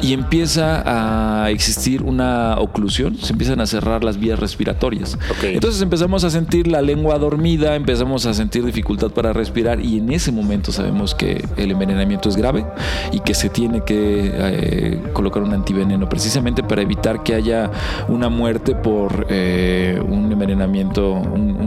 y 0.00 0.12
empieza 0.12 0.82
a 0.86 1.50
existir 1.50 2.02
una 2.02 2.56
oclusión, 2.58 3.16
se 3.16 3.32
empiezan 3.32 3.60
a 3.60 3.66
cerrar 3.66 4.04
las 4.04 4.18
vías 4.18 4.38
respiratorias. 4.38 5.18
Okay. 5.38 5.54
Entonces 5.54 5.82
empezamos 5.82 6.24
a 6.24 6.30
sentir 6.30 6.66
la 6.66 6.82
lengua 6.82 7.18
dormida, 7.18 7.74
empezamos 7.74 8.26
a 8.26 8.34
sentir 8.34 8.64
dificultad 8.64 9.10
para 9.10 9.32
respirar 9.32 9.80
y 9.80 9.98
en 9.98 10.12
ese 10.12 10.32
momento 10.32 10.72
sabemos 10.72 11.14
que 11.14 11.44
el 11.56 11.70
envenenamiento 11.70 12.28
es 12.28 12.36
grave 12.36 12.66
y 13.12 13.20
que 13.20 13.34
se 13.34 13.48
tiene 13.48 13.82
que 13.84 14.30
eh, 14.34 15.02
colocar 15.12 15.42
un 15.42 15.52
antiveneno 15.52 15.87
precisamente 16.08 16.62
para 16.62 16.82
evitar 16.82 17.22
que 17.22 17.34
haya 17.34 17.70
una 18.08 18.28
muerte 18.28 18.74
por 18.74 19.26
eh, 19.28 20.00
un 20.06 20.30
envenenamiento, 20.32 21.12
un, 21.12 21.58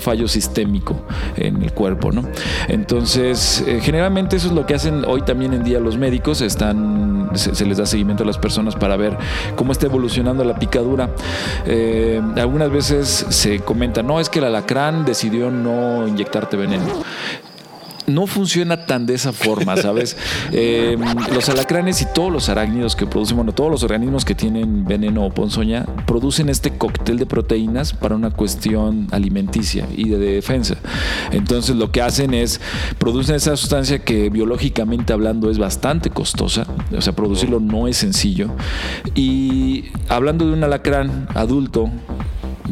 fallo 0.00 0.26
sistémico 0.26 0.96
en 1.36 1.62
el 1.62 1.72
cuerpo. 1.72 2.10
¿no? 2.10 2.24
Entonces, 2.66 3.62
eh, 3.68 3.78
generalmente 3.80 4.34
eso 4.34 4.48
es 4.48 4.52
lo 4.52 4.66
que 4.66 4.74
hacen 4.74 5.04
hoy 5.06 5.22
también 5.22 5.52
en 5.52 5.62
día 5.62 5.78
los 5.78 5.96
médicos, 5.96 6.40
están, 6.40 7.30
se, 7.34 7.54
se 7.54 7.64
les 7.64 7.76
da 7.76 7.86
seguimiento 7.86 8.24
a 8.24 8.26
las 8.26 8.36
personas 8.36 8.74
para 8.74 8.96
ver 8.96 9.16
cómo 9.54 9.70
está 9.70 9.86
evolucionando 9.86 10.42
la 10.42 10.58
picadura. 10.58 11.10
Eh, 11.66 12.20
algunas 12.36 12.72
veces 12.72 13.26
se 13.28 13.60
comenta, 13.60 14.02
no, 14.02 14.18
es 14.18 14.28
que 14.28 14.40
el 14.40 14.46
alacrán 14.46 15.04
decidió 15.04 15.52
no 15.52 16.08
inyectarte 16.08 16.56
veneno 16.56 16.84
no 18.14 18.26
funciona 18.26 18.86
tan 18.86 19.06
de 19.06 19.14
esa 19.14 19.32
forma, 19.32 19.76
¿sabes? 19.76 20.16
Eh, 20.54 20.96
los 21.32 21.48
alacranes 21.48 22.02
y 22.02 22.06
todos 22.06 22.30
los 22.30 22.48
arácnidos 22.48 22.94
que 22.94 23.06
producen, 23.06 23.36
bueno, 23.36 23.52
todos 23.52 23.70
los 23.70 23.82
organismos 23.82 24.24
que 24.24 24.34
tienen 24.34 24.84
veneno 24.84 25.24
o 25.24 25.30
ponzoña, 25.30 25.86
producen 26.06 26.48
este 26.48 26.76
cóctel 26.76 27.18
de 27.18 27.26
proteínas 27.26 27.92
para 27.92 28.14
una 28.14 28.30
cuestión 28.30 29.08
alimenticia 29.12 29.86
y 29.96 30.08
de 30.08 30.18
defensa. 30.18 30.76
Entonces 31.30 31.76
lo 31.76 31.90
que 31.90 32.02
hacen 32.02 32.34
es, 32.34 32.60
producen 32.98 33.36
esa 33.36 33.56
sustancia 33.56 34.00
que 34.00 34.30
biológicamente 34.30 35.12
hablando 35.12 35.50
es 35.50 35.58
bastante 35.58 36.10
costosa, 36.10 36.66
o 36.94 37.00
sea, 37.00 37.14
producirlo 37.14 37.60
no 37.60 37.88
es 37.88 37.96
sencillo. 37.96 38.50
Y 39.14 39.86
hablando 40.08 40.46
de 40.46 40.52
un 40.52 40.64
alacrán 40.64 41.28
adulto, 41.34 41.90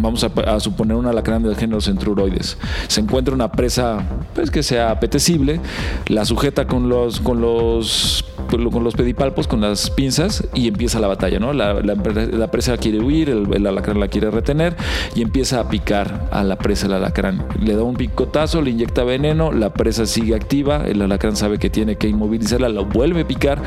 vamos 0.01 0.25
a, 0.25 0.61
suponer 0.61 0.97
un 0.97 1.07
alacrán 1.07 1.43
del 1.43 1.57
género 1.57 1.81
centruroides. 1.81 2.59
Se 2.89 3.01
encuentra 3.01 3.35
una 3.35 3.53
presa 3.53 4.07
pues, 4.35 4.51
que 4.51 4.63
sea 4.63 4.91
apetecible, 4.91 5.61
la 6.07 6.25
sujeta 6.25 6.67
con 6.67 6.89
los, 6.89 7.21
con 7.21 7.41
los, 7.41 8.25
con 8.51 8.85
los 8.85 8.95
pedipalpos, 8.95 9.47
con 9.47 9.61
las 9.61 9.91
pinzas 9.91 10.45
y 10.55 10.69
empieza 10.69 11.01
la 11.01 11.09
batalla. 11.09 11.39
¿no? 11.39 11.53
La, 11.53 11.75
la, 11.75 11.95
la 11.95 12.51
presa 12.51 12.77
quiere 12.77 13.01
huir, 13.01 13.31
el, 13.31 13.53
el, 13.55 13.67
alacrán 13.67 14.01
la 14.01 14.09
quiere 14.09 14.31
retener 14.31 14.77
y 15.15 15.23
empieza 15.23 15.61
a 15.61 15.69
picar 15.69 16.29
a 16.31 16.43
la 16.43 16.57
presa 16.57 16.87
el 16.87 16.95
alacrán. 16.95 17.47
Le 17.61 17.77
da 17.77 17.83
un 17.83 17.97
picotazo, 17.97 18.63
le 18.63 18.71
inyecta 18.71 19.05
veneno, 19.05 19.53
la 19.53 19.73
presa 19.73 20.07
sigue 20.07 20.35
activa, 20.35 20.85
el 20.87 21.03
alacrán 21.03 21.37
sabe 21.37 21.59
que 21.59 21.71
tiene 21.71 21.97
que 21.97 22.09
inmovilizarla, 22.09 22.69
lo 22.69 22.85
vuelve 22.85 23.23
a 23.23 23.29
picar 23.29 23.63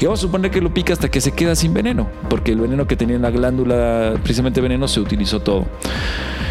y 0.00 0.04
vamos 0.04 0.20
a 0.20 0.22
suponer 0.22 0.50
que 0.50 0.60
lo 0.60 0.72
pica 0.72 0.92
hasta 0.92 1.10
que 1.10 1.20
se 1.20 1.32
queda 1.32 1.54
sin 1.54 1.74
veneno, 1.74 2.08
porque 2.28 2.52
el 2.52 2.60
veneno 2.60 2.86
que 2.86 2.96
tenía 2.96 3.16
en 3.16 3.22
la 3.22 3.30
glándula, 3.30 4.14
precisamente 4.22 4.60
veneno, 4.60 4.88
se 4.88 5.00
utilizó 5.00 5.40
todo. 5.40 5.64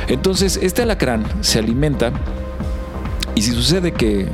Entonces, 0.08 0.60
este 0.62 0.82
alacrán 0.82 1.26
se 1.42 1.60
alimenta 1.60 2.12
y 3.36 3.42
si 3.42 3.52
sucede 3.52 3.94
que 3.94 4.28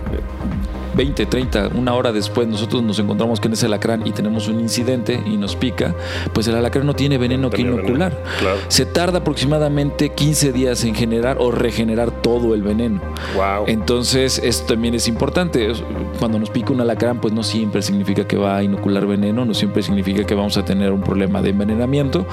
20, 0.95 1.25
30, 1.25 1.69
una 1.75 1.93
hora 1.93 2.11
después 2.11 2.47
nosotros 2.47 2.83
nos 2.83 2.99
encontramos 2.99 3.39
con 3.39 3.53
ese 3.53 3.65
alacrán 3.65 4.05
y 4.05 4.11
tenemos 4.11 4.47
un 4.47 4.59
incidente 4.59 5.21
y 5.25 5.37
nos 5.37 5.55
pica, 5.55 5.95
pues 6.33 6.47
el 6.47 6.55
alacrán 6.55 6.85
no 6.85 6.93
tiene 6.93 7.17
veneno 7.17 7.43
no 7.43 7.49
que 7.49 7.61
inocular. 7.61 8.11
Veneno. 8.11 8.39
Claro. 8.39 8.57
Se 8.67 8.85
tarda 8.85 9.19
aproximadamente 9.19 10.09
15 10.09 10.51
días 10.51 10.83
en 10.83 10.95
generar 10.95 11.37
o 11.39 11.51
regenerar 11.51 12.11
todo 12.11 12.53
el 12.53 12.63
veneno. 12.63 13.01
Wow. 13.35 13.65
Entonces, 13.67 14.39
esto 14.43 14.73
también 14.73 14.95
es 14.95 15.07
importante. 15.07 15.71
Cuando 16.19 16.39
nos 16.39 16.49
pica 16.49 16.73
un 16.73 16.81
alacrán, 16.81 17.19
pues 17.19 17.33
no 17.33 17.43
siempre 17.43 17.81
significa 17.81 18.25
que 18.27 18.37
va 18.37 18.57
a 18.57 18.63
inocular 18.63 19.05
veneno, 19.05 19.45
no 19.45 19.53
siempre 19.53 19.83
significa 19.83 20.23
que 20.23 20.35
vamos 20.35 20.57
a 20.57 20.65
tener 20.65 20.91
un 20.91 21.01
problema 21.01 21.41
de 21.41 21.49
envenenamiento, 21.49 22.25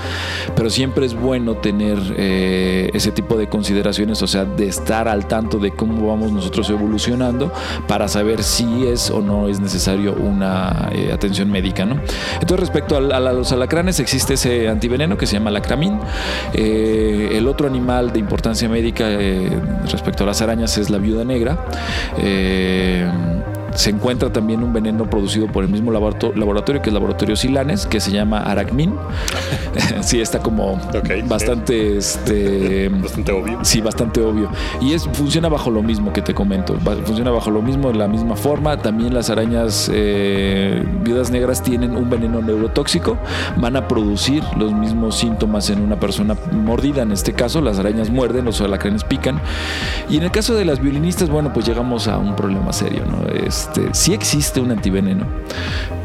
pero 0.55 0.71
siempre 0.71 1.07
es 1.07 1.15
bueno 1.15 1.57
tener 1.57 1.99
eh, 2.17 2.91
ese 2.95 3.11
tipo 3.13 3.37
de 3.37 3.49
consideraciones, 3.49 4.23
o 4.23 4.27
sea, 4.27 4.45
de 4.45 4.67
estar 4.69 5.09
al 5.09 5.27
tanto 5.27 5.59
de 5.59 5.71
cómo 5.73 6.07
vamos 6.09 6.33
nosotros 6.33 6.69
evolucionando 6.71 7.53
para 7.87 8.09
saber 8.09 8.43
si 8.47 8.87
es 8.87 9.11
o 9.11 9.21
no 9.21 9.49
es 9.49 9.61
necesario 9.61 10.15
una 10.15 10.89
eh, 10.93 11.11
atención 11.13 11.51
médica. 11.51 11.85
¿no? 11.85 12.01
Entonces, 12.35 12.61
respecto 12.61 12.97
a, 12.97 13.01
los 13.01 13.53
alacranes, 13.53 14.01
existe 14.01 14.35
ese 14.35 14.69
antiveneno 14.69 15.19
que 15.19 15.27
se 15.27 15.35
llama 15.35 15.51
lacramín. 15.51 15.99
Eh, 16.55 17.31
el 17.33 17.49
otro 17.49 17.67
animal 17.67 18.13
de 18.13 18.21
importancia 18.21 18.69
médica 18.69 19.05
eh, 19.09 19.51
respecto 19.91 20.25
a 20.25 20.27
las 20.27 20.41
arañas 20.41 20.79
es 20.79 20.91
la 20.91 20.99
viuda 20.99 21.25
negra 21.25 21.59
se 23.77 23.91
encuentra 23.91 24.33
también 24.33 24.63
un 24.63 24.73
veneno 24.73 25.09
producido 25.09 25.47
por 25.47 25.65
el 25.65 25.71
mismo 25.71 25.93
laboratorio, 25.93 26.83
que 26.83 26.89
es 26.89 26.89
el 26.89 26.95
laboratorio 26.95 27.37
Silanes, 27.37 27.87
que 27.87 28.01
se 28.01 28.11
llama 28.11 28.41
Aracmin. 28.41 28.95
sí, 30.01 30.21
está 30.21 30.39
como 30.41 30.81
okay, 30.99 31.23
bastante, 31.23 32.01
sí. 32.01 32.19
este, 32.19 32.89
bastante 33.03 33.33
obvio. 33.33 33.59
Sí, 33.63 33.81
bastante 33.81 34.21
obvio. 34.21 34.51
Y 34.81 34.95
es 34.95 35.09
funciona 35.13 35.49
bajo 35.49 35.71
lo 35.71 35.83
mismo 35.83 36.13
que 36.13 36.23
te 36.23 36.35
comento. 36.35 36.77
Funciona 37.05 37.31
bajo 37.31 37.51
lo 37.51 37.63
mismo, 37.63 37.89
de 37.89 37.99
la 37.99 38.09
misma 38.09 38.37
forma. 38.37 38.77
También 38.79 39.15
las 39.15 39.31
arañas 39.31 39.91
eh, 39.93 40.83
viudas 41.03 41.31
negras 41.31 41.63
tienen 41.63 41.97
un 41.97 42.09
veneno 42.09 42.41
neurotóxico. 42.41 43.17
Van 43.57 43.77
a 43.77 43.87
producir 43.89 44.43
los 44.57 44.73
mismos 44.73 45.17
síntomas 45.17 45.71
en 45.71 45.83
una 45.83 46.01
persona 46.01 46.37
mordida. 46.53 47.03
En 47.03 47.13
este 47.13 47.33
caso, 47.33 47.61
las 47.61 47.79
arañas 47.79 48.11
muerden, 48.11 48.45
los 48.45 48.61
alacranes 48.61 49.05
pican. 49.05 49.41
Y 50.09 50.17
en 50.17 50.25
el 50.25 50.31
caso 50.31 50.55
de 50.55 50.65
las 50.65 50.81
violinistas, 50.81 51.29
bueno, 51.29 51.53
pues 51.53 51.67
llegamos 51.67 52.09
a 52.09 52.19
un 52.19 52.35
problema 52.37 52.73
serio, 52.73 53.05
¿no? 53.07 53.29
Es, 53.29 53.66
este, 53.67 53.95
sí 53.95 54.15
existe 54.15 54.61
un 54.61 54.71
antiveneno, 54.71 55.27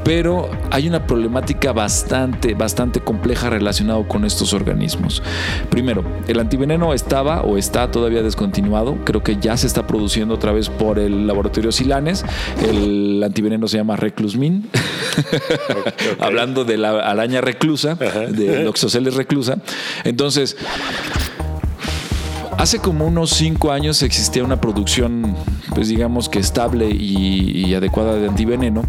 pero 0.03 0.49
hay 0.72 0.88
una 0.88 1.05
problemática 1.05 1.72
bastante, 1.74 2.55
bastante 2.55 3.01
compleja 3.01 3.49
relacionado 3.49 4.07
con 4.07 4.26
estos 4.26 4.53
organismos. 4.53 5.22
Primero, 5.70 6.03
el 6.28 6.39
antiveneno 6.39 6.93
estaba 6.93 7.41
o 7.41 7.57
está 7.57 7.91
todavía 7.91 8.24
descontinuado. 8.24 8.97
Creo 9.03 9.22
que 9.22 9.38
ya 9.38 9.55
se 9.57 9.68
está 9.68 9.86
produciendo 9.86 10.34
otra 10.34 10.51
vez 10.51 10.70
por 10.70 10.97
el 10.97 11.28
laboratorio 11.28 11.72
Silanes. 11.72 12.26
El 12.68 13.22
antiveneno 13.24 13.68
se 13.68 13.78
llama 13.78 13.95
Reclusmin. 13.95 14.68
Okay. 14.72 16.07
Hablando 16.20 16.66
de 16.66 16.78
la 16.78 16.99
araña 16.99 17.41
reclusa, 17.41 17.91
Ajá. 17.91 18.22
de 18.22 18.64
Loxoceles 18.64 19.14
reclusa. 19.16 19.57
Entonces, 20.03 20.57
Hace 22.62 22.78
como 22.78 23.07
unos 23.07 23.32
cinco 23.32 23.72
años 23.72 24.03
existía 24.03 24.43
una 24.43 24.62
producción, 24.62 25.36
pues 25.74 25.88
digamos 25.88 26.30
que 26.30 26.38
estable 26.38 26.91
y, 26.91 27.74
adecuada 27.74 28.14
de 28.18 28.28
antiveneno 28.28 28.84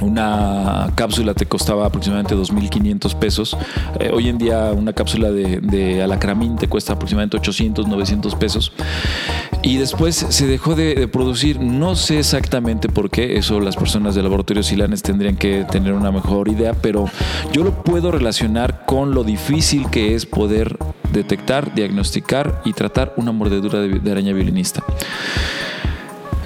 una 0.00 0.90
cápsula 0.96 1.34
te 1.34 1.46
costaba 1.46 1.86
aproximadamente 1.86 2.34
2.500 2.34 3.14
pesos. 3.14 3.56
Eh, 4.00 4.10
hoy 4.12 4.28
en 4.28 4.38
día 4.38 4.72
una 4.76 4.92
cápsula 4.92 5.30
de, 5.30 5.60
de, 5.60 6.02
alacramín 6.02 6.56
te 6.56 6.66
cuesta 6.66 6.94
aproximadamente 6.94 7.36
800, 7.36 7.86
900 7.86 8.34
pesos. 8.34 8.72
Y 9.62 9.76
después 9.76 10.16
se 10.16 10.46
dejó 10.48 10.74
de, 10.74 10.96
de, 10.96 11.06
producir, 11.06 11.60
no 11.60 11.94
sé 11.94 12.18
exactamente 12.18 12.88
por 12.88 13.08
qué, 13.08 13.38
eso 13.38 13.60
las 13.60 13.76
personas 13.76 14.16
del 14.16 14.24
laboratorio 14.24 14.64
Silanes 14.64 15.00
tendrían 15.00 15.36
que 15.36 15.64
tener 15.70 15.92
una 15.92 16.10
mejor 16.10 16.48
idea, 16.48 16.74
pero 16.74 17.08
yo 17.52 17.62
lo 17.62 17.84
puedo 17.84 18.10
relacionar 18.10 18.84
con 18.84 19.14
lo 19.14 19.22
difícil 19.22 19.88
que 19.90 20.16
es 20.16 20.26
poder 20.26 20.76
detectar, 21.14 21.74
diagnosticar 21.74 22.60
y 22.64 22.72
tratar 22.74 23.14
una 23.16 23.32
mordedura 23.32 23.80
de, 23.80 24.00
de 24.00 24.10
araña 24.10 24.32
violinista. 24.34 24.82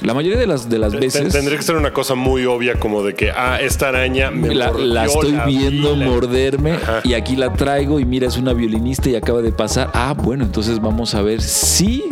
La 0.03 0.15
mayoría 0.15 0.39
de 0.39 0.47
las, 0.47 0.69
de 0.69 0.79
las 0.79 0.93
veces... 0.93 1.33
Tendría 1.33 1.57
que 1.57 1.65
ser 1.65 1.77
una 1.77 1.93
cosa 1.93 2.15
muy 2.15 2.45
obvia 2.45 2.79
como 2.79 3.03
de 3.03 3.15
que, 3.15 3.31
ah, 3.31 3.59
esta 3.61 3.89
araña 3.89 4.31
me 4.31 4.55
la, 4.55 4.69
mordió 4.69 4.87
la 4.87 5.05
estoy 5.07 5.33
la 5.33 5.47
viendo 5.47 5.97
morderme 5.97 6.75
y 7.05 7.15
aquí 7.15 7.35
la 7.35 7.53
traigo 7.53 7.99
y 7.99 8.05
mira, 8.05 8.29
es 8.29 8.37
una 8.37 8.53
violinista 8.53 9.09
y 9.09 9.17
acaba 9.17 9.43
de 9.43 9.51
pasar. 9.51 9.91
Ah, 9.95 10.15
bueno, 10.17 10.45
entonces 10.45 10.81
vamos 10.81 11.15
a 11.15 11.23
ver 11.23 11.43
si 11.43 12.05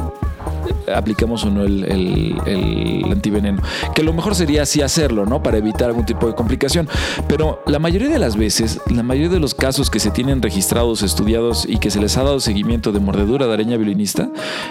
aplicamos 0.95 1.45
o 1.45 1.51
no 1.51 1.62
el, 1.62 1.84
el- 1.84 2.37
el 2.47 3.12
antiveneno. 3.12 3.62
Que 3.95 4.03
lo 4.03 4.12
mejor 4.12 4.34
sería 4.34 4.62
así 4.62 4.82
hacerlo, 4.82 5.26
¿no? 5.26 5.43
Para 5.43 5.59
evitar 5.59 5.89
algún 5.89 6.05
tipo 6.07 6.26
de 6.26 6.34
complicación. 6.34 6.89
Pero 7.28 7.62
la 7.66 7.78
mayoría 7.78 8.09
de 8.09 8.18
las 8.18 8.37
veces, 8.37 8.80
la 8.91 9.03
mayoría 9.03 9.30
de 9.30 9.41
los 9.41 9.55
casos 9.55 9.91
que 9.91 10.01
se 10.01 10.11
tienen 10.11 10.43
registrados, 10.43 11.03
estudiados 11.03 11.66
y 11.68 11.78
que 11.78 11.91
se 11.91 12.01
les 12.01 12.16
ha 12.16 12.22
dado 12.22 12.41
seguimiento 12.41 12.93
de 12.93 13.01
mordedura 13.01 13.47
de 13.47 13.55
araña 13.55 13.76
violinista, 13.76 14.28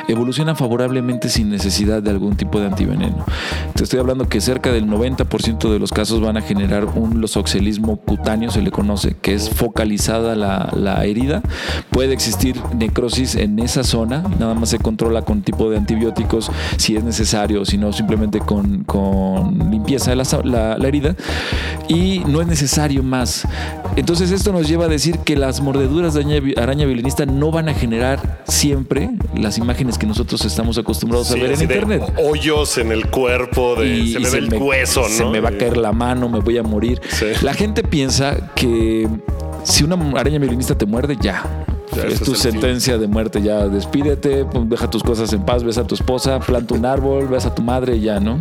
evolucionan 0.07 0.55
favorablemente 0.55 1.30
sin 1.30 1.49
necesidad 1.49 2.01
de 2.01 2.09
algún 2.11 2.36
tipo 2.36 2.59
de 2.59 2.68
antiveneno. 2.68 3.26
Te 3.74 3.84
estoy 3.84 3.99
hablando 3.99 4.28
que 4.28 4.41
cerca 4.41 4.72
del 4.72 4.88
90% 4.88 5.72
de 5.72 5.80
los 5.80 5.91
casos 5.91 6.22
van 6.22 6.38
a 6.38 6.41
generar 6.41 6.86
un 6.86 7.22
losoxelismo 7.22 7.97
cutáneo, 7.97 8.51
se 8.51 8.61
le 8.61 8.72
conoce, 8.72 9.16
que 9.22 9.34
es 9.34 9.49
focalizada 9.49 10.36
la, 10.36 10.72
la 10.76 11.03
herida. 11.05 11.41
Puede 11.91 12.13
existir 12.13 12.59
necrosis 12.78 13.36
en 13.36 13.59
esa 13.59 13.84
zona, 13.84 14.24
nada 14.39 14.53
más 14.53 14.70
se 14.70 14.80
controla 14.80 15.22
con 15.24 15.41
tipo 15.41 15.70
de 15.70 15.78
antibióticos 16.10 16.51
si 16.78 16.95
es 16.95 17.03
necesario, 17.03 17.66
si 17.66 17.78
no 17.78 17.91
simplemente 17.93 18.39
con, 18.39 18.84
con 18.84 19.70
limpieza 19.72 20.12
de 20.12 20.16
la, 20.18 20.24
la- 20.43 20.78
la 20.78 20.88
herida. 20.88 21.16
Y 21.88 22.20
no 22.28 22.41
es 22.41 22.47
necesario 22.47 23.03
más. 23.03 23.47
Entonces 23.95 24.32
esto 24.32 24.51
nos 24.51 24.68
lleva 24.68 24.86
a 24.86 24.88
decir 24.88 25.20
que 25.20 25.36
las 25.36 25.62
mordeduras 25.62 26.14
de 26.14 26.22
araña, 26.22 26.41
araña 26.62 26.86
violinista 26.86 27.26
no 27.26 27.51
van 27.51 27.70
a 27.70 27.74
generar 27.74 28.43
siempre 28.47 29.10
las 29.36 29.58
imágenes 29.58 29.97
que 29.97 30.06
nosotros 30.08 30.43
estamos 30.45 30.78
acostumbrados 30.78 31.28
Sí, 31.28 31.39
a 31.39 31.41
ver 31.43 31.51
en 31.53 31.62
internet. 31.62 32.01
hoyos 32.24 32.78
en 32.78 32.91
el 32.91 33.10
cuerpo, 33.10 33.76
de, 33.76 33.88
Y- 33.97 34.14
se 34.14 34.20
me 34.20 34.30
ve 34.30 34.38
el 34.39 34.53
hueso, 34.62 35.01
¿no? 35.01 35.10
Se 35.10 35.26
me 35.26 35.39
va 35.39 35.49
a 35.49 35.58
caer 35.58 35.78
la 35.78 35.91
mano, 35.91 36.30
me 36.30 36.39
voy 36.39 36.58
a 36.58 36.64
morir. 36.64 37.01
Sí. 37.08 37.26
La 37.41 37.53
gente 37.53 37.84
piensa 37.84 38.51
que 38.56 39.08
si 39.64 39.84
una 39.84 39.95
araña 40.20 40.39
violinista 40.39 40.78
te 40.78 40.86
muerde, 40.86 41.18
ya. 41.20 41.43
Ya, 41.96 42.04
es 42.04 42.20
tu 42.22 42.34
es 42.34 42.46
el 42.46 42.52
fin. 42.52 42.62
sentencia 42.62 42.98
de 42.98 43.08
muerte, 43.08 43.41
ya 43.41 43.68
despídete, 43.68 44.46
deja 44.66 44.89
tus 44.89 45.04
cosas 45.04 45.32
en 45.34 45.43
paz, 45.43 45.64
ves 45.64 45.78
a 45.78 45.86
tu 45.86 45.96
esposa, 45.96 46.39
planta 46.39 46.76
un 46.76 46.86
árbol, 46.86 47.28
ves 47.28 47.46
a 47.46 47.54
tu 47.56 47.62
madre 47.62 48.00
ya, 48.00 48.20
¿no? 48.20 48.38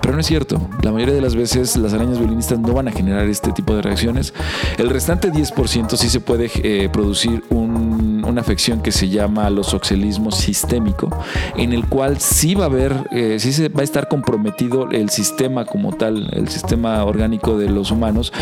Pero 0.00 0.14
no 0.14 0.20
es 0.20 0.26
cierto. 0.26 0.60
La 0.82 0.92
mayoría 0.92 1.14
de 1.14 1.20
las 1.20 1.34
veces 1.34 1.76
las 1.76 1.92
arañas 1.94 2.18
violinistas 2.18 2.58
no 2.58 2.72
van 2.72 2.88
a 2.88 2.92
generar 2.92 3.26
este 3.28 3.52
tipo 3.52 3.74
de 3.74 3.82
reacciones. 3.82 4.34
El 4.78 4.90
restante 4.90 5.30
10% 5.30 5.96
sí 5.96 6.08
se 6.08 6.20
puede 6.20 6.50
eh, 6.62 6.88
producir 6.92 7.44
un- 7.50 8.09
una 8.30 8.40
afección 8.40 8.80
que 8.80 8.92
se 8.92 9.08
llama 9.08 9.50
losoxelismo 9.50 10.30
sistémico, 10.30 11.10
en 11.56 11.72
el 11.72 11.86
cual 11.86 12.20
sí 12.20 12.54
va 12.54 12.64
a 12.64 12.66
haber, 12.66 12.94
eh, 13.10 13.36
sí 13.38 13.52
se 13.52 13.68
va 13.68 13.80
a 13.80 13.84
estar 13.84 14.08
comprometido 14.08 14.90
el 14.90 15.10
sistema 15.10 15.64
como 15.64 15.92
tal, 15.92 16.28
el 16.32 16.48
sistema 16.48 17.04
orgánico 17.04 17.58
de 17.58 17.68
los 17.68 17.90
humanos, 17.90 18.32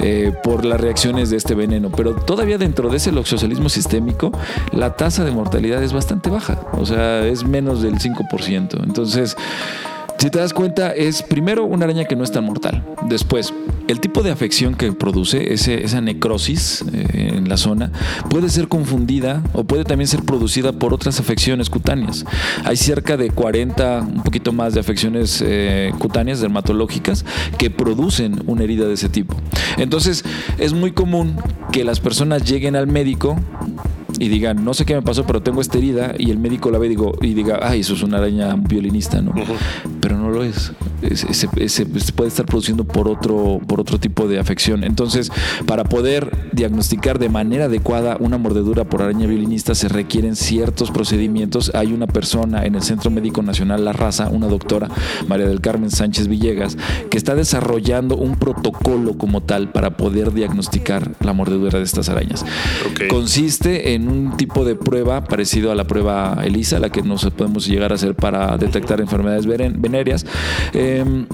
eh, 0.00 0.32
por 0.42 0.64
las 0.64 0.80
reacciones 0.80 1.30
de 1.30 1.36
este 1.36 1.54
veneno. 1.54 1.90
Pero 1.90 2.14
todavía 2.14 2.58
dentro 2.58 2.88
de 2.88 2.96
ese 2.96 3.12
loxocelismo 3.12 3.68
sistémico, 3.68 4.32
la 4.72 4.96
tasa 4.96 5.24
de 5.24 5.30
mortalidad 5.30 5.82
es 5.82 5.92
bastante 5.92 6.30
baja, 6.30 6.60
o 6.72 6.86
sea, 6.86 7.26
es 7.26 7.44
menos 7.44 7.82
del 7.82 7.98
5%. 7.98 8.82
Entonces, 8.82 9.36
si 10.24 10.30
te 10.30 10.38
das 10.38 10.54
cuenta, 10.54 10.94
es 10.94 11.22
primero 11.22 11.66
una 11.66 11.84
araña 11.84 12.06
que 12.06 12.16
no 12.16 12.24
es 12.24 12.32
tan 12.32 12.44
mortal. 12.44 12.82
Después, 13.10 13.52
el 13.88 14.00
tipo 14.00 14.22
de 14.22 14.30
afección 14.30 14.74
que 14.74 14.90
produce, 14.90 15.52
esa 15.52 16.00
necrosis 16.00 16.82
eh, 16.94 17.32
en 17.34 17.50
la 17.50 17.58
zona, 17.58 17.92
puede 18.30 18.48
ser 18.48 18.68
confundida 18.68 19.42
o 19.52 19.64
puede 19.64 19.84
también 19.84 20.08
ser 20.08 20.22
producida 20.22 20.72
por 20.72 20.94
otras 20.94 21.20
afecciones 21.20 21.68
cutáneas. 21.68 22.24
Hay 22.64 22.78
cerca 22.78 23.18
de 23.18 23.32
40, 23.32 24.00
un 24.00 24.22
poquito 24.22 24.54
más 24.54 24.72
de 24.72 24.80
afecciones 24.80 25.44
eh, 25.46 25.92
cutáneas 25.98 26.40
dermatológicas 26.40 27.26
que 27.58 27.68
producen 27.68 28.44
una 28.46 28.64
herida 28.64 28.86
de 28.86 28.94
ese 28.94 29.10
tipo. 29.10 29.36
Entonces, 29.76 30.24
es 30.56 30.72
muy 30.72 30.92
común 30.92 31.36
que 31.70 31.84
las 31.84 32.00
personas 32.00 32.44
lleguen 32.44 32.76
al 32.76 32.86
médico 32.86 33.36
y 34.18 34.28
digan, 34.28 34.64
no 34.64 34.74
sé 34.74 34.84
qué 34.84 34.94
me 34.94 35.02
pasó, 35.02 35.24
pero 35.26 35.42
tengo 35.42 35.60
esta 35.60 35.78
herida, 35.78 36.14
y 36.18 36.30
el 36.30 36.38
médico 36.38 36.70
la 36.70 36.78
ve 36.78 36.86
y, 36.86 36.90
digo, 36.90 37.12
y 37.20 37.34
diga, 37.34 37.60
ay, 37.62 37.80
eso 37.80 37.94
es 37.94 38.02
una 38.02 38.18
araña 38.18 38.54
violinista, 38.56 39.20
¿no? 39.20 39.32
Pero 40.00 40.18
no 40.18 40.30
lo 40.30 40.44
es. 40.44 40.72
Ese- 41.10 41.48
ese- 41.56 41.86
se 42.00 42.12
puede 42.12 42.28
estar 42.28 42.46
produciendo 42.46 42.84
por 42.84 43.08
otro, 43.08 43.60
por 43.66 43.80
otro 43.80 43.98
tipo 43.98 44.26
de 44.28 44.38
afección. 44.38 44.84
Entonces, 44.84 45.30
para 45.66 45.84
poder 45.84 46.30
diagnosticar 46.52 47.18
de 47.18 47.28
manera 47.28 47.66
adecuada 47.66 48.16
una 48.20 48.38
mordedura 48.38 48.84
por 48.84 49.02
araña 49.02 49.26
violinista, 49.26 49.74
se 49.74 49.88
requieren 49.88 50.36
ciertos 50.36 50.90
procedimientos. 50.90 51.70
Hay 51.74 51.92
una 51.92 52.06
persona 52.06 52.64
en 52.64 52.74
el 52.74 52.82
Centro 52.82 53.10
Médico 53.10 53.42
Nacional 53.42 53.84
La 53.84 53.92
Raza, 53.92 54.28
una 54.30 54.46
doctora, 54.48 54.88
María 55.28 55.46
del 55.46 55.60
Carmen 55.60 55.90
Sánchez 55.90 56.28
Villegas, 56.28 56.76
que 57.10 57.18
está 57.18 57.34
desarrollando 57.34 58.16
un 58.16 58.36
protocolo 58.36 59.16
como 59.18 59.42
tal 59.42 59.70
para 59.70 59.96
poder 59.96 60.32
diagnosticar 60.32 61.12
la 61.20 61.32
mordedura 61.32 61.78
de 61.78 61.84
estas 61.84 62.08
arañas. 62.08 62.44
Ok. 62.90 63.08
Consiste 63.08 63.94
en 63.94 64.08
un 64.08 64.36
tipo 64.36 64.64
de 64.64 64.74
prueba 64.74 65.24
parecido 65.24 65.70
a 65.70 65.74
la 65.74 65.84
prueba 65.84 66.38
ELISA, 66.44 66.78
la 66.78 66.90
que 66.90 67.02
nos 67.02 67.24
podemos 67.30 67.66
llegar 67.66 67.92
a 67.92 67.96
hacer 67.96 68.14
para 68.14 68.56
detectar 68.56 69.00
enfermedades 69.00 69.46
venéreas. 69.46 70.26
Em, 70.98 71.26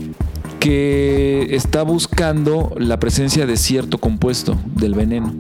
que 0.61 1.49
está 1.57 1.83
buscando 1.83 2.75
la 2.79 3.01
presencia 3.01 3.47
de 3.47 3.57
cierto 3.57 3.99
compuesto 3.99 4.59
del 4.67 4.95
veneno. 4.95 5.35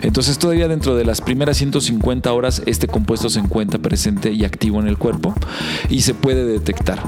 Entonces 0.00 0.38
todavía 0.38 0.66
dentro 0.66 0.96
de 0.96 1.04
las 1.04 1.20
primeras 1.20 1.58
150 1.58 2.32
horas 2.32 2.62
este 2.64 2.88
compuesto 2.88 3.28
se 3.28 3.38
encuentra 3.38 3.78
presente 3.78 4.32
y 4.32 4.44
activo 4.44 4.80
en 4.80 4.88
el 4.88 4.96
cuerpo 4.96 5.34
y 5.90 6.00
se 6.00 6.14
puede 6.14 6.46
detectar. 6.46 7.02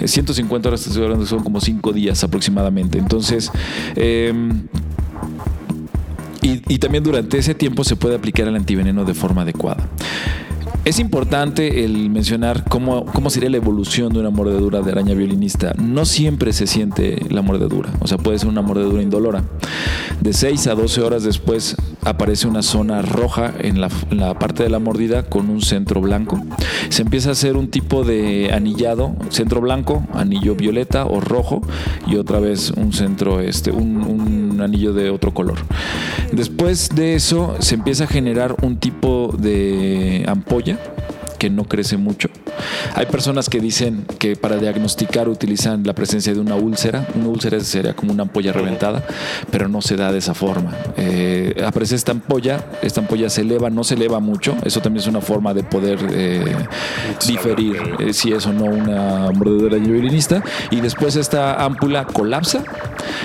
Eh, 0.00 0.08
150 0.08 0.68
horas 0.68 0.82
te 0.82 0.88
estoy 0.88 1.04
hablando, 1.04 1.24
son 1.24 1.44
como 1.44 1.60
5 1.60 1.92
días 1.92 2.24
aproximadamente. 2.24 2.98
Entonces, 2.98 3.50
em, 3.94 4.66
y 6.42 6.78
también 6.78 7.02
durante 7.02 7.38
ese 7.38 7.54
tiempo 7.54 7.84
se 7.84 7.96
puede 7.96 8.16
aplicar 8.16 8.46
el 8.48 8.56
antiveneno 8.56 9.04
de 9.04 9.14
forma 9.14 9.42
adecuada. 9.42 9.88
Es 10.84 10.98
importante 10.98 11.84
el 11.84 12.10
mencionar 12.10 12.64
cómo, 12.68 13.06
cómo 13.06 13.30
sería 13.30 13.48
la 13.48 13.56
evolución 13.56 14.12
de 14.12 14.20
una 14.20 14.30
mordedura 14.30 14.82
de 14.82 14.92
araña 14.92 15.14
violinista. 15.14 15.72
No 15.78 16.04
siempre 16.04 16.52
se 16.52 16.66
siente 16.66 17.24
la 17.30 17.40
mordedura, 17.40 17.90
o 18.00 18.06
sea, 18.06 18.18
puede 18.18 18.38
ser 18.38 18.48
una 18.48 18.60
mordedura 18.60 19.02
indolora. 19.02 19.44
De 20.20 20.32
6 20.32 20.66
a 20.66 20.74
12 20.74 21.00
horas 21.00 21.22
después 21.24 21.76
aparece 22.02 22.46
una 22.46 22.62
zona 22.62 23.02
roja 23.02 23.52
en 23.58 23.80
la, 23.80 23.88
en 24.10 24.18
la 24.18 24.38
parte 24.38 24.62
de 24.62 24.68
la 24.68 24.78
mordida 24.78 25.24
con 25.24 25.48
un 25.48 25.62
centro 25.62 26.00
blanco. 26.00 26.42
Se 26.90 27.02
empieza 27.02 27.30
a 27.30 27.32
hacer 27.32 27.56
un 27.56 27.68
tipo 27.68 28.04
de 28.04 28.50
anillado, 28.52 29.16
centro 29.30 29.60
blanco, 29.60 30.06
anillo 30.12 30.54
violeta 30.54 31.06
o 31.06 31.20
rojo 31.20 31.62
y 32.06 32.16
otra 32.16 32.40
vez 32.40 32.70
un 32.70 32.92
centro, 32.92 33.40
este, 33.40 33.70
un, 33.70 34.02
un 34.02 34.33
anillo 34.60 34.92
de 34.92 35.10
otro 35.10 35.32
color. 35.32 35.58
Después 36.32 36.90
de 36.94 37.14
eso 37.14 37.56
se 37.60 37.74
empieza 37.74 38.04
a 38.04 38.06
generar 38.06 38.56
un 38.62 38.78
tipo 38.78 39.34
de 39.38 40.24
ampolla 40.26 40.78
que 41.38 41.50
no 41.50 41.64
crece 41.64 41.98
mucho. 41.98 42.30
Hay 42.94 43.04
personas 43.04 43.50
que 43.50 43.60
dicen 43.60 44.06
que 44.18 44.34
para 44.34 44.56
diagnosticar 44.56 45.28
utilizan 45.28 45.82
la 45.84 45.94
presencia 45.94 46.32
de 46.32 46.40
una 46.40 46.54
úlcera. 46.54 47.06
Una 47.14 47.28
úlcera 47.28 47.60
sería 47.60 47.94
como 47.94 48.12
una 48.12 48.22
ampolla 48.22 48.50
reventada, 48.52 49.04
pero 49.50 49.68
no 49.68 49.82
se 49.82 49.96
da 49.96 50.10
de 50.10 50.18
esa 50.18 50.32
forma. 50.32 50.72
Eh, 50.96 51.62
aparece 51.66 51.96
esta 51.96 52.12
ampolla, 52.12 52.64
esta 52.80 53.00
ampolla 53.00 53.28
se 53.28 53.42
eleva, 53.42 53.68
no 53.68 53.84
se 53.84 53.94
eleva 53.94 54.20
mucho. 54.20 54.56
Eso 54.64 54.80
también 54.80 55.02
es 55.02 55.06
una 55.06 55.20
forma 55.20 55.52
de 55.52 55.64
poder 55.64 55.98
eh, 56.12 56.56
diferir 57.26 57.76
eh, 57.98 58.14
si 58.14 58.32
es 58.32 58.46
o 58.46 58.52
no 58.54 58.64
una 58.64 59.30
mordedura 59.32 59.76
violinista. 59.76 60.42
Y 60.70 60.80
después 60.80 61.16
esta 61.16 61.62
ámpula 61.62 62.06
colapsa 62.06 62.64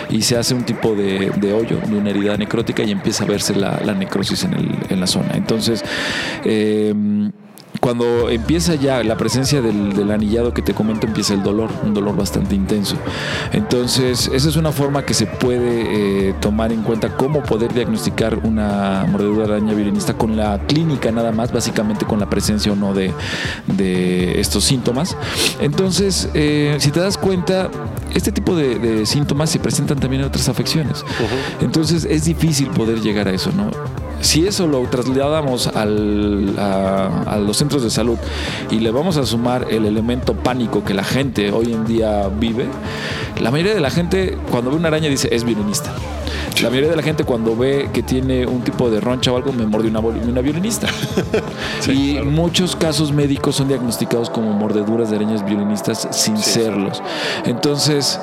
y 0.09 0.21
se 0.21 0.37
hace 0.37 0.53
un 0.53 0.63
tipo 0.63 0.95
de, 0.95 1.31
de 1.35 1.53
hoyo, 1.53 1.77
de 1.85 1.95
una 1.97 2.09
herida 2.09 2.37
necrótica 2.37 2.83
y 2.83 2.91
empieza 2.91 3.23
a 3.23 3.27
verse 3.27 3.55
la, 3.55 3.79
la 3.83 3.93
necrosis 3.93 4.43
en, 4.43 4.53
el- 4.53 4.75
en 4.89 4.99
la 4.99 5.07
zona. 5.07 5.31
Entonces, 5.35 5.83
eh, 6.45 6.93
cuando 7.79 8.29
empieza 8.29 8.75
ya 8.75 9.03
la 9.03 9.17
presencia 9.17 9.61
del, 9.61 9.93
del 9.93 10.11
anillado 10.11 10.53
que 10.53 10.61
te 10.61 10.73
comento, 10.73 11.07
empieza 11.07 11.33
el 11.33 11.43
dolor, 11.43 11.69
un 11.83 11.93
dolor 11.93 12.15
bastante 12.15 12.55
intenso. 12.55 12.95
Entonces, 13.53 14.29
esa 14.33 14.49
es 14.49 14.55
una 14.55 14.71
forma 14.71 15.05
que 15.05 15.13
se 15.13 15.25
puede 15.25 16.29
eh, 16.29 16.35
tomar 16.39 16.71
en 16.71 16.81
cuenta 16.83 17.15
cómo 17.15 17.41
poder 17.43 17.73
diagnosticar 17.73 18.39
una 18.43 19.05
mordedura 19.09 19.47
de 19.47 19.53
araña 19.53 19.73
violinista 19.73 20.13
con 20.13 20.35
la 20.35 20.59
clínica 20.67 21.11
nada 21.11 21.31
más, 21.31 21.51
básicamente 21.51 22.05
con 22.05 22.19
la 22.19 22.29
presencia 22.29 22.71
o 22.71 22.75
no 22.75 22.93
de, 22.93 23.13
de 23.67 24.39
estos 24.39 24.63
síntomas. 24.63 25.15
Entonces, 25.61 26.29
eh, 26.33 26.75
si 26.79 26.91
te 26.91 26.99
das 26.99 27.17
cuenta, 27.17 27.69
este 28.13 28.31
tipo 28.31 28.55
de, 28.55 28.79
de 28.79 29.05
síntomas 29.05 29.49
se 29.49 29.59
presentan 29.59 29.99
también 29.99 30.21
en 30.21 30.27
otras 30.27 30.49
afecciones. 30.49 31.05
Entonces, 31.61 32.05
es 32.05 32.25
difícil 32.25 32.67
poder 32.67 33.01
llegar 33.01 33.27
a 33.27 33.31
eso, 33.31 33.51
¿no? 33.51 33.69
Si 34.21 34.45
eso 34.45 34.67
lo 34.67 34.81
trasladamos 34.83 35.67
al- 35.67 36.53
a, 36.57 37.23
a 37.25 37.37
los 37.37 37.57
centros 37.57 37.83
de 37.83 37.89
salud 37.89 38.17
y 38.69 38.79
le 38.79 38.91
vamos 38.91 39.17
a 39.17 39.25
sumar 39.25 39.67
el 39.69 39.85
elemento 39.85 40.33
pánico 40.33 40.83
que 40.83 40.93
la 40.93 41.03
gente 41.03 41.51
hoy 41.51 41.71
en 41.73 41.85
día 41.85 42.27
vive, 42.39 42.65
la 43.39 43.49
mayoría 43.51 43.73
de 43.73 43.79
la 43.79 43.89
gente 43.91 44.37
cuando 44.51 44.71
ve 44.71 44.77
una 44.77 44.89
araña 44.89 45.07
dice 45.09 45.29
es 45.31 45.43
violinista. 45.43 45.91
La 46.61 46.69
mayoría 46.69 46.89
de 46.89 46.95
la 46.97 47.03
gente 47.03 47.23
cuando 47.23 47.55
ve 47.55 47.89
que 47.93 48.03
tiene 48.03 48.45
un 48.45 48.61
tipo 48.61 48.89
de 48.89 48.99
roncha 48.99 49.31
o 49.31 49.37
algo, 49.37 49.53
me 49.53 49.65
morde 49.65 49.87
una, 49.87 49.99
una 49.99 50.41
violinista. 50.41 50.87
Sí, 51.79 51.91
y 51.91 52.11
claro. 52.15 52.25
muchos 52.31 52.75
casos 52.75 53.13
médicos 53.13 53.55
son 53.55 53.69
diagnosticados 53.69 54.29
como 54.29 54.51
mordeduras 54.51 55.09
de 55.09 55.15
arañas 55.15 55.45
violinistas 55.45 56.07
sin 56.11 56.37
Sí, 56.37 56.51
serlos. 56.51 57.01
Entonces, 57.45 58.19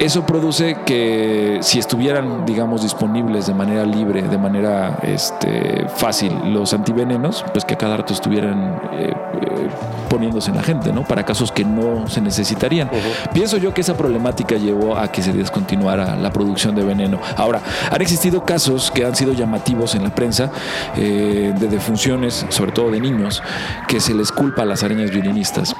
eso 0.00 0.24
produce 0.24 0.78
que 0.86 1.58
si 1.60 1.78
estuvieran, 1.78 2.46
digamos, 2.46 2.82
disponibles 2.82 3.46
de 3.46 3.52
manera 3.52 3.84
libre, 3.84 4.22
de 4.22 4.38
manera 4.38 4.98
este, 5.02 5.86
fácil, 5.94 6.32
los 6.46 6.72
antivenenos, 6.72 7.44
pues 7.52 7.66
que 7.66 7.74
a 7.74 7.78
cada 7.78 7.98
rato 7.98 8.14
estuvieran 8.14 8.80
eh, 8.94 9.12
eh, 9.12 9.68
poniéndose 10.08 10.50
en 10.50 10.56
la 10.56 10.62
gente, 10.62 10.90
¿no? 10.90 11.04
Para 11.04 11.24
casos 11.24 11.52
que 11.52 11.66
no 11.66 12.08
se 12.08 12.22
necesitarían. 12.22 12.90
Pienso 13.34 13.58
yo 13.58 13.74
que 13.74 13.82
esa 13.82 13.94
problemática 13.94 14.56
llevó 14.56 14.96
a 14.96 15.12
que 15.12 15.22
se 15.22 15.34
descontinuara 15.34 16.16
la 16.16 16.32
producción 16.32 16.74
de 16.74 16.82
veneno. 16.82 17.20
Ahora, 17.36 17.60
han 17.90 18.00
existido 18.00 18.42
casos 18.46 18.90
que 18.90 19.04
han 19.04 19.14
sido 19.14 19.34
llamativos 19.34 19.94
en 19.94 20.04
la 20.04 20.14
prensa 20.14 20.50
eh, 20.96 21.52
de 21.54 21.68
defunciones, 21.68 22.46
sobre 22.48 22.72
todo 22.72 22.90
de 22.90 23.00
niños, 23.00 23.42
que 23.86 24.00
se 24.00 24.14
les 24.14 24.32
culpa 24.32 24.62
a 24.62 24.64
las 24.64 24.82
arañas 24.82 25.10
violinistas. 25.10 25.74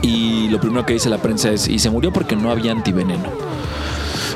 Y 0.00 0.48
lo 0.48 0.60
primero 0.60 0.86
que 0.86 0.92
dice 0.92 1.08
la 1.08 1.18
prensa 1.18 1.50
es, 1.50 1.66
y 1.66 1.80
se 1.80 1.90
murió 1.90 2.12
porque 2.12 2.36
no 2.36 2.52
había 2.52 2.70
antiveneno. 2.70 3.47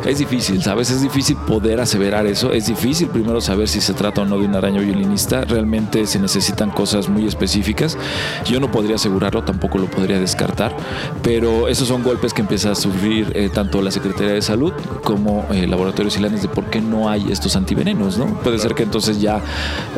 Es 0.05 0.19
difícil, 0.19 0.63
¿sabes? 0.63 0.91
Es 0.91 1.01
difícil 1.03 1.37
poder 1.37 1.81
aseverar 1.81 2.27
eso. 2.27 2.53
Es 2.53 2.67
difícil 2.67 3.09
primero 3.09 3.41
saber 3.41 3.69
si 3.69 3.81
se 3.81 3.95
trata 3.95 4.23
o 4.23 4.25
no 4.25 4.39
de 4.39 4.47
una 4.47 4.59
araña 4.59 4.81
violinista. 4.81 5.43
Realmente 5.43 6.07
se 6.07 6.19
necesitan 6.19 6.71
cosas 6.71 7.09
muy 7.09 7.27
específicas. 7.27 7.97
Yo 8.45 8.59
no 8.61 8.71
podría 8.71 8.97
asegurarlo, 8.97 9.45
tampoco 9.45 9.79
lo 9.79 9.87
podría 9.87 10.19
descartar. 10.19 10.75
Pero 11.23 11.69
esos 11.69 11.89
son 11.89 12.03
golpes 12.03 12.33
que 12.35 12.41
empieza 12.43 12.73
a 12.73 12.75
sufrir 12.75 13.31
eh, 13.35 13.49
tanto 13.53 13.81
la 13.81 13.91
Secretaría 13.91 14.33
de 14.33 14.43
Salud 14.43 14.73
como 15.05 15.47
eh, 15.53 15.67
Laboratorios 15.67 16.17
Ilanes 16.17 16.43
de 16.43 16.49
por 16.49 16.65
qué 16.71 16.81
no 16.81 17.09
hay 17.09 17.31
estos 17.31 17.55
antivenenos, 17.57 18.19
¿no? 18.19 18.27
Puede 18.43 18.59
ser 18.59 18.75
que 18.75 18.83
entonces 18.83 19.21
ya 19.21 19.41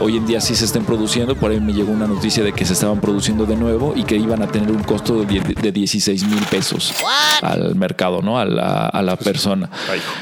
hoy 0.01 0.17
en 0.19 0.27
día 0.27 0.41
sí 0.41 0.55
se 0.55 0.67
estén 0.67 0.85
produciendo. 0.85 1.35
Por 1.35 1.51
ahí 1.51 1.61
me 1.61 1.73
llegó 1.73 1.93
una 1.93 2.07
noticia 2.07 2.45
de 2.45 2.53
que 2.53 2.65
se 2.65 2.75
estaban 2.75 3.01
produciendo 3.01 3.47
de 3.47 3.57
nuevo 3.57 3.95
y 3.97 4.05
que 4.05 4.17
iban 4.17 4.43
a 4.43 4.49
tener 4.49 4.71
un 4.71 4.83
costo 4.83 5.21
de, 5.21 5.27
die- 5.27 5.55
de 5.61 5.73
16 5.73 6.25
mil 6.27 6.43
pesos 6.51 6.93
al 7.43 7.75
mercado, 7.75 8.21
¿no? 8.23 8.39
A 8.39 8.45
la, 8.45 8.87
a 8.87 9.03
la 9.03 9.17
persona. 9.17 9.71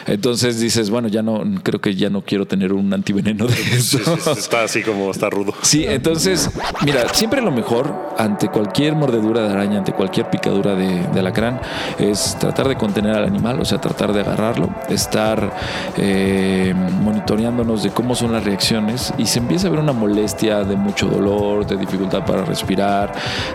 Entonces 0.06 0.60
dices, 0.60 0.90
bueno, 0.90 1.08
ya 1.08 1.22
no, 1.22 1.42
creo 1.62 1.80
que 1.80 1.94
ya 1.94 2.10
no 2.10 2.22
quiero 2.22 2.46
tener 2.46 2.72
un 2.72 2.92
antiveneno 2.92 3.46
de 3.46 3.54
eso. 3.54 3.98
sí, 3.98 4.04
sí, 4.20 4.30
está 4.36 4.64
así 4.64 4.82
como 4.82 5.10
está 5.10 5.30
rudo. 5.30 5.54
Sí, 5.62 5.84
entonces, 5.86 6.50
mira, 6.84 7.08
siempre 7.12 7.40
lo 7.40 7.50
mejor 7.50 8.14
ante 8.18 8.48
cualquier 8.48 8.94
mordedura 8.94 9.42
de 9.42 9.50
araña, 9.50 9.78
ante 9.78 9.92
cualquier 9.92 10.30
picadura 10.30 10.74
de, 10.74 11.06
de 11.06 11.20
alacrán, 11.20 11.60
es 11.98 12.36
tratar 12.38 12.68
de 12.68 12.76
contener 12.76 13.16
al 13.16 13.24
animal, 13.24 13.60
o 13.60 13.64
sea, 13.64 13.80
tratar 13.80 14.12
de 14.12 14.20
agarrarlo, 14.20 14.68
estar 14.88 15.52
eh, 15.96 16.74
monitoreándonos 17.02 17.82
de 17.82 17.90
cómo 17.90 18.14
son 18.14 18.32
las 18.32 18.44
reacciones 18.44 19.12
y 19.18 19.26
se 19.26 19.38
empieza 19.38 19.68
a 19.68 19.70
ver 19.70 19.80
una 19.80 19.92
molestia 19.92 20.64
de 20.64 20.76
mucho 20.76 21.06
dolor, 21.06 21.66
de 21.66 21.76
dificultad 21.76 22.24
para 22.24 22.44
respirar, 22.44 23.12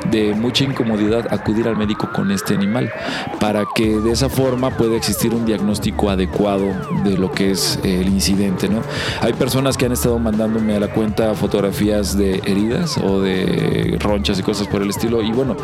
de 0.10 0.34
mucha 0.34 0.64
incomodidad, 0.64 1.28
acudir 1.34 1.68
al 1.68 1.78
médico 1.78 2.10
con 2.14 2.32
este 2.32 2.54
animal 2.54 2.92
para 3.40 3.66
que 3.76 4.00
de 4.00 4.12
esa 4.12 4.30
forma 4.30 4.72
pueda 4.72 4.96
existir 4.96 5.34
un 5.34 5.46
diagnóstico 5.46 6.07
adecuado 6.10 6.66
de 7.04 7.18
lo 7.18 7.32
que 7.32 7.52
es 7.52 7.80
eh, 7.84 8.02
el 8.02 8.08
incidente, 8.08 8.70
¿no? 8.70 8.82
Hay 9.22 9.34
personas 9.34 9.78
que 9.78 9.86
han 9.86 9.92
estado 9.92 10.20
mandándome 10.20 10.76
a 10.76 10.80
la 10.80 10.88
cuenta 10.88 11.34
fotografías 11.34 12.18
de 12.18 12.42
heridas 12.46 12.98
o 12.98 13.22
de 13.22 13.98
ronchas 14.00 14.40
y 14.40 14.44
cosas 14.44 14.68
por 14.68 14.82
el 14.82 14.90
estilo 14.90 15.22
y 15.22 15.32
bueno, 15.32 15.56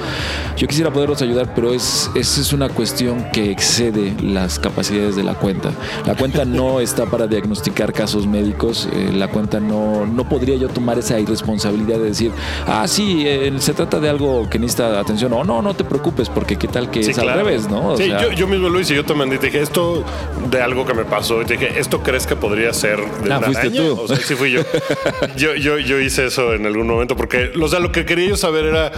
yo 0.58 0.68
quisiera 0.68 0.92
poderlos 0.92 1.22
ayudar, 1.22 1.54
pero 1.56 1.74
es, 1.74 2.10
es, 2.16 2.38
es 2.38 2.54
una 2.54 2.70
cuestión 2.70 3.26
que 3.32 3.52
excede 3.52 4.14
las 4.22 4.60
capacidades 4.60 5.16
de 5.16 5.24
la 5.24 5.36
cuenta. 5.36 5.72
La 6.06 6.16
cuenta 6.16 6.46
no 6.46 6.80
está 6.80 7.06
para 7.06 7.28
diagnosticar 7.28 7.94
casos 7.94 8.28
médicos, 8.28 8.88
eh, 8.94 9.12
la 9.14 9.28
cuenta 9.28 9.60
no, 9.60 10.06
no 10.06 10.28
podría 10.28 10.56
yo 10.56 10.70
tomar 10.70 10.98
esa 11.00 11.20
irresponsabilidad 11.20 11.98
de 11.98 12.06
decir, 12.06 12.32
ah, 12.68 12.88
sí, 12.88 13.24
eh, 13.26 13.52
se 13.60 13.74
trata 13.74 14.00
de 14.00 14.10
algo 14.10 14.50
que 14.50 14.60
necesita 14.60 15.00
atención, 15.00 15.34
o 15.34 15.44
no, 15.44 15.62
no 15.62 15.74
te 15.74 15.84
preocupes, 15.84 16.30
porque 16.30 16.56
qué 16.58 16.68
tal 16.68 16.90
que 16.90 17.04
Sí, 17.04 17.12
es 17.12 17.18
al 17.18 17.26
claro. 17.26 17.44
revés, 17.44 17.70
¿no? 17.70 17.90
O 17.90 17.98
sí, 17.98 18.06
sea, 18.06 18.22
yo, 18.22 18.32
yo 18.32 18.48
mismo 18.48 18.70
lo 18.70 18.80
hice. 18.80 18.96
Yo 18.96 19.04
también 19.04 19.30
te 19.30 19.38
dije 19.38 19.62
esto 19.62 20.04
de 20.50 20.62
algo 20.62 20.86
que 20.86 20.94
me 20.94 21.06
pasó. 21.06 21.42
Y 21.42 21.46
te 21.46 21.54
dije, 21.58 21.80
¿esto 21.80 22.02
crees 22.04 22.26
que 22.28 22.36
podría 22.36 22.72
ser 22.74 22.98
de 23.00 23.34
Ah, 23.34 23.38
una 23.38 23.42
fuiste 23.48 23.68
araña? 23.68 23.82
tú. 23.82 24.02
O 24.02 24.08
sea, 24.08 24.18
sí 24.18 24.36
fui 24.36 24.52
yo. 24.52 24.62
yo, 25.38 25.56
yo. 25.56 25.78
Yo 25.80 26.00
hice 26.00 26.26
eso 26.28 26.54
en 26.54 26.66
algún 26.66 26.88
momento 26.88 27.16
porque, 27.16 27.52
o 27.62 27.68
sea, 27.68 27.80
lo 27.80 27.92
que 27.92 28.06
quería 28.06 28.30
yo 28.30 28.38
saber 28.38 28.66
era 28.66 28.92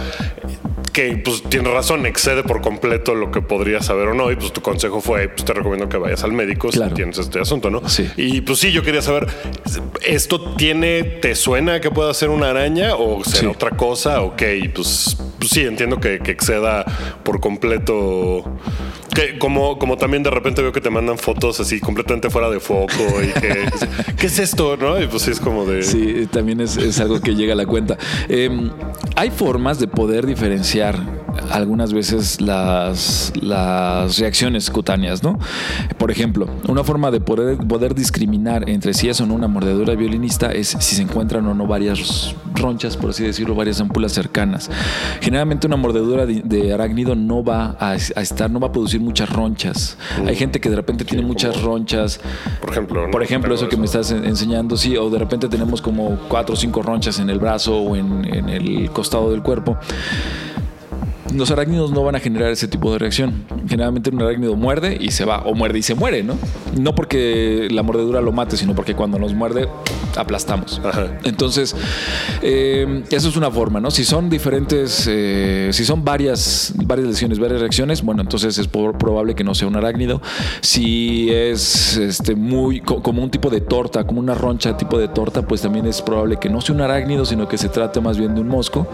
que, 0.96 1.18
pues, 1.18 1.42
tienes 1.42 1.70
razón, 1.74 2.06
excede 2.06 2.42
por 2.42 2.62
completo 2.62 3.14
lo 3.14 3.30
que 3.30 3.42
podría 3.42 3.82
saber 3.82 4.08
o 4.08 4.14
no. 4.14 4.30
Y 4.32 4.36
pues 4.36 4.50
tu 4.54 4.62
consejo 4.62 5.02
fue, 5.02 5.28
pues 5.28 5.44
te 5.44 5.52
recomiendo 5.52 5.90
que 5.90 5.98
vayas 5.98 6.24
al 6.24 6.32
médico 6.32 6.70
Claro. 6.70 6.88
si 6.88 6.94
tienes 6.96 7.18
este 7.18 7.38
asunto, 7.38 7.68
¿no? 7.68 7.86
Sí. 7.86 8.08
Y 8.16 8.40
pues 8.40 8.60
sí, 8.60 8.72
yo 8.72 8.82
quería 8.82 9.02
saber, 9.02 9.26
¿esto 10.06 10.54
tiene, 10.56 11.02
te 11.02 11.34
suena 11.34 11.80
que 11.82 11.90
pueda 11.90 12.14
ser 12.14 12.30
una 12.30 12.48
araña 12.48 12.94
o 12.96 13.22
será 13.24 13.40
Sí. 13.40 13.46
otra 13.46 13.70
cosa? 13.72 14.22
Ok, 14.22 14.42
pues, 14.74 15.18
pues 15.38 15.50
sí, 15.50 15.60
entiendo 15.66 16.00
que, 16.00 16.18
que 16.20 16.30
exceda 16.30 16.86
por 17.22 17.40
completo. 17.40 18.44
Que 19.14 19.38
como, 19.38 19.78
como 19.78 19.96
también 19.96 20.22
de 20.22 20.30
repente 20.30 20.60
veo 20.60 20.72
que 20.72 20.80
te 20.80 20.90
mandan 20.90 21.16
fotos 21.18 21.58
así 21.60 21.80
completamente 21.80 22.28
fuera 22.28 22.50
de 22.50 22.60
foco 22.60 22.92
y 23.22 23.38
que, 23.40 23.64
¿qué 24.18 24.26
es 24.26 24.38
esto? 24.38 24.76
¿No? 24.76 25.00
Y 25.00 25.06
pues 25.06 25.22
sí, 25.22 25.30
es 25.30 25.40
como 25.40 25.64
de. 25.64 25.82
Sí, 25.82 26.26
también 26.30 26.60
es, 26.60 26.76
es 26.76 27.00
algo 27.00 27.20
que 27.20 27.34
llega 27.34 27.54
a 27.54 27.56
la 27.56 27.64
cuenta. 27.66 27.96
Eh, 28.28 28.50
hay 29.14 29.30
formas 29.30 29.78
de 29.78 29.88
poder 29.88 30.26
diferenciar 30.26 30.85
algunas 31.50 31.92
veces 31.92 32.40
las, 32.40 33.32
las 33.40 34.18
reacciones 34.18 34.70
cutáneas, 34.70 35.22
¿no? 35.22 35.38
Por 35.98 36.10
ejemplo, 36.10 36.46
una 36.68 36.82
forma 36.84 37.10
de 37.10 37.20
poder, 37.20 37.58
poder 37.58 37.94
discriminar 37.94 38.68
entre 38.68 38.94
si 38.94 39.08
es 39.08 39.20
o 39.20 39.26
no 39.26 39.34
una 39.34 39.48
mordedura 39.48 39.94
violinista 39.94 40.50
es 40.52 40.68
si 40.80 40.94
se 40.96 41.02
encuentran 41.02 41.46
o 41.46 41.54
no 41.54 41.66
varias 41.66 42.34
ronchas, 42.54 42.96
por 42.96 43.10
así 43.10 43.24
decirlo, 43.24 43.54
varias 43.54 43.80
ampulas 43.80 44.12
cercanas. 44.12 44.70
Generalmente 45.20 45.66
una 45.66 45.76
mordedura 45.76 46.26
de, 46.26 46.42
de 46.42 46.72
arácnido 46.72 47.14
no 47.14 47.44
va 47.44 47.76
a, 47.78 47.90
a 47.92 47.94
estar, 47.96 48.50
no 48.50 48.60
va 48.60 48.68
a 48.68 48.72
producir 48.72 49.00
muchas 49.00 49.28
ronchas. 49.30 49.96
Hay 50.26 50.36
gente 50.36 50.60
que 50.60 50.70
de 50.70 50.76
repente 50.76 51.04
tiene 51.04 51.22
muchas 51.24 51.60
ronchas. 51.62 52.20
Por 52.60 52.70
ejemplo. 52.70 53.04
¿no? 53.06 53.10
Por 53.10 53.22
ejemplo, 53.22 53.46
Pero 53.48 53.54
eso 53.56 53.68
que 53.68 53.76
me 53.76 53.84
estás 53.84 54.10
en- 54.10 54.24
enseñando, 54.24 54.76
sí, 54.76 54.96
o 54.96 55.10
de 55.10 55.18
repente 55.18 55.48
tenemos 55.48 55.80
como 55.82 56.18
cuatro 56.28 56.54
o 56.54 56.56
cinco 56.56 56.82
ronchas 56.82 57.18
en 57.18 57.30
el 57.30 57.38
brazo 57.38 57.76
o 57.76 57.94
en, 57.96 58.24
en 58.34 58.48
el 58.48 58.90
costado 58.90 59.30
del 59.30 59.42
cuerpo. 59.42 59.76
Los 61.34 61.50
arácnidos 61.50 61.90
no 61.90 62.02
van 62.04 62.14
a 62.16 62.20
generar 62.20 62.50
ese 62.50 62.68
tipo 62.68 62.90
de 62.92 62.98
reacción. 62.98 63.44
Generalmente 63.68 64.10
un 64.10 64.22
arácnido 64.22 64.54
muerde 64.56 64.96
y 65.00 65.10
se 65.10 65.24
va, 65.24 65.38
o 65.42 65.54
muerde 65.54 65.80
y 65.80 65.82
se 65.82 65.94
muere, 65.94 66.22
¿no? 66.22 66.34
No 66.80 66.94
porque 66.94 67.68
la 67.70 67.82
mordedura 67.82 68.20
lo 68.20 68.32
mate, 68.32 68.56
sino 68.56 68.74
porque 68.74 68.94
cuando 68.94 69.18
nos 69.18 69.34
muerde 69.34 69.68
aplastamos. 70.16 70.80
Ajá. 70.84 71.18
Entonces, 71.24 71.74
eh, 72.42 73.02
eso 73.10 73.28
es 73.28 73.36
una 73.36 73.50
forma, 73.50 73.80
¿no? 73.80 73.90
Si 73.90 74.04
son 74.04 74.30
diferentes, 74.30 75.06
eh, 75.10 75.70
si 75.72 75.84
son 75.84 76.04
varias, 76.04 76.72
varias 76.84 77.08
lesiones, 77.08 77.38
varias 77.38 77.60
reacciones, 77.60 78.02
bueno, 78.02 78.22
entonces 78.22 78.56
es 78.58 78.68
por- 78.68 78.96
probable 78.96 79.34
que 79.34 79.44
no 79.44 79.54
sea 79.54 79.68
un 79.68 79.76
arácnido. 79.76 80.22
Si 80.62 81.28
es 81.30 81.96
este, 81.96 82.34
muy 82.34 82.80
co- 82.80 83.02
como 83.02 83.22
un 83.22 83.30
tipo 83.30 83.50
de 83.50 83.60
torta, 83.60 84.04
como 84.04 84.20
una 84.20 84.34
roncha 84.34 84.76
tipo 84.76 84.98
de 84.98 85.08
torta, 85.08 85.42
pues 85.42 85.60
también 85.60 85.86
es 85.86 86.00
probable 86.00 86.36
que 86.38 86.48
no 86.48 86.60
sea 86.60 86.74
un 86.74 86.80
arácnido, 86.80 87.24
sino 87.26 87.48
que 87.48 87.58
se 87.58 87.68
trate 87.68 88.00
más 88.00 88.16
bien 88.16 88.34
de 88.34 88.40
un 88.40 88.48
mosco. 88.48 88.86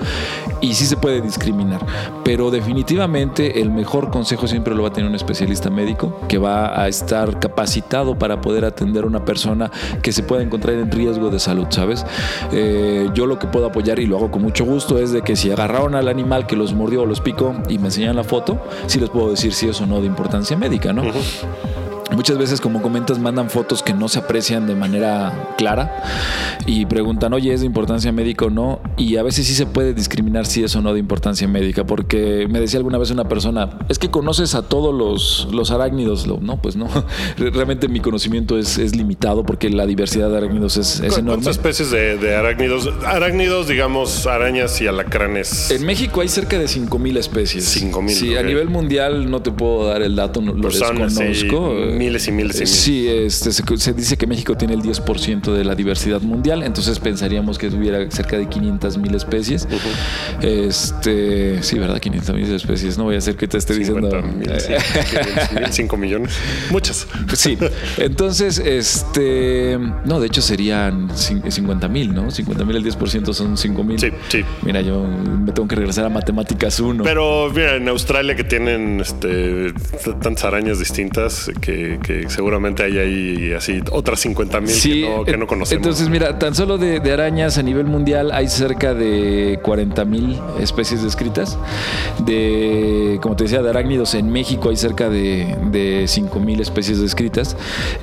Y 0.61 0.75
sí 0.75 0.87
se 0.87 0.97
puede 0.97 1.21
discriminar. 1.21 1.81
Pero 2.25 2.51
definitivamente 2.51 3.61
el 3.61 3.71
mejor 3.71 4.11
consejo 4.11 4.47
siempre 4.47 4.75
lo 4.75 4.83
va 4.83 4.89
a 4.89 4.93
tener 4.93 5.09
un 5.09 5.17
especialista 5.17 5.71
médico 5.71 6.21
que 6.29 6.39
va 6.39 6.81
a 6.81 6.89
estar 6.89 7.39
capacitado 7.41 8.19
para 8.19 8.41
poder 8.41 8.65
atender 8.65 9.05
a 9.05 9.07
una 9.07 9.25
persona 9.25 9.71
que 10.03 10.13
se 10.13 10.23
pueda 10.23 10.43
encontrar 10.43 10.77
en 10.77 10.91
riesgo 10.91 11.31
de 11.31 11.39
salud, 11.39 11.67
¿sabes? 11.71 12.05
Eh, 12.53 13.09
yo 13.15 13.27
lo 13.27 13.39
que 13.39 13.47
puedo 13.47 13.67
apoyar 13.67 13.99
y 13.99 14.07
lo 14.07 14.17
hago 14.17 14.31
con 14.31 14.43
mucho 14.43 14.65
gusto 14.65 14.99
es 14.99 15.13
de 15.13 15.23
que 15.23 15.37
si 15.37 15.51
agarraron 15.51 15.95
al 15.95 16.09
animal 16.09 16.47
que 16.47 16.57
los 16.57 16.75
mordió 16.75 17.03
o 17.03 17.07
los 17.07 17.21
picó 17.21 17.55
y 17.69 17.79
me 17.79 17.87
enseñan 17.87 18.17
la 18.17 18.25
foto, 18.25 18.59
sí 18.87 19.01
les 19.01 19.11
puedo 19.11 19.31
decir 19.31 19.53
si 19.53 19.69
es 19.69 19.81
o 19.81 19.87
no 19.87 20.01
de 20.01 20.07
importancia 20.07 20.57
médica, 20.57 20.93
¿no? 20.93 21.03
Muchas 22.15 22.37
veces, 22.39 22.61
como 22.61 22.83
comentas, 22.83 23.19
mandan 23.19 23.49
fotos 23.51 23.83
que 23.83 23.95
no 23.95 24.09
se 24.09 24.19
aprecian 24.19 24.67
de 24.67 24.75
manera 24.75 25.55
clara 25.57 26.03
y 26.67 26.85
preguntan, 26.87 27.33
oye, 27.33 27.53
¿es 27.53 27.61
de 27.61 27.67
importancia 27.67 28.13
médica 28.13 28.45
o 28.47 28.51
no? 28.51 28.81
Y 28.97 29.17
a 29.17 29.23
veces 29.23 29.47
sí 29.47 29.55
se 29.55 29.67
puede 29.67 29.95
discriminar 29.95 30.47
si 30.47 30.63
es 30.63 30.77
o 30.77 30.83
no 30.83 30.93
de 30.93 31.01
importancia 31.01 31.49
médica, 31.49 31.85
porque 31.85 32.47
me 32.51 32.61
decía 32.61 32.79
alguna 32.79 32.99
vez 32.99 33.11
una 33.11 33.25
persona, 33.29 33.79
es 33.89 33.99
que 33.99 34.11
conoces 34.11 34.55
a 34.55 34.63
todos 34.63 34.95
los, 34.95 35.49
los 35.53 35.71
arácnidos. 35.71 36.27
No, 36.27 36.61
pues 36.61 36.77
no. 36.77 36.89
Realmente 37.39 37.89
mi 37.89 38.01
conocimiento 38.01 38.59
es, 38.59 38.79
es 38.79 38.95
limitado 38.95 39.45
porque 39.45 39.71
la 39.71 39.87
diversidad 39.87 40.31
de 40.31 40.37
arácnidos 40.37 40.77
es, 40.77 41.01
es 41.01 41.15
¿Cu- 41.15 41.21
enorme. 41.21 41.43
¿Cuántas 41.45 41.57
especies 41.57 41.91
de, 41.91 42.19
de 42.19 42.37
arácnidos? 42.37 42.89
Arácnidos, 43.07 43.69
digamos, 43.69 44.27
arañas 44.27 44.81
y 44.81 44.87
alacranes. 44.87 45.71
En 45.71 45.85
México 45.87 46.21
hay 46.21 46.29
cerca 46.29 46.59
de 46.59 46.67
5.000 46.67 47.17
especies. 47.17 47.65
5,000, 47.65 48.15
Sí, 48.15 48.37
a 48.37 48.43
nivel 48.43 48.69
mundial 48.69 49.31
no 49.31 49.41
te 49.43 49.51
puedo 49.51 49.87
dar 49.89 50.03
el 50.03 50.15
dato, 50.17 50.41
lo 50.41 50.53
desconozco. 50.69 51.21
sí, 51.33 51.49
miles 52.03 52.27
y 52.29 52.33
miles 52.33 52.57
y 52.57 52.61
miles. 52.61 52.71
Sí, 52.71 53.09
este, 53.09 53.53
se, 53.53 53.63
se 53.77 53.93
dice 53.93 54.17
que 54.17 54.27
México 54.27 54.57
tiene 54.57 54.75
el 54.75 54.83
10% 54.83 55.53
de 55.53 55.65
la 55.65 55.75
diversidad 55.75 56.21
mundial, 56.21 56.63
entonces 56.63 56.99
pensaríamos 56.99 57.59
que 57.59 57.71
tuviera 57.71 58.11
cerca 58.11 58.37
de 58.39 58.49
500 58.49 58.99
mil 58.99 59.15
especies. 59.15 59.67
Este, 60.41 61.63
sí, 61.63 61.79
¿verdad? 61.79 62.01
500 62.01 62.35
mil 62.35 62.53
especies. 62.55 62.99
No 62.99 63.05
voy 63.05 63.15
a 63.15 63.19
hacer 63.19 63.37
que 63.37 63.47
te 63.49 63.59
esté 63.59 63.75
diciendo. 63.75 64.11
50 64.11 64.37
mil, 64.37 64.61
sí, 64.61 64.73
500 65.11 65.53
mil, 65.53 65.67
5 65.73 65.97
millones. 65.97 66.33
Muchas. 66.71 67.07
Sí, 67.35 67.57
entonces, 67.99 68.59
este, 68.59 69.79
no, 70.05 70.21
de 70.21 70.27
hecho 70.27 70.43
serían 70.43 71.09
cin- 71.11 71.49
50 71.51 71.89
mil, 71.89 72.15
¿no? 72.15 72.31
50 72.31 72.65
mil, 72.65 72.77
el 72.77 72.85
10% 72.85 73.33
son 73.33 73.57
5 73.57 73.85
mil. 73.85 73.99
Sí, 73.99 74.09
sí. 74.29 74.45
Mira, 74.63 74.81
yo 74.81 75.05
me 75.05 75.53
tengo 75.53 75.69
que 75.69 75.77
regresar 75.77 76.05
a 76.05 76.09
matemáticas 76.09 76.81
1. 76.81 77.05
Pero 77.05 77.51
mira, 77.55 77.77
en 77.77 77.89
Australia 77.89 78.35
que 78.35 78.45
tienen 78.45 79.01
este, 79.01 79.73
tantas 80.21 80.45
arañas 80.45 80.79
distintas 80.79 81.51
que, 81.61 81.92
que 81.99 82.29
seguramente 82.31 82.83
hay 82.83 82.99
ahí 82.99 83.53
así 83.53 83.81
otras 83.91 84.21
50 84.21 84.61
mil 84.61 84.71
que, 84.83 85.01
no, 85.17 85.25
que 85.25 85.37
no 85.37 85.47
conocemos. 85.47 85.85
Entonces, 85.85 86.09
mira, 86.09 86.39
tan 86.39 86.55
solo 86.55 86.79
de, 86.79 87.01
de 87.01 87.13
arañas 87.13 87.59
a 87.59 87.63
nivel 87.63 87.87
mundial 87.87 88.31
hay 88.33 88.49
cerca 88.49 88.95
de 88.95 89.59
40 89.63 90.05
mil 90.05 90.39
especies 90.61 91.03
descritas. 91.03 91.59
De, 92.25 93.19
como 93.23 93.37
te 93.37 93.45
decía, 93.45 93.63
de 93.63 93.71
arácnidos 93.71 94.15
en 94.15 94.31
México 94.31 94.69
hay 94.71 94.77
cerca 94.77 95.09
de, 95.09 95.57
de 95.71 96.05
5 96.07 96.39
mil 96.41 96.61
especies 96.61 97.01
descritas. 97.01 97.57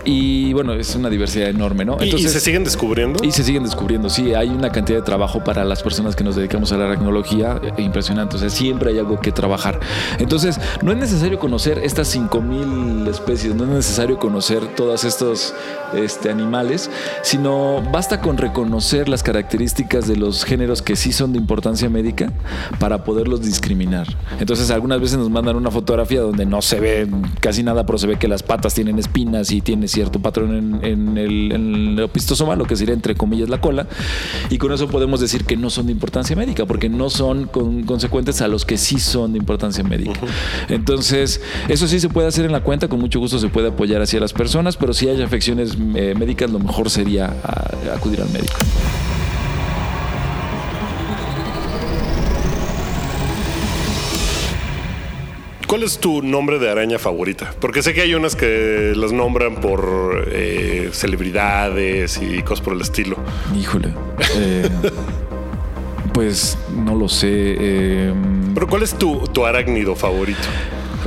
Y 0.06 0.54
bueno, 0.54 0.74
es 0.74 0.96
una 0.96 1.10
diversidad 1.10 1.50
enorme, 1.50 1.86
¿no? 1.86 1.98
¿Y- 2.02 2.16
¿Y, 2.16 2.28
se 2.28 2.40
siguen 2.40 2.64
descubriendo? 2.64 3.24
Y 3.24 3.32
se 3.32 3.44
siguen 3.44 3.64
descubriendo, 3.64 4.10
sí, 4.10 4.34
hay 4.34 4.50
una 4.50 4.72
cantidad 4.72 5.00
de 5.00 5.04
trabajo 5.06 5.44
para 5.44 5.64
las 5.64 5.82
personas 5.84 6.16
que 6.16 6.24
nos 6.24 6.36
dedicamos 6.36 6.72
a 6.72 6.78
la 6.78 6.86
aracnología 6.86 7.60
eh, 7.64 7.82
impresionante, 7.82 8.36
o 8.36 8.40
sea, 8.40 8.50
siempre 8.50 8.92
hay 8.92 9.00
algo 9.00 9.20
que 9.20 9.32
trabajar. 9.32 9.80
Entonces, 10.20 10.60
no 10.82 10.92
es 10.92 10.98
necesario 10.98 11.40
conocer 11.40 11.80
estas 11.84 12.08
5000 12.10 13.08
especies, 13.08 13.56
no 13.56 13.64
es 13.64 13.70
necesario 13.80 14.20
conocer 14.20 14.76
todos 14.76 15.06
estos 15.06 15.54
este, 15.94 16.30
animales, 16.30 16.92
sino 17.24 17.82
basta 17.94 18.20
con 18.20 18.38
reconocer 18.38 19.08
las 19.08 19.24
características 19.24 20.06
de 20.06 20.18
los 20.18 20.44
géneros 20.44 20.82
que 20.82 20.98
sí 20.98 21.14
son 21.14 21.32
de 21.32 21.40
importancia 21.40 21.90
médica 21.90 22.34
para 22.78 23.06
poderlos 23.06 23.42
discriminar. 23.42 24.06
Entonces, 24.40 24.70
algunas 24.70 25.00
veces 25.00 25.18
nos 25.18 25.30
mandan 25.30 25.56
una 25.56 25.72
fotografía 25.72 26.20
donde 26.20 26.46
no 26.46 26.62
se 26.62 26.80
ve 26.82 27.08
casi 27.40 27.64
nada, 27.64 27.86
pero 27.86 27.98
se 27.98 28.08
ve 28.08 28.18
que 28.18 28.28
las 28.28 28.44
patas 28.44 28.74
tienen 28.74 29.00
espinas 29.00 29.50
y 29.52 29.62
tiene 29.62 29.88
cierto 29.88 30.20
patrón 30.20 30.54
en, 30.56 30.86
en 30.86 31.18
el, 31.18 31.52
en 31.54 31.76
el 31.76 32.02
opistosoma, 32.02 32.58
lo 32.58 32.66
que 32.66 32.76
sería 32.76 32.94
entre 32.94 33.16
comillas 33.16 33.48
la 33.48 33.62
cola, 33.62 33.88
y 34.50 34.58
con 34.58 34.74
eso 34.74 34.88
podemos 34.90 35.22
decir 35.22 35.46
que 35.46 35.56
no 35.56 35.70
son 35.70 35.86
de 35.86 35.94
importancia 35.94 36.36
médica, 36.36 36.66
porque 36.66 36.90
no 36.90 37.10
son 37.10 37.46
con- 37.46 37.84
consecuentes 37.84 38.42
a 38.42 38.50
los 38.50 38.66
que 38.66 38.78
sí 38.78 39.00
son 39.00 39.32
de 39.32 39.40
importancia 39.40 39.84
médica. 39.86 40.20
Entonces, 40.68 41.42
eso 41.70 41.88
sí 41.88 42.00
se 42.00 42.10
puede 42.10 42.28
hacer 42.28 42.46
en 42.46 42.52
la 42.52 42.62
cuenta, 42.62 42.88
con 42.90 43.00
mucho 43.00 43.20
gusto 43.20 43.40
se 43.40 43.48
puede 43.48 43.59
apoyar 43.68 44.01
hacia 44.01 44.20
las 44.20 44.32
personas, 44.34 44.78
pero 44.78 44.93
si 44.93 45.07
hay 45.10 45.22
afecciones 45.22 45.78
eh, 45.95 46.16
médicas, 46.18 46.49
lo 46.49 46.60
mejor 46.60 46.89
sería 46.89 47.26
a- 47.43 47.95
acudir 47.95 48.22
al 48.22 48.30
médico. 48.30 48.55
¿Cuál 55.68 55.84
es 55.84 55.99
tu 55.99 56.24
nombre 56.24 56.57
de 56.57 56.70
araña 56.72 56.97
favorita? 56.97 57.53
Porque 57.60 57.84
sé 57.84 57.93
que 57.93 58.01
hay 58.01 58.16
unas 58.16 58.36
que 58.36 58.93
las 58.95 59.12
nombran 59.12 59.57
por 59.62 60.28
eh, 60.32 60.89
celebridades 60.93 62.20
y 62.24 62.41
cosas 62.41 62.66
por 62.66 62.74
el 62.74 62.82
estilo. 62.82 63.18
Híjole. 63.60 63.89
eh, 64.36 64.68
pues 66.14 66.57
no 66.76 66.95
lo 66.95 67.07
sé. 67.07 67.28
eh, 67.60 68.14
Pero 68.55 68.68
¿cuál 68.68 68.82
es 68.82 68.95
tu, 68.97 69.28
tu 69.28 69.45
arácnido 69.45 69.95
favorito? 69.95 70.39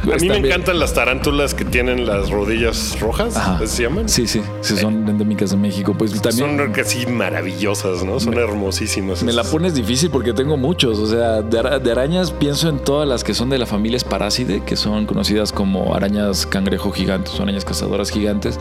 A 0.02 0.16
mí 0.16 0.28
me 0.28 0.38
encantan 0.38 0.78
las 0.78 0.94
tarántulas 0.94 1.54
que 1.54 1.64
tienen 1.64 2.06
las 2.06 2.30
rodillas 2.30 2.98
rojas, 3.00 3.36
Ajá. 3.36 3.56
¿así 3.56 3.66
se 3.68 3.82
llaman? 3.84 4.08
Sí, 4.08 4.26
sí, 4.26 4.40
sí, 4.60 4.76
son 4.76 5.08
endémicas 5.08 5.50
de 5.50 5.56
México. 5.56 5.94
Pues 5.96 6.20
también. 6.20 6.56
Son 6.56 6.72
casi 6.72 7.06
maravillosas, 7.06 8.04
¿no? 8.04 8.18
Son 8.20 8.34
hermosísimas. 8.34 9.22
Me 9.22 9.32
la 9.32 9.44
pones 9.44 9.74
difícil 9.74 10.10
porque 10.10 10.32
tengo 10.32 10.56
muchos. 10.56 10.98
O 10.98 11.06
sea, 11.06 11.42
de, 11.42 11.58
ara- 11.58 11.78
de 11.78 11.90
arañas 11.92 12.30
pienso 12.32 12.68
en 12.68 12.78
todas 12.78 13.08
las 13.08 13.22
que 13.24 13.34
son 13.34 13.50
de 13.50 13.58
la 13.58 13.66
familia 13.66 13.98
Sparacide, 13.98 14.62
que 14.64 14.76
son 14.76 15.06
conocidas 15.06 15.52
como 15.52 15.94
arañas 15.94 16.46
cangrejo 16.46 16.90
gigantes 16.90 17.38
o 17.38 17.42
arañas 17.42 17.64
cazadoras 17.64 18.10
gigantes, 18.10 18.58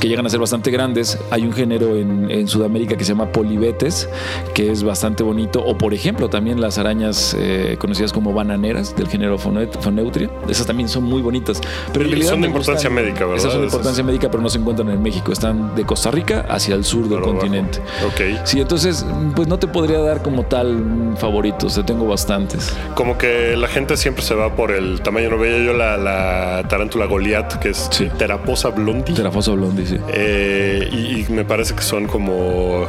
que 0.00 0.08
llegan 0.08 0.26
a 0.26 0.30
ser 0.30 0.40
bastante 0.40 0.70
grandes. 0.70 1.18
Hay 1.30 1.42
un 1.42 1.52
género 1.52 1.96
en, 1.96 2.30
en 2.30 2.48
Sudamérica 2.48 2.96
que 2.96 3.04
se 3.04 3.12
llama 3.12 3.30
polibetes, 3.32 4.08
que 4.54 4.70
es 4.70 4.82
bastante 4.82 5.22
bonito. 5.22 5.62
O, 5.64 5.78
por 5.78 5.94
ejemplo, 5.94 6.28
también 6.28 6.60
las 6.60 6.78
arañas 6.78 7.34
eh, 7.38 7.76
conocidas 7.78 8.12
como 8.12 8.32
bananeras 8.32 8.94
del 8.96 9.08
género 9.08 9.38
Phone- 9.38 9.70
Phoneutria. 9.80 10.30
Esas 10.64 10.68
también 10.68 10.88
son 10.88 11.04
muy 11.04 11.20
bonitas. 11.22 11.60
Pero 11.92 12.04
en 12.06 12.10
realidad 12.12 12.30
son 12.30 12.40
de 12.40 12.48
gustan- 12.48 12.50
importancia 12.50 12.90
médica, 12.90 13.20
¿verdad? 13.20 13.36
Esas 13.36 13.52
son 13.52 13.60
de 13.60 13.66
Esas. 13.66 13.74
importancia 13.74 14.04
médica, 14.04 14.30
pero 14.30 14.42
no 14.42 14.48
se 14.48 14.58
encuentran 14.58 14.88
en 14.90 15.02
México. 15.02 15.30
Están 15.32 15.74
de 15.74 15.84
Costa 15.84 16.10
Rica 16.10 16.46
hacia 16.48 16.74
el 16.74 16.84
sur 16.84 17.02
del 17.08 17.18
Pero 17.20 17.32
continente. 17.32 17.80
Ok. 18.06 18.40
Sí, 18.44 18.60
entonces, 18.60 19.04
pues 19.36 19.46
no 19.48 19.58
te 19.58 19.66
podría 19.68 19.98
dar 20.00 20.22
como 20.22 20.44
tal 20.44 21.14
favoritos, 21.18 21.74
te 21.74 21.82
tengo 21.82 22.06
bastantes. 22.06 22.72
Como 22.94 23.18
que 23.18 23.56
la 23.56 23.68
gente 23.68 23.96
siempre 23.96 24.22
se 24.22 24.34
va 24.34 24.54
por 24.56 24.70
el 24.70 25.00
tamaño. 25.02 25.30
No 25.30 25.38
veía 25.38 25.58
yo 25.64 25.72
la, 25.74 25.96
la 25.96 26.66
tarántula 26.68 27.06
Goliath, 27.06 27.54
que 27.58 27.70
es 27.70 27.88
Sí. 27.90 28.08
Teraposa 28.18 28.70
blondi. 28.70 29.12
Terafosa 29.14 29.52
Blondi, 29.52 29.86
sí. 29.86 29.98
Eh, 30.08 30.88
y, 30.92 31.20
y 31.20 31.26
me 31.32 31.44
parece 31.44 31.74
que 31.74 31.82
son 31.82 32.06
como 32.06 32.86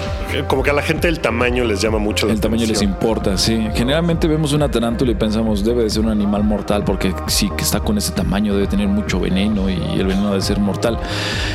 como 0.48 0.64
que 0.64 0.70
a 0.70 0.74
la 0.74 0.82
gente 0.82 1.08
el 1.08 1.20
tamaño 1.20 1.64
les 1.66 1.82
llama 1.82 1.98
mucho 1.98 2.28
la 2.28 2.34
El 2.34 2.40
tamaño 2.40 2.66
les 2.66 2.82
importa, 2.82 3.38
sí. 3.38 3.68
Generalmente 3.76 4.28
vemos 4.28 4.54
una 4.54 4.70
tarántula 4.72 5.12
y 5.12 5.16
pensamos, 5.16 5.64
debe 5.64 5.84
de 5.84 5.90
ser 5.90 6.04
un 6.04 6.10
animal 6.10 6.44
mortal, 6.44 6.84
porque 6.86 7.14
sí 7.28 7.50
que 7.58 7.64
está 7.66 7.80
con 7.80 7.98
ese 7.98 8.12
tamaño, 8.12 8.54
debe 8.54 8.68
tener 8.68 8.88
mucho 8.88 9.20
veneno 9.20 9.70
y 9.70 10.00
el 10.00 10.08
veneno 10.08 10.30
debe 10.30 10.42
ser 10.42 10.60
mortal. 10.60 10.98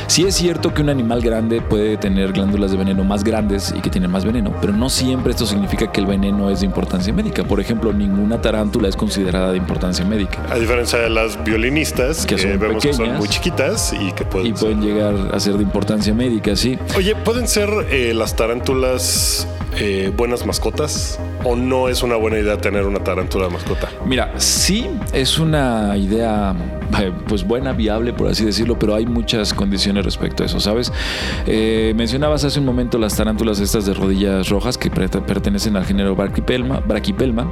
Sí 0.07 0.23
es 0.23 0.35
cierto 0.35 0.73
que 0.73 0.81
un 0.81 0.89
animal 0.89 1.21
grande 1.21 1.61
puede 1.61 1.97
tener 1.97 2.31
glándulas 2.33 2.71
de 2.71 2.77
veneno 2.77 3.03
más 3.03 3.23
grandes 3.23 3.73
y 3.75 3.81
que 3.81 3.89
tienen 3.89 4.11
más 4.11 4.25
veneno, 4.25 4.53
pero 4.61 4.73
no 4.73 4.89
siempre 4.89 5.31
esto 5.31 5.45
significa 5.45 5.91
que 5.91 5.99
el 6.01 6.05
veneno 6.05 6.49
es 6.49 6.59
de 6.61 6.65
importancia 6.65 7.13
médica. 7.13 7.43
Por 7.43 7.59
ejemplo, 7.59 7.93
ninguna 7.93 8.41
tarántula 8.41 8.87
es 8.89 8.95
considerada 8.95 9.51
de 9.51 9.57
importancia 9.57 10.05
médica. 10.05 10.39
A 10.49 10.57
diferencia 10.57 10.99
de 10.99 11.09
las 11.09 11.41
violinistas 11.43 12.25
que, 12.25 12.35
Que 12.35 12.41
son 12.41 12.59
vemos 12.59 12.83
que 12.83 12.89
son 12.93 12.97
pequeñas. 12.99 13.19
muy 13.19 13.27
chiquitas 13.29 13.93
y 13.93 14.11
que 14.11 14.25
pueden 14.25 14.47
Y 14.47 14.53
pueden 14.53 14.81
llegar 14.81 15.15
a 15.33 15.39
ser 15.39 15.55
de 15.55 15.63
importancia 15.63 16.13
médica, 16.13 16.55
sí. 16.55 16.77
Oye, 16.95 17.15
¿pueden 17.15 17.47
ser 17.47 17.69
eh, 17.89 18.13
las 18.13 18.35
tarántulas 18.35 19.47
eh, 19.77 20.11
buenas 20.15 20.45
mascotas? 20.45 21.19
¿O 21.43 21.55
no 21.55 21.89
es 21.89 22.03
una 22.03 22.15
buena 22.17 22.37
idea 22.37 22.57
tener 22.57 22.85
una 22.85 22.99
tarántula 23.03 23.45
de 23.45 23.53
mascota? 23.53 23.89
Mira, 24.05 24.31
sí 24.37 24.87
es 25.11 25.39
una 25.39 25.97
idea 26.03 26.55
eh, 26.99 27.11
pues 27.27 27.45
buena, 27.45 27.71
viable, 27.73 28.13
por 28.13 28.27
así 28.27 28.45
decirlo, 28.45 28.77
pero 28.77 28.95
hay 28.95 29.05
muchas 29.05 29.53
condiciones 29.53 30.05
respecto 30.05 30.43
a 30.43 30.45
eso, 30.45 30.59
¿sabes? 30.59 30.91
Eh, 31.45 31.93
mencionabas 31.95 32.43
hace 32.43 32.59
un 32.59 32.65
momento 32.65 32.97
las 32.97 33.15
tarántulas 33.15 33.59
estas 33.59 33.85
de 33.85 33.93
rodillas 33.93 34.49
rojas 34.49 34.77
que 34.77 34.89
pertenecen 34.89 35.75
al 35.75 35.85
género. 35.85 36.15
Brachypelma. 36.15 37.51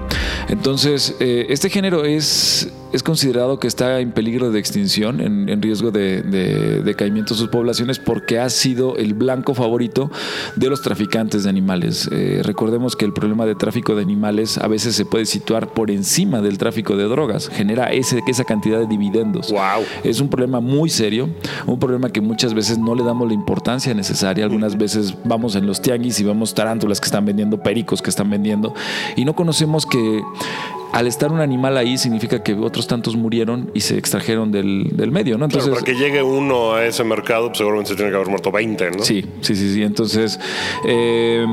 Entonces, 0.50 1.16
eh, 1.20 1.48
este 1.50 1.70
género 1.70 2.06
es, 2.06 2.72
es 2.92 3.04
considerado 3.04 3.60
que 3.60 3.68
está 3.68 4.00
en 4.00 4.12
peligro 4.12 4.52
de 4.52 4.60
extinción, 4.60 5.22
en, 5.22 5.50
en 5.50 5.62
riesgo 5.62 5.92
de, 5.92 6.22
de 6.22 6.82
decaimiento 6.84 7.34
de 7.34 7.40
sus 7.40 7.50
poblaciones, 7.50 8.00
porque 8.00 8.40
ha 8.40 8.50
sido 8.50 8.98
el 8.98 9.14
blanco 9.14 9.54
favorito 9.54 10.12
de 10.56 10.70
los 10.70 10.82
traficantes 10.82 11.44
de 11.44 11.50
animales. 11.50 12.10
Eh, 12.12 12.42
recordemos 12.44 12.96
que 12.96 13.06
el 13.06 13.14
problema 13.14 13.46
de 13.46 13.56
tráfico 13.56 13.96
de 13.96 14.02
animales 14.02 14.58
a 14.58 14.68
veces 14.68 14.96
se 14.96 15.06
puede 15.06 15.26
situar 15.26 15.74
por 15.74 15.92
encima 15.92 16.42
del 16.42 16.58
tráfico 16.58 16.96
de 16.96 17.04
drogas, 17.04 17.50
genera 17.50 17.92
ese, 17.92 18.22
esa 18.28 18.44
cantidad 18.44 18.80
de 18.80 18.88
dividendos. 18.88 19.52
Wow. 19.52 19.84
Es 20.04 20.20
un 20.20 20.30
problema 20.30 20.60
muy 20.60 20.90
serio, 20.90 21.30
un 21.66 21.80
problema 21.80 22.10
que 22.10 22.22
muchas 22.22 22.54
veces 22.54 22.78
no 22.78 22.96
le 22.96 23.04
damos 23.04 23.28
la 23.28 23.34
importancia 23.34 23.94
necesaria. 23.94 24.46
Algunas 24.46 24.78
veces 24.78 25.16
vamos 25.24 25.56
en 25.56 25.66
los 25.66 25.82
tianguis 25.82 26.20
y 26.20 26.24
vemos 26.24 26.54
tarántulas 26.54 27.00
que 27.00 27.06
están 27.06 27.26
vendiendo, 27.26 27.62
pericos 27.62 28.02
que 28.02 28.10
están 28.10 28.30
vendiendo, 28.30 28.74
y 29.16 29.26
no 29.26 29.36
conocemos 29.36 29.86
que 29.86 30.22
al 30.92 31.08
estar 31.08 31.32
un 31.32 31.40
animal 31.40 31.78
ahí 31.78 31.98
significa 31.98 32.42
que 32.44 32.54
otros 32.54 32.88
tantos 32.88 33.16
murieron 33.16 33.72
y 33.74 33.82
se 33.82 33.98
extrajeron 33.98 34.52
del, 34.52 34.90
del 34.94 35.12
medio, 35.12 35.38
¿no? 35.38 35.48
Claro, 35.48 35.66
Entonces, 35.66 35.84
para 35.84 35.86
que 35.86 36.04
llegue 36.04 36.24
uno 36.24 36.74
a 36.74 36.86
ese 36.86 37.04
mercado, 37.04 37.48
pues 37.48 37.60
seguramente 37.60 37.90
se 37.92 37.96
tiene 37.96 38.12
que 38.12 38.16
haber 38.16 38.30
muerto 38.30 38.52
20, 38.52 38.92
¿no? 38.92 39.04
Sí, 39.04 39.26
sí, 39.42 39.56
sí, 39.56 39.74
sí. 39.74 39.84
Entonces, 39.84 40.40
eh, 40.86 41.46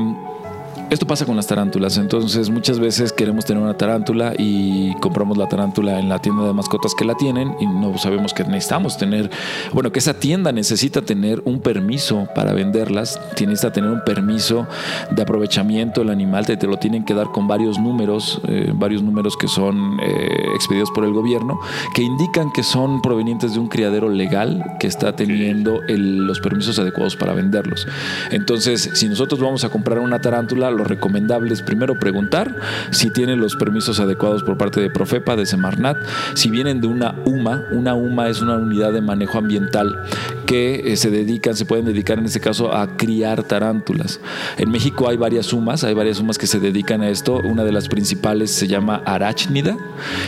esto 0.89 1.05
pasa 1.05 1.25
con 1.25 1.35
las 1.35 1.47
tarántulas. 1.47 1.97
Entonces, 1.97 2.49
muchas 2.49 2.79
veces 2.79 3.11
queremos 3.11 3.43
tener 3.45 3.61
una 3.61 3.73
tarántula 3.75 4.33
y 4.37 4.93
compramos 5.01 5.37
la 5.37 5.47
tarántula 5.49 5.99
en 5.99 6.07
la 6.09 6.19
tienda 6.19 6.43
de 6.45 6.53
mascotas 6.53 6.93
que 6.95 7.03
la 7.05 7.15
tienen 7.15 7.53
y 7.59 7.65
no 7.67 7.97
sabemos 7.97 8.33
que 8.33 8.43
necesitamos 8.45 8.97
tener, 8.97 9.29
bueno, 9.73 9.91
que 9.91 9.99
esa 9.99 10.13
tienda 10.13 10.51
necesita 10.51 11.01
tener 11.01 11.41
un 11.45 11.59
permiso 11.59 12.27
para 12.33 12.53
venderlas, 12.53 13.19
tiene- 13.35 13.47
necesita 13.53 13.73
tener 13.73 13.89
un 13.89 14.01
permiso 14.03 14.67
de 15.11 15.21
aprovechamiento 15.21 16.01
del 16.01 16.09
animal, 16.09 16.45
te, 16.45 16.57
te 16.57 16.67
lo 16.67 16.77
tienen 16.77 17.03
que 17.05 17.13
dar 17.13 17.31
con 17.31 17.47
varios 17.47 17.79
números, 17.79 18.39
eh, 18.47 18.71
varios 18.73 19.01
números 19.03 19.35
que 19.37 19.47
son 19.47 19.97
eh, 20.01 20.47
expedidos 20.55 20.91
por 20.91 21.03
el 21.05 21.11
gobierno, 21.13 21.59
que 21.95 22.01
indican 22.03 22.51
que 22.51 22.63
son 22.63 23.01
provenientes 23.01 23.53
de 23.53 23.59
un 23.59 23.67
criadero 23.67 24.09
legal 24.09 24.63
que 24.79 24.87
está 24.87 25.15
teniendo 25.15 25.81
el- 25.87 26.25
los 26.27 26.39
permisos 26.39 26.77
adecuados 26.79 27.15
para 27.15 27.33
venderlos. 27.33 27.87
Entonces, 28.31 28.89
si 28.93 29.07
nosotros 29.09 29.39
vamos 29.41 29.63
a 29.63 29.69
comprar 29.69 29.99
una 29.99 30.19
tarántula, 30.19 30.69
lo 30.77 30.83
recomendable 30.83 31.53
es 31.53 31.61
primero 31.61 31.97
preguntar 31.99 32.55
si 32.91 33.09
tienen 33.11 33.39
los 33.39 33.55
permisos 33.55 33.99
adecuados 33.99 34.43
por 34.43 34.57
parte 34.57 34.79
de 34.79 34.89
Profepa, 34.89 35.35
de 35.35 35.45
Semarnat, 35.45 35.97
si 36.35 36.49
vienen 36.49 36.81
de 36.81 36.87
una 36.87 37.15
UMA, 37.25 37.63
una 37.71 37.95
UMA 37.95 38.29
es 38.29 38.41
una 38.41 38.55
unidad 38.55 38.93
de 38.93 39.01
manejo 39.01 39.37
ambiental 39.37 40.03
que 40.45 40.93
eh, 40.93 40.95
se 40.97 41.09
dedican, 41.09 41.55
se 41.55 41.65
pueden 41.65 41.85
dedicar 41.85 42.19
en 42.19 42.25
este 42.25 42.39
caso 42.39 42.73
a 42.73 42.95
criar 42.95 43.43
tarántulas. 43.43 44.19
En 44.57 44.71
México 44.71 45.09
hay 45.09 45.17
varias 45.17 45.51
UMAs, 45.51 45.83
hay 45.83 45.93
varias 45.93 46.19
UMAs 46.19 46.37
que 46.37 46.47
se 46.47 46.59
dedican 46.59 47.01
a 47.01 47.09
esto. 47.09 47.41
Una 47.43 47.63
de 47.65 47.71
las 47.71 47.87
principales 47.89 48.51
se 48.51 48.67
llama 48.67 49.01
Aráchnida 49.05 49.75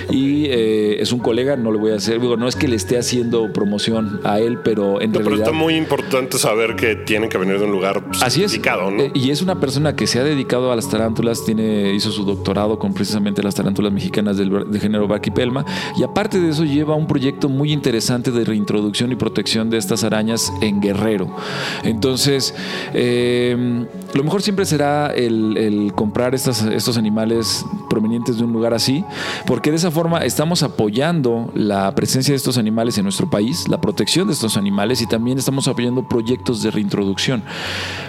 y 0.09 0.45
eh, 0.47 1.01
es 1.01 1.11
un 1.13 1.19
colega, 1.19 1.55
no 1.55 1.71
le 1.71 1.77
voy 1.77 1.91
a 1.91 1.95
hacer, 1.95 2.19
digo, 2.19 2.35
no 2.35 2.47
es 2.47 2.55
que 2.55 2.67
le 2.67 2.75
esté 2.75 2.97
haciendo 2.97 3.51
promoción 3.53 4.19
a 4.23 4.39
él, 4.39 4.59
pero 4.63 5.01
en 5.01 5.11
No, 5.11 5.19
pero 5.19 5.29
realidad... 5.29 5.47
está 5.47 5.57
muy 5.57 5.75
importante 5.75 6.37
saber 6.37 6.75
que 6.75 6.95
tienen 6.95 7.29
que 7.29 7.37
venir 7.37 7.57
de 7.59 7.65
un 7.65 7.71
lugar 7.71 8.03
pues, 8.05 8.21
Así 8.21 8.43
es. 8.43 8.53
indicado, 8.53 8.91
¿no? 8.91 9.01
Eh, 9.03 9.11
y 9.13 9.31
es 9.31 9.41
una 9.41 9.59
persona 9.59 9.95
que 9.95 10.07
se 10.07 10.19
ha 10.19 10.23
dedicado 10.23 10.38
a 10.49 10.75
las 10.75 10.89
tarántulas, 10.89 11.43
tiene, 11.45 11.93
hizo 11.93 12.11
su 12.11 12.23
doctorado 12.23 12.77
con 12.79 12.93
precisamente 12.93 13.43
las 13.43 13.55
tarántulas 13.55 13.91
mexicanas 13.91 14.37
del, 14.37 14.71
de 14.71 14.79
género 14.79 15.07
Brachypelma. 15.07 15.65
Y 15.97 16.03
aparte 16.03 16.39
de 16.39 16.49
eso, 16.49 16.63
lleva 16.63 16.95
un 16.95 17.07
proyecto 17.07 17.49
muy 17.49 17.71
interesante 17.71 18.31
de 18.31 18.43
reintroducción 18.45 19.11
y 19.11 19.15
protección 19.15 19.69
de 19.69 19.77
estas 19.77 20.03
arañas 20.03 20.51
en 20.61 20.79
Guerrero. 20.81 21.35
Entonces, 21.83 22.53
eh, 22.93 23.85
lo 24.13 24.23
mejor 24.23 24.41
siempre 24.41 24.65
será 24.65 25.07
el, 25.07 25.57
el 25.57 25.93
comprar 25.93 26.35
estas, 26.35 26.63
estos 26.63 26.97
animales 26.97 27.65
provenientes 27.89 28.37
de 28.37 28.43
un 28.43 28.53
lugar 28.53 28.73
así, 28.73 29.03
porque 29.45 29.71
de 29.71 29.77
esa 29.77 29.91
forma 29.91 30.19
estamos 30.19 30.63
apoyando 30.63 31.51
la 31.53 31.93
presencia 31.95 32.31
de 32.31 32.37
estos 32.37 32.57
animales 32.57 32.97
en 32.97 33.03
nuestro 33.03 33.29
país, 33.29 33.67
la 33.67 33.81
protección 33.81 34.27
de 34.27 34.33
estos 34.33 34.57
animales 34.57 35.01
y 35.01 35.07
también 35.07 35.37
estamos 35.37 35.67
apoyando 35.67 36.07
proyectos 36.07 36.61
de 36.61 36.71
reintroducción. 36.71 37.43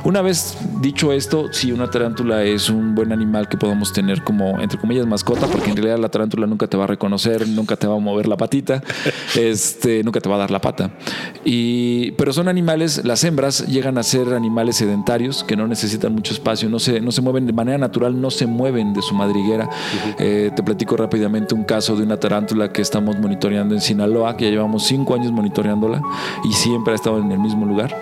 Una 0.04 0.22
vez 0.22 0.56
dicho 0.80 1.12
esto, 1.12 1.46
sí, 1.52 1.72
una 1.72 1.90
tarántula 1.90 2.19
es 2.20 2.68
un 2.70 2.94
buen 2.94 3.12
animal 3.12 3.48
que 3.48 3.56
podamos 3.56 3.92
tener 3.92 4.22
como, 4.22 4.60
entre 4.60 4.78
comillas, 4.78 5.06
mascota, 5.06 5.46
porque 5.46 5.70
en 5.70 5.76
realidad 5.76 5.98
la 5.98 6.08
tarántula 6.10 6.46
nunca 6.46 6.66
te 6.66 6.76
va 6.76 6.84
a 6.84 6.86
reconocer, 6.86 7.48
nunca 7.48 7.76
te 7.76 7.86
va 7.86 7.96
a 7.96 7.98
mover 7.98 8.28
la 8.28 8.36
patita, 8.36 8.82
este, 9.36 10.02
nunca 10.04 10.20
te 10.20 10.28
va 10.28 10.36
a 10.36 10.38
dar 10.38 10.50
la 10.50 10.60
pata. 10.60 10.90
Y, 11.44 12.12
pero 12.12 12.32
son 12.32 12.48
animales, 12.48 13.02
las 13.04 13.24
hembras 13.24 13.66
llegan 13.66 13.96
a 13.98 14.02
ser 14.02 14.34
animales 14.34 14.76
sedentarios 14.76 15.42
que 15.44 15.56
no 15.56 15.66
necesitan 15.66 16.14
mucho 16.14 16.32
espacio, 16.34 16.68
no 16.68 16.78
se, 16.78 17.00
no 17.00 17.10
se 17.12 17.22
mueven 17.22 17.46
de 17.46 17.52
manera 17.52 17.78
natural, 17.78 18.20
no 18.20 18.30
se 18.30 18.46
mueven 18.46 18.92
de 18.92 19.02
su 19.02 19.14
madriguera. 19.14 19.68
Eh, 20.18 20.50
te 20.54 20.62
platico 20.62 20.96
rápidamente 20.96 21.54
un 21.54 21.64
caso 21.64 21.96
de 21.96 22.02
una 22.02 22.18
tarántula 22.18 22.72
que 22.72 22.82
estamos 22.82 23.18
monitoreando 23.18 23.74
en 23.74 23.80
Sinaloa, 23.80 24.36
que 24.36 24.44
ya 24.44 24.50
llevamos 24.50 24.84
cinco 24.86 25.14
años 25.14 25.32
monitoreándola 25.32 26.02
y 26.44 26.52
siempre 26.52 26.92
ha 26.92 26.96
estado 26.96 27.18
en 27.18 27.32
el 27.32 27.38
mismo 27.38 27.64
lugar. 27.66 27.96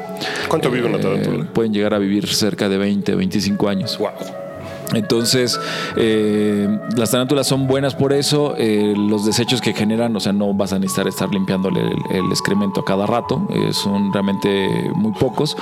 ¿Cuánto 0.49 0.71
vive 0.71 0.89
una 0.89 0.99
Eh, 0.99 1.01
tarántula? 1.03 1.45
pueden 1.53 1.73
llegar 1.73 1.95
a 1.95 1.99
vivir 1.99 2.27
cerca 2.27 2.69
de 2.69 2.79
20, 2.79 3.15
25 3.15 3.69
años. 3.69 3.99
Wow. 3.99 4.08
вакуум. 4.09 4.48
Entonces, 4.95 5.59
eh, 5.97 6.79
las 6.97 7.11
tarántulas 7.11 7.47
son 7.47 7.67
buenas 7.67 7.95
por 7.95 8.13
eso. 8.13 8.55
eh, 8.57 8.95
los 8.97 9.25
desechos 9.27 9.61
que 9.61 9.73
generan, 9.75 10.15
o 10.17 10.21
sea, 10.21 10.33
no 10.33 10.53
vas 10.55 10.73
a 10.73 10.79
necesitar 10.79 11.07
estar 11.09 11.31
limpiándole 11.33 11.81
el, 11.83 12.17
el 12.17 12.25
excremento 12.31 12.81
a 12.81 12.85
cada 12.85 13.07
rato. 13.07 13.47
eh, 13.51 13.73
son 13.73 14.13
realmente 14.13 14.91
muy 14.95 15.13
pocos. 15.13 15.57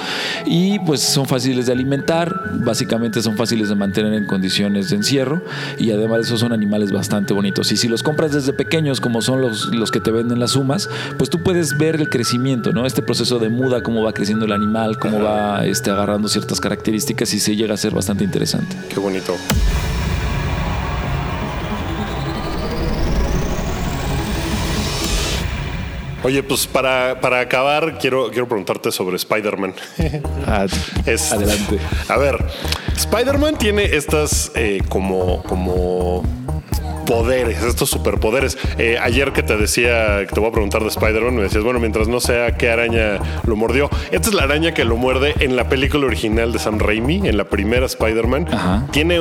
Y 0.47 0.79
pues 0.81 1.01
son 1.03 1.27
fáciles 1.27 1.67
de 1.67 1.73
alimentar. 1.73 2.33
Básicamente 2.65 3.23
son 3.23 3.37
fáciles 3.37 3.69
de 3.69 3.75
mantener 3.75 4.15
en 4.15 4.27
condiciones 4.27 4.91
de 4.91 4.97
encierro. 4.97 5.43
Y 5.79 5.91
además 5.91 6.19
de 6.19 6.25
eso 6.25 6.39
son 6.39 6.53
animales 6.53 6.93
bastante 6.93 7.35
bonitos. 7.35 7.73
Y 7.73 7.77
si 7.77 7.89
los 7.89 8.03
compras 8.03 8.33
desde 8.33 8.53
pequeños, 8.53 9.01
como 9.01 9.23
son 9.23 9.41
los, 9.41 9.67
los 9.75 9.91
que 9.91 10.01
te 10.01 10.11
venden 10.11 10.39
las 10.39 10.53
sumas, 10.53 10.89
pues 11.19 11.31
tú 11.31 11.43
puedes 11.43 11.77
ver 11.79 11.97
el 11.97 12.09
crecimiento, 12.09 12.73
¿no? 12.73 12.87
Este 12.87 13.03
proceso 13.03 13.39
de 13.39 13.49
muda, 13.49 13.83
cómo 13.83 14.03
va 14.03 14.13
creciendo 14.13 14.45
el 14.47 14.53
animal, 14.53 14.99
cómo 14.99 15.21
va 15.23 15.65
este, 15.67 15.91
agarrando 15.91 16.29
ciertas 16.29 16.61
características 16.61 17.33
y 17.35 17.41
se 17.41 17.57
llega 17.57 17.75
a 17.75 17.77
ser 17.77 17.93
bastante 17.95 18.25
interesante. 18.25 18.77
Qué 18.89 19.01
bonito. 19.01 19.16
Oye, 26.27 26.43
pues 26.43 26.67
para, 26.67 27.21
para 27.21 27.39
acabar, 27.39 27.99
quiero, 27.99 28.31
quiero 28.31 28.49
preguntarte 28.49 28.91
sobre 28.91 29.17
Spider-Man. 29.17 29.75
Ah, 30.49 30.67
Adelante. 31.33 31.79
A 32.09 32.17
ver, 32.17 32.37
Spider-Man 32.97 33.59
tiene 33.59 33.85
estas 33.85 34.53
eh, 34.55 34.81
como, 34.89 35.43
como 35.43 36.23
poderes, 37.07 37.63
estos 37.63 37.89
superpoderes. 37.91 38.59
Eh, 38.79 38.99
ayer 39.01 39.33
que 39.33 39.43
te 39.43 39.57
decía 39.57 40.19
que 40.27 40.35
te 40.35 40.41
voy 40.41 40.51
a 40.51 40.53
preguntar 40.53 40.83
de 40.83 40.89
Spider-Man, 40.89 41.37
me 41.37 41.43
decías, 41.45 41.65
bueno, 41.65 41.79
mientras 41.81 42.09
no 42.09 42.21
sea 42.21 42.57
qué 42.57 42.71
araña 42.71 43.19
lo 43.47 43.57
mordió. 43.57 43.89
Esta 44.11 44.29
es 44.29 44.35
la 44.35 44.43
araña 44.43 44.75
que 44.75 44.85
lo 44.85 44.97
muerde 44.97 45.35
en 45.41 45.57
la 45.57 45.69
película 45.69 46.07
original 46.07 46.53
de 46.53 46.59
Sam 46.59 46.79
Raimi, 46.79 47.27
en 47.29 47.37
la 47.37 47.45
primera 47.45 47.87
Spider-Man. 47.87 48.47
Tiene, 48.91 49.19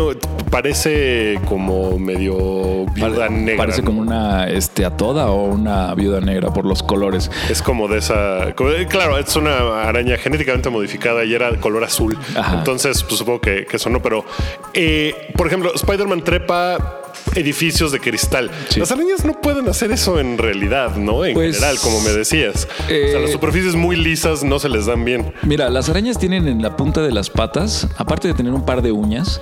parece 0.50 1.40
como 1.48 1.98
medio 2.00 2.86
viuda 2.94 3.28
Pare- 3.28 3.30
negra. 3.32 3.58
Parece 3.58 3.82
¿no? 3.82 3.88
como 3.88 4.02
una 4.02 4.48
este, 4.48 4.86
atoda 4.86 5.28
o 5.30 5.46
una 5.46 5.94
viuda 5.96 6.22
negra 6.22 6.52
por 6.54 6.66
los 6.66 6.82
colores. 6.84 7.30
Es 7.50 7.62
como 7.62 7.88
de 7.88 8.00
esa. 8.00 8.54
como- 8.56 8.72
eh, 8.72 8.88
Claro, 8.88 9.18
es 9.18 9.36
una 9.36 9.84
araña 9.84 10.18
genéticamente 10.18 10.70
modificada 10.70 11.24
y 11.24 11.34
era 11.34 11.50
color 11.60 11.84
azul. 11.84 12.18
Ajá. 12.36 12.58
Entonces, 12.58 13.04
pues 13.04 13.18
supongo 13.20 13.42
que, 13.42 13.66
que 13.66 13.78
eso 13.78 13.90
no. 13.90 14.02
Pero, 14.02 14.26
eh, 14.74 15.14
por 15.38 15.48
ejemplo, 15.48 15.72
Spider-Man 15.76 16.24
trepa 16.24 17.02
edificios 17.36 17.92
de 17.92 18.00
cristal. 18.00 18.50
Sí. 18.70 18.80
Las 18.80 18.92
arañas 18.92 19.26
no 19.26 19.34
pueden 19.42 19.68
hacer 19.70 19.92
eso 19.92 20.20
en 20.20 20.38
realidad, 20.38 20.96
¿no? 20.96 21.26
En 21.26 21.34
Pues, 21.34 21.56
general, 21.58 21.78
como 21.82 22.00
me 22.02 22.12
decías. 22.12 22.68
o 22.68 22.88
sea, 22.88 22.96
eh, 22.96 23.20
las 23.22 23.32
superficies 23.32 23.76
muy 23.76 23.96
lisas 23.96 24.44
no 24.44 24.60
se 24.60 24.70
les 24.70 24.86
dan 24.86 25.04
bien. 25.06 25.34
Mira, 25.44 25.70
las 25.70 25.90
arañas 25.90 26.18
tienen 26.18 26.48
en 26.48 26.62
la 26.62 26.76
punta 26.76 27.02
de 27.02 27.12
las 27.12 27.30
patas, 27.30 27.88
aparte 27.98 28.28
de 28.28 28.34
tener 28.34 28.54
un 28.54 28.66
par 28.66 28.82
de 28.82 28.92
uñas, 28.92 29.42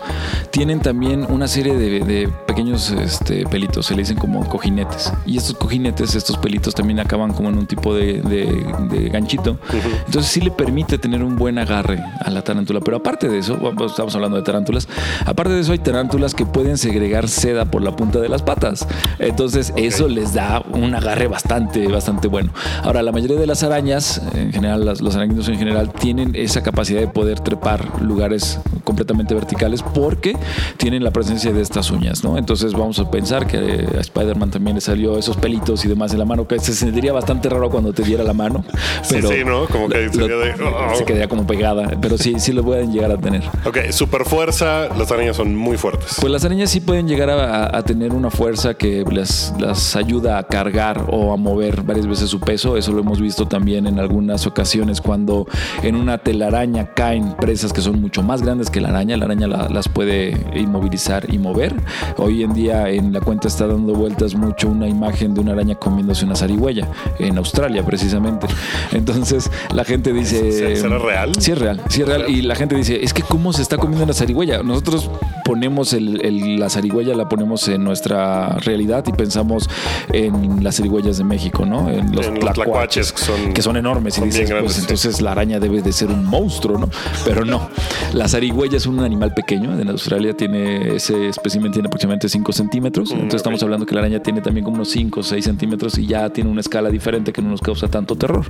tienen 0.51 0.79
también 0.79 1.25
una 1.29 1.47
serie 1.47 1.75
de, 1.75 1.99
de 2.01 2.29
pequeños 2.47 2.91
este, 2.91 3.45
pelitos, 3.45 3.85
se 3.85 3.95
le 3.95 4.01
dicen 4.01 4.17
como 4.17 4.47
cojinetes. 4.47 5.11
Y 5.25 5.37
estos 5.37 5.55
cojinetes, 5.57 6.15
estos 6.15 6.37
pelitos 6.37 6.73
también 6.73 6.99
acaban 6.99 7.33
como 7.33 7.49
en 7.49 7.57
un 7.57 7.67
tipo 7.67 7.95
de, 7.95 8.21
de- 8.21 8.63
de 8.89 9.09
ganchito. 9.09 9.59
Entonces 10.07 10.31
sí 10.31 10.41
le 10.41 10.51
permite 10.51 10.97
tener 10.97 11.23
un 11.23 11.35
buen 11.35 11.57
agarre 11.59 11.99
a 12.19 12.29
la 12.31 12.41
tarántula. 12.43 12.79
Pero 12.81 12.97
aparte 12.97 13.27
de 13.29 13.37
eso, 13.39 13.57
estamos 13.85 14.15
hablando 14.15 14.37
de 14.37 14.43
tarántulas, 14.43 14.87
aparte 15.25 15.53
de 15.53 15.61
eso 15.61 15.71
hay 15.71 15.79
tarántulas 15.79 16.33
que 16.33 16.45
pueden 16.45 16.77
segregar 16.77 17.27
seda 17.29 17.65
por 17.65 17.81
la 17.83 17.95
punta 17.95 18.19
de 18.19 18.29
las 18.29 18.41
patas. 18.41 18.87
Entonces 19.19 19.73
eso 19.75 20.07
les 20.07 20.33
da 20.33 20.63
un 20.71 20.95
agarre 20.95 21.27
bastante, 21.27 21.87
bastante 21.87 22.27
bueno. 22.27 22.51
Ahora, 22.83 23.01
la 23.01 23.11
mayoría 23.11 23.37
de 23.37 23.47
las 23.47 23.63
arañas, 23.63 24.21
en 24.35 24.51
general, 24.51 24.85
las- 24.85 25.01
los 25.01 25.15
arañinos 25.15 25.47
en 25.49 25.57
general, 25.57 25.91
tienen 25.91 26.31
esa 26.35 26.61
capacidad 26.63 26.99
de 26.99 27.07
poder 27.07 27.39
trepar 27.39 28.01
lugares 28.01 28.59
completamente 28.83 29.33
verticales 29.33 29.81
porque 29.81 30.35
tienen 30.77 31.03
la 31.03 31.11
presencia 31.11 31.51
de 31.53 31.61
estas 31.61 31.89
uñas, 31.91 32.23
¿no? 32.23 32.37
Entonces 32.37 32.73
vamos 32.73 32.99
a 32.99 33.09
pensar 33.09 33.47
que 33.47 33.57
a 33.97 34.01
Spider-Man 34.01 34.51
también 34.51 34.75
le 34.75 34.81
salió 34.81 35.17
esos 35.17 35.37
pelitos 35.37 35.85
y 35.85 35.87
demás 35.87 36.11
en 36.13 36.19
la 36.19 36.25
mano, 36.25 36.47
que 36.47 36.59
se 36.59 36.73
sentiría 36.73 37.13
bastante 37.13 37.49
raro 37.49 37.69
cuando 37.69 37.93
te 37.93 38.03
diera 38.03 38.23
la 38.23 38.33
mano. 38.33 38.63
Sí, 39.01 39.15
Pero 39.15 39.29
sí, 39.29 39.35
¿no? 39.45 39.65
Como 39.67 39.87
que 39.89 40.05
lo- 40.07 40.13
sería 40.13 40.35
de, 40.37 40.53
"Oh". 40.63 40.95
se 40.95 41.05
quedaría 41.05 41.27
como 41.27 41.45
pegada, 41.47 41.87
pero 42.01 42.17
sí, 42.17 42.35
sí 42.37 42.51
lo 42.51 42.63
pueden 42.63 42.91
llegar 42.91 43.11
a 43.11 43.17
tener. 43.17 43.43
Ok, 43.65 43.77
super 43.91 44.25
fuerza. 44.25 44.87
Las 44.97 45.11
arañas 45.11 45.35
son 45.37 45.55
muy 45.55 45.77
fuertes. 45.77 46.15
Pues 46.19 46.31
las 46.31 46.43
arañas 46.45 46.69
sí 46.69 46.79
pueden 46.81 47.07
llegar 47.07 47.29
a, 47.29 47.65
a 47.73 47.83
tener 47.83 48.13
una 48.13 48.29
fuerza 48.29 48.75
que 48.75 49.03
les, 49.11 49.53
las 49.59 49.95
ayuda 49.95 50.37
a 50.37 50.43
cargar 50.43 51.07
o 51.09 51.33
a 51.33 51.37
mover 51.37 51.81
varias 51.83 52.07
veces 52.07 52.29
su 52.29 52.39
peso. 52.39 52.77
Eso 52.77 52.91
lo 52.91 52.99
hemos 52.99 53.19
visto 53.19 53.47
también 53.47 53.87
en 53.87 53.99
algunas 53.99 54.45
ocasiones 54.45 55.01
cuando 55.01 55.47
en 55.81 55.95
una 55.95 56.17
telaraña 56.19 56.93
caen 56.93 57.33
presas 57.35 57.73
que 57.73 57.81
son 57.81 57.99
mucho 57.99 58.21
más 58.23 58.41
grandes 58.41 58.69
que 58.69 58.79
la 58.81 58.89
araña. 58.89 59.17
La 59.17 59.25
araña 59.25 59.47
la- 59.47 59.69
las 59.69 59.89
puede 59.89 60.37
inmovilizar 60.55 61.33
y 61.33 61.39
mover. 61.39 61.73
Hoy 62.17 62.43
en 62.43 62.53
día 62.53 62.89
en 62.89 63.11
la 63.11 63.19
cuenta 63.21 63.47
está 63.47 63.65
dando 63.67 63.93
vueltas 63.93 64.35
mucho 64.35 64.69
una 64.69 64.87
imagen 64.87 65.33
de 65.33 65.41
una 65.41 65.53
araña 65.53 65.75
comiéndose 65.75 66.25
una 66.25 66.35
zarigüeya 66.35 66.87
en 67.19 67.37
Australia 67.37 67.83
precisamente. 67.83 68.47
Entonces 68.91 69.49
la 69.73 69.83
gente 69.83 70.13
dice... 70.13 70.75
¿Será 70.75 70.97
real? 70.99 71.31
Sí 71.39 71.51
es 71.51 71.57
real, 71.57 71.81
sí 71.89 72.01
es 72.01 72.07
real. 72.07 72.25
Y 72.29 72.41
la 72.43 72.55
gente 72.55 72.75
dice, 72.75 73.03
es 73.03 73.13
que 73.13 73.23
cómo 73.23 73.51
se 73.53 73.61
está 73.61 73.77
comiendo 73.77 74.03
una 74.03 74.13
zarigüeya. 74.13 74.61
Nosotros 74.63 75.09
ponemos 75.45 75.93
el- 75.93 76.23
el- 76.25 76.59
la 76.59 76.69
zarigüeya, 76.69 77.15
la 77.15 77.27
ponemos 77.29 77.52
en 77.67 77.83
nuestra 77.83 78.57
realidad 78.59 79.03
y 79.07 79.11
pensamos 79.13 79.69
en 80.11 80.63
las 80.63 80.77
zarigüeyas 80.77 81.17
de 81.17 81.23
México, 81.23 81.65
¿no? 81.65 81.89
En 81.89 82.15
los 82.15 82.25
En 82.27 82.39
los 82.39 82.53
tlacuaches, 82.53 83.11
que 83.13 83.19
son- 83.21 83.53
que 83.53 83.61
son 83.61 83.77
enormes. 83.77 84.15
son 84.15 84.23
y 84.25 84.27
dices, 84.27 84.49
grandes, 84.49 84.65
pues 84.65 84.75
sí. 84.75 84.81
entonces 84.81 85.21
la 85.21 85.31
araña 85.31 85.59
debe 85.59 85.81
de 85.81 85.91
ser 85.91 86.09
un 86.09 86.25
monstruo, 86.25 86.77
¿no? 86.77 86.89
Pero 87.25 87.45
no. 87.45 87.69
La 88.13 88.27
zarigüeya 88.27 88.77
es 88.77 88.85
un 88.85 88.99
animal 88.99 89.33
pequeño. 89.33 89.79
En 89.79 89.89
Australia 89.89 90.35
tiene, 90.35 90.95
ese 90.95 91.29
espécimen 91.29 91.71
tiene 91.71 91.87
aproximadamente 91.87 92.29
5 92.29 92.51
centímetros. 92.53 93.11
Entonces 93.11 93.35
estamos 93.35 93.61
hablando 93.63 93.85
que 93.85 93.93
la 93.95 94.01
araña 94.01 94.21
tiene 94.21 94.41
también 94.41 94.63
como 94.63 94.75
unos 94.77 94.89
5 94.89 95.19
o 95.21 95.23
6 95.23 95.43
centímetros 95.45 95.97
y 95.97 96.05
ya 96.07 96.29
tiene 96.29 96.49
una 96.49 96.61
escala 96.61 96.89
diferente 96.89 97.33
que 97.33 97.41
no 97.41 97.49
nos 97.49 97.61
causa 97.61 97.87
tanto 97.87 98.15
terror. 98.15 98.45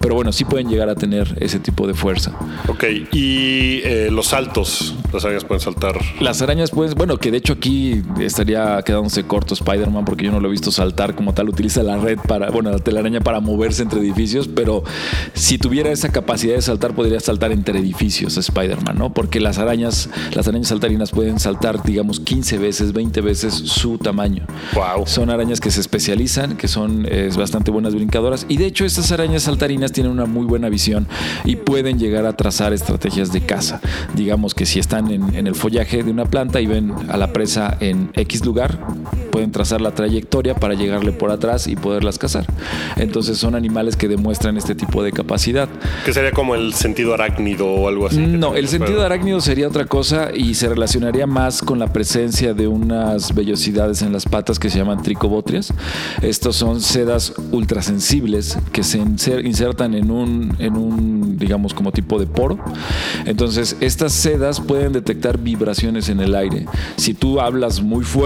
Pero 0.00 0.14
bueno, 0.14 0.32
sí 0.32 0.44
pueden 0.44 0.68
llegar 0.68 0.88
a 0.88 0.94
tener 0.94 1.36
ese 1.40 1.58
tipo 1.58 1.86
de 1.86 1.94
fuerza. 1.94 2.32
Ok, 2.68 2.84
y 3.12 3.80
eh, 3.84 4.08
los 4.10 4.28
saltos. 4.28 4.94
Las 5.12 5.24
arañas 5.24 5.44
pueden 5.44 5.60
saltar. 5.60 5.96
Las 6.20 6.42
arañas, 6.42 6.70
pues, 6.70 6.94
bueno, 6.94 7.16
que 7.18 7.30
de 7.30 7.38
hecho 7.38 7.54
aquí 7.54 8.02
estaría 8.38 8.80
quedándose 8.82 9.24
corto 9.24 9.54
Spider-Man 9.54 10.04
porque 10.04 10.24
yo 10.24 10.30
no 10.30 10.38
lo 10.38 10.48
he 10.48 10.50
visto 10.50 10.70
saltar 10.70 11.14
como 11.14 11.34
tal. 11.34 11.48
Utiliza 11.48 11.82
la 11.82 11.96
red 11.98 12.18
para, 12.18 12.50
bueno, 12.50 12.70
la 12.70 12.78
telaraña 12.78 13.20
para 13.20 13.40
moverse 13.40 13.82
entre 13.82 13.98
edificios, 14.00 14.48
pero 14.48 14.84
si 15.34 15.58
tuviera 15.58 15.90
esa 15.90 16.10
capacidad 16.10 16.54
de 16.54 16.62
saltar, 16.62 16.94
podría 16.94 17.18
saltar 17.18 17.50
entre 17.50 17.80
edificios 17.80 18.36
Spider-Man, 18.36 18.96
¿no? 18.96 19.12
Porque 19.12 19.40
las 19.40 19.58
arañas, 19.58 20.08
las 20.34 20.46
arañas 20.46 20.68
saltarinas 20.68 21.10
pueden 21.10 21.40
saltar, 21.40 21.82
digamos, 21.82 22.20
15 22.20 22.58
veces, 22.58 22.92
20 22.92 23.20
veces 23.22 23.54
su 23.54 23.98
tamaño. 23.98 24.46
Wow. 24.74 25.06
Son 25.06 25.30
arañas 25.30 25.60
que 25.60 25.70
se 25.70 25.80
especializan, 25.80 26.56
que 26.56 26.68
son 26.68 27.06
es 27.06 27.36
bastante 27.36 27.70
buenas 27.70 27.94
brincadoras. 27.94 28.46
Y 28.48 28.56
de 28.56 28.66
hecho, 28.66 28.84
estas 28.84 29.10
arañas 29.10 29.42
saltarinas 29.42 29.90
tienen 29.90 30.12
una 30.12 30.26
muy 30.26 30.46
buena 30.46 30.68
visión 30.68 31.08
y 31.44 31.56
pueden 31.56 31.98
llegar 31.98 32.24
a 32.26 32.34
trazar 32.34 32.72
estrategias 32.72 33.32
de 33.32 33.40
caza. 33.40 33.80
Digamos 34.14 34.54
que 34.54 34.64
si 34.64 34.78
están 34.78 35.10
en, 35.10 35.34
en 35.34 35.46
el 35.46 35.56
follaje 35.56 36.04
de 36.04 36.10
una 36.10 36.24
planta 36.24 36.60
y 36.60 36.66
ven 36.66 36.92
a 37.08 37.16
la 37.16 37.32
presa 37.32 37.76
en 37.80 38.10
X 38.28 38.44
lugar, 38.44 38.78
pueden 39.32 39.52
trazar 39.52 39.80
la 39.80 39.92
trayectoria 39.94 40.54
para 40.54 40.74
llegarle 40.74 41.12
por 41.12 41.30
atrás 41.30 41.66
y 41.66 41.76
poderlas 41.76 42.18
cazar. 42.18 42.44
Entonces 42.96 43.38
son 43.38 43.54
animales 43.54 43.96
que 43.96 44.06
demuestran 44.06 44.58
este 44.58 44.74
tipo 44.74 45.02
de 45.02 45.12
capacidad. 45.12 45.66
Que 46.04 46.12
sería 46.12 46.32
como 46.32 46.54
el 46.54 46.74
sentido 46.74 47.14
arácnido 47.14 47.66
o 47.66 47.88
algo 47.88 48.06
así. 48.06 48.18
No, 48.18 48.54
el 48.54 48.68
sentido 48.68 49.02
arácnido 49.02 49.40
sería 49.40 49.66
otra 49.66 49.86
cosa 49.86 50.28
y 50.34 50.54
se 50.54 50.68
relacionaría 50.68 51.26
más 51.26 51.62
con 51.62 51.78
la 51.78 51.90
presencia 51.90 52.52
de 52.52 52.66
unas 52.68 53.34
vellosidades 53.34 54.02
en 54.02 54.12
las 54.12 54.26
patas 54.26 54.58
que 54.58 54.68
se 54.68 54.76
llaman 54.78 55.02
tricobotrias. 55.02 55.72
Estos 56.20 56.56
son 56.56 56.82
sedas 56.82 57.32
ultrasensibles 57.50 58.58
que 58.72 58.82
se 58.82 58.98
inser- 59.00 59.44
insertan 59.46 59.94
en 59.94 60.10
un, 60.10 60.54
en 60.58 60.76
un, 60.76 61.38
digamos, 61.38 61.72
como 61.72 61.92
tipo 61.92 62.18
de 62.18 62.26
poro. 62.26 62.58
Entonces, 63.24 63.76
estas 63.80 64.12
sedas 64.12 64.60
pueden 64.60 64.92
detectar 64.92 65.38
vibraciones 65.38 66.10
en 66.10 66.20
el 66.20 66.34
aire. 66.34 66.66
Si 66.96 67.14
tú 67.14 67.40
hablas 67.40 67.80
muy 67.80 68.04
fuerte, 68.04 68.17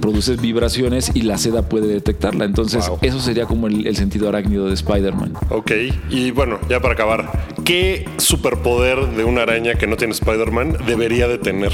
produces 0.00 0.40
vibraciones 0.40 1.10
y 1.14 1.22
la 1.22 1.38
seda 1.38 1.62
puede 1.68 1.86
detectarla. 1.88 2.44
Entonces, 2.44 2.88
Wow. 2.88 2.98
eso 3.02 3.20
sería 3.20 3.46
como 3.46 3.66
el, 3.66 3.86
el 3.86 3.96
sentido 3.96 4.28
arácnido 4.28 4.66
de 4.66 4.74
Spider-Man. 4.74 5.34
Ok, 5.50 5.72
y 6.10 6.30
bueno, 6.30 6.58
ya 6.68 6.80
para 6.80 6.94
acabar, 6.94 7.30
¿qué 7.64 8.06
superpoder 8.18 9.08
de 9.16 9.24
una 9.24 9.42
araña 9.42 9.74
que 9.74 9.86
no 9.86 9.96
tiene 9.96 10.12
Spider-Man 10.12 10.76
debería 10.86 11.28
de 11.28 11.38
tener? 11.38 11.72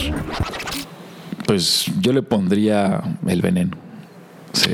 Pues 1.47 1.91
yo 2.01 2.13
le 2.13 2.23
pondría 2.23 3.03
el 3.27 3.43
veneno. 3.43 3.77
Sí, 4.55 4.71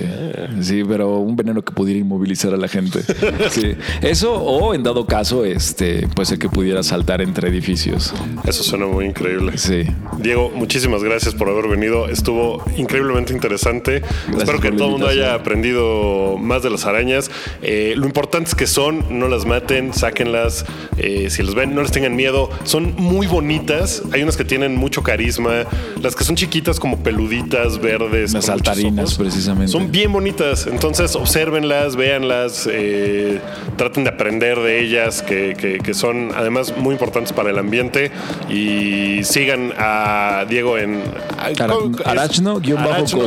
sí, 0.60 0.82
pero 0.86 1.18
un 1.18 1.34
veneno 1.36 1.62
que 1.62 1.72
pudiera 1.72 1.98
inmovilizar 1.98 2.54
a 2.54 2.56
la 2.56 2.68
gente. 2.68 3.00
Sí. 3.50 3.74
Eso, 4.02 4.34
o 4.34 4.74
en 4.74 4.82
dado 4.82 5.06
caso, 5.06 5.44
este, 5.44 6.06
pues 6.14 6.30
el 6.30 6.38
que 6.38 6.48
pudiera 6.48 6.82
saltar 6.82 7.20
entre 7.20 7.48
edificios. 7.48 8.12
Eso 8.44 8.62
suena 8.62 8.86
muy 8.86 9.06
increíble. 9.06 9.56
Sí. 9.58 9.86
Diego, 10.18 10.52
muchísimas 10.54 11.02
gracias 11.02 11.34
por 11.34 11.48
haber 11.48 11.68
venido. 11.68 12.08
Estuvo 12.08 12.62
increíblemente 12.76 13.32
interesante. 13.32 14.02
Espero 14.36 14.60
que 14.60 14.70
todo 14.70 14.86
el 14.86 14.90
mundo 14.92 15.08
haya 15.08 15.34
aprendido 15.34 16.36
más 16.38 16.62
de 16.62 16.70
las 16.70 16.84
arañas. 16.84 17.30
Eh, 17.62 17.94
lo 17.96 18.06
importante 18.06 18.50
es 18.50 18.54
que 18.54 18.66
son, 18.66 19.18
no 19.18 19.28
las 19.28 19.46
maten, 19.46 19.94
sáquenlas. 19.94 20.64
Eh, 20.96 21.28
si 21.30 21.42
los 21.42 21.54
ven, 21.54 21.74
no 21.74 21.82
les 21.82 21.90
tengan 21.90 22.14
miedo. 22.14 22.50
Son 22.64 22.94
muy 22.96 23.26
bonitas. 23.26 24.02
Hay 24.12 24.22
unas 24.22 24.36
que 24.36 24.44
tienen 24.44 24.76
mucho 24.76 25.02
carisma. 25.02 25.64
Las 26.00 26.14
que 26.14 26.24
son 26.24 26.36
chiquitas, 26.36 26.78
como 26.78 27.02
peluditas, 27.02 27.80
verdes. 27.80 28.32
Las 28.32 28.46
saltarinas, 28.46 29.16
precisamente. 29.16 29.69
Son 29.70 29.90
bien 29.90 30.12
bonitas. 30.12 30.66
Entonces, 30.66 31.14
obsérvenlas, 31.16 31.96
véanlas, 31.96 32.68
eh, 32.70 33.38
traten 33.76 34.04
de 34.04 34.10
aprender 34.10 34.58
de 34.58 34.80
ellas, 34.80 35.22
que, 35.22 35.54
que- 35.58 35.78
que 35.78 35.94
son 35.94 36.32
además 36.36 36.74
muy 36.76 36.92
importantes 36.92 37.32
para 37.32 37.50
el 37.50 37.58
ambiente. 37.58 38.10
Y 38.48 39.22
sigan 39.24 39.72
a 39.78 40.44
Diego 40.48 40.76
en 40.78 41.02
Ara- 41.38 41.50
es- 41.50 41.60
arachno-cosas. 42.06 42.06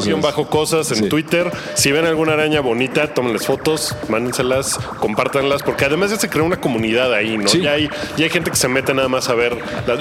arachno-cosas 0.08 0.92
en 0.92 0.98
Sí. 1.04 1.10
Twitter. 1.10 1.52
Si 1.76 1.92
ven 1.92 2.06
alguna 2.06 2.34
araña 2.34 2.62
bonita, 2.62 3.14
tómenles 3.14 3.46
fotos, 3.46 3.96
mándenselas, 4.10 4.78
compártanlas, 5.00 5.64
porque 5.64 5.86
además 5.86 6.12
ya 6.12 6.18
se 6.18 6.30
creó 6.30 6.46
una 6.46 6.60
comunidad 6.60 7.14
ahí, 7.14 7.38
¿no? 7.38 7.48
Sí. 7.48 7.62
Ya, 7.62 7.74
hay, 7.74 7.90
ya 8.18 8.26
hay 8.26 8.30
gente 8.30 8.50
que 8.52 8.58
se 8.58 8.68
mete 8.68 8.94
nada 8.94 9.08
más 9.08 9.30
a 9.30 9.36
ver. 9.36 9.58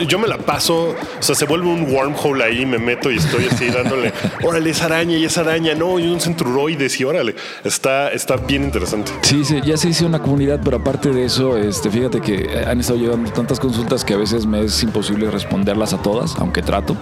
yo 0.08 0.18
me 0.18 0.26
la 0.28 0.38
paso, 0.38 0.94
o 1.18 1.22
sea, 1.22 1.34
se 1.34 1.44
vuelve 1.44 1.66
un 1.68 1.92
wormhole 1.94 2.42
ahí, 2.44 2.66
me 2.66 2.78
meto 2.78 3.10
y 3.10 3.16
estoy 3.16 3.46
así 3.50 3.68
dándole, 3.68 4.12
órale, 4.44 4.70
esa 4.70 4.86
araña 4.86 5.16
y 5.16 5.24
esa 5.24 5.42
araña, 5.42 5.74
no, 5.74 5.98
y 5.98 6.06
un 6.08 6.20
centruroides 6.32 7.00
y 7.00 7.04
órale. 7.04 7.34
Está, 7.64 8.08
está 8.08 8.36
bien 8.36 8.64
interesante. 8.64 9.12
Sí, 9.22 9.44
sí, 9.44 9.60
ya 9.64 9.76
se 9.76 9.88
hizo 9.88 10.06
una 10.06 10.20
comunidad, 10.20 10.60
pero 10.64 10.78
aparte 10.78 11.10
de 11.10 11.24
eso, 11.24 11.56
este, 11.56 11.90
fíjate 11.90 12.20
que 12.20 12.64
han 12.66 12.80
estado 12.80 12.98
llegando 12.98 13.30
tantas 13.30 13.60
consultas 13.60 14.04
que 14.04 14.14
a 14.14 14.16
veces 14.16 14.46
me 14.46 14.64
es 14.64 14.82
imposible 14.82 15.30
responderlas 15.30 15.92
a 15.92 16.02
todas, 16.02 16.36
aunque 16.38 16.62
trato. 16.62 16.96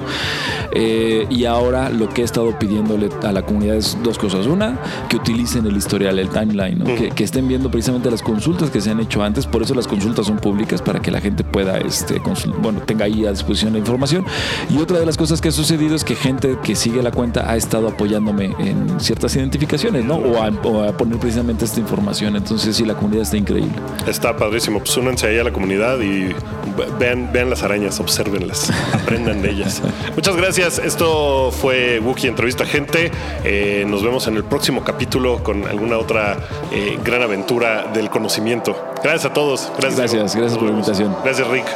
Eh, 0.72 1.26
y 1.31 1.45
ahora 1.45 1.91
lo 1.91 2.09
que 2.09 2.22
he 2.22 2.24
estado 2.24 2.59
pidiéndole 2.59 3.09
a 3.22 3.33
la 3.33 3.43
comunidad 3.43 3.76
es 3.76 3.97
dos 4.03 4.18
cosas. 4.18 4.47
Una, 4.47 4.78
que 5.09 5.16
utilicen 5.16 5.66
el 5.66 5.76
historial, 5.76 6.18
el 6.18 6.28
timeline, 6.28 6.78
¿no? 6.78 6.85
que, 6.85 7.11
que 7.11 7.24
estén 7.24 7.47
viendo 7.49 7.70
precisamente 7.70 8.11
las 8.11 8.22
consultas 8.22 8.70
que 8.70 8.81
se 8.81 8.91
han 8.91 9.01
hecho 9.01 9.22
antes. 9.22 9.47
Por 9.47 9.62
eso 9.62 9.74
las 9.74 9.87
consultas 9.87 10.26
son 10.26 10.39
públicas, 10.39 10.83
para 10.83 11.01
que 11.01 11.11
la 11.11 11.20
gente 11.20 11.45
pueda, 11.45 11.78
este, 11.78 12.20
bueno, 12.59 12.81
tenga 12.81 13.05
ahí 13.05 13.26
a 13.26 13.31
disposición 13.31 13.72
la 13.72 13.78
información. 13.78 14.24
Y 14.68 14.78
otra 14.78 14.99
de 14.99 15.07
las 15.07 15.16
cosas 15.16 15.41
que 15.41 15.49
ha 15.49 15.53
sucedido 15.53 15.95
es 15.95 16.05
que 16.05 16.14
gente 16.14 16.59
que 16.62 16.74
sigue 16.74 17.03
la 17.03 17.11
cuenta 17.11 17.51
ha 17.51 17.57
estado 17.57 17.89
apoyándome 17.89 18.55
en 18.59 18.99
ciertas 19.01 19.20
identificaciones, 19.37 20.05
¿no? 20.05 20.16
O 20.16 20.43
a, 20.43 20.49
o 20.64 20.83
a 20.85 20.93
poner 20.97 21.18
precisamente 21.18 21.64
esta 21.64 21.81
información. 21.81 22.37
Entonces, 22.37 22.77
sí, 22.77 22.85
la 22.85 22.95
comunidad 22.95 23.23
está 23.23 23.37
increíble. 23.37 23.73
Está 24.07 24.37
padrísimo. 24.37 24.79
Pues 24.81 24.97
únanse 24.97 25.27
ahí 25.27 25.39
a 25.39 25.45
la 25.45 25.53
comunidad 25.53 25.99
y 26.01 26.29
ve- 26.29 26.35
vean, 26.99 27.31
vean 27.33 27.51
las 27.51 27.62
arañas, 27.62 28.01
obsérvenlas, 28.01 28.71
aprendan 28.93 29.43
de 29.43 29.51
ellas. 29.51 29.83
Muchas 30.14 30.37
gracias. 30.37 30.79
Esto 30.79 31.51
fue 31.53 32.01
Wookie 32.01 32.29
Entrevista 32.29 32.64
Gente. 32.64 33.11
Eh, 33.45 33.85
nos 33.87 34.03
vemos 34.03 34.27
en 34.27 34.37
el 34.37 34.45
próximo 34.45 34.83
capítulo 34.85 35.43
con 35.43 35.66
alguna 35.66 35.99
otra 35.99 36.39
eh, 36.73 36.99
gran 37.05 37.23
aventura 37.23 37.91
del 37.93 38.11
conocimiento. 38.11 38.77
Gracias 39.03 39.27
a 39.27 39.33
todos. 39.33 39.71
Gracias. 39.79 39.99
Gracias, 40.12 40.37
gracias 40.37 40.59
por 40.59 40.64
la 40.68 40.73
invitación. 40.75 41.16
Gracias, 41.25 41.47
Rick. 41.49 41.66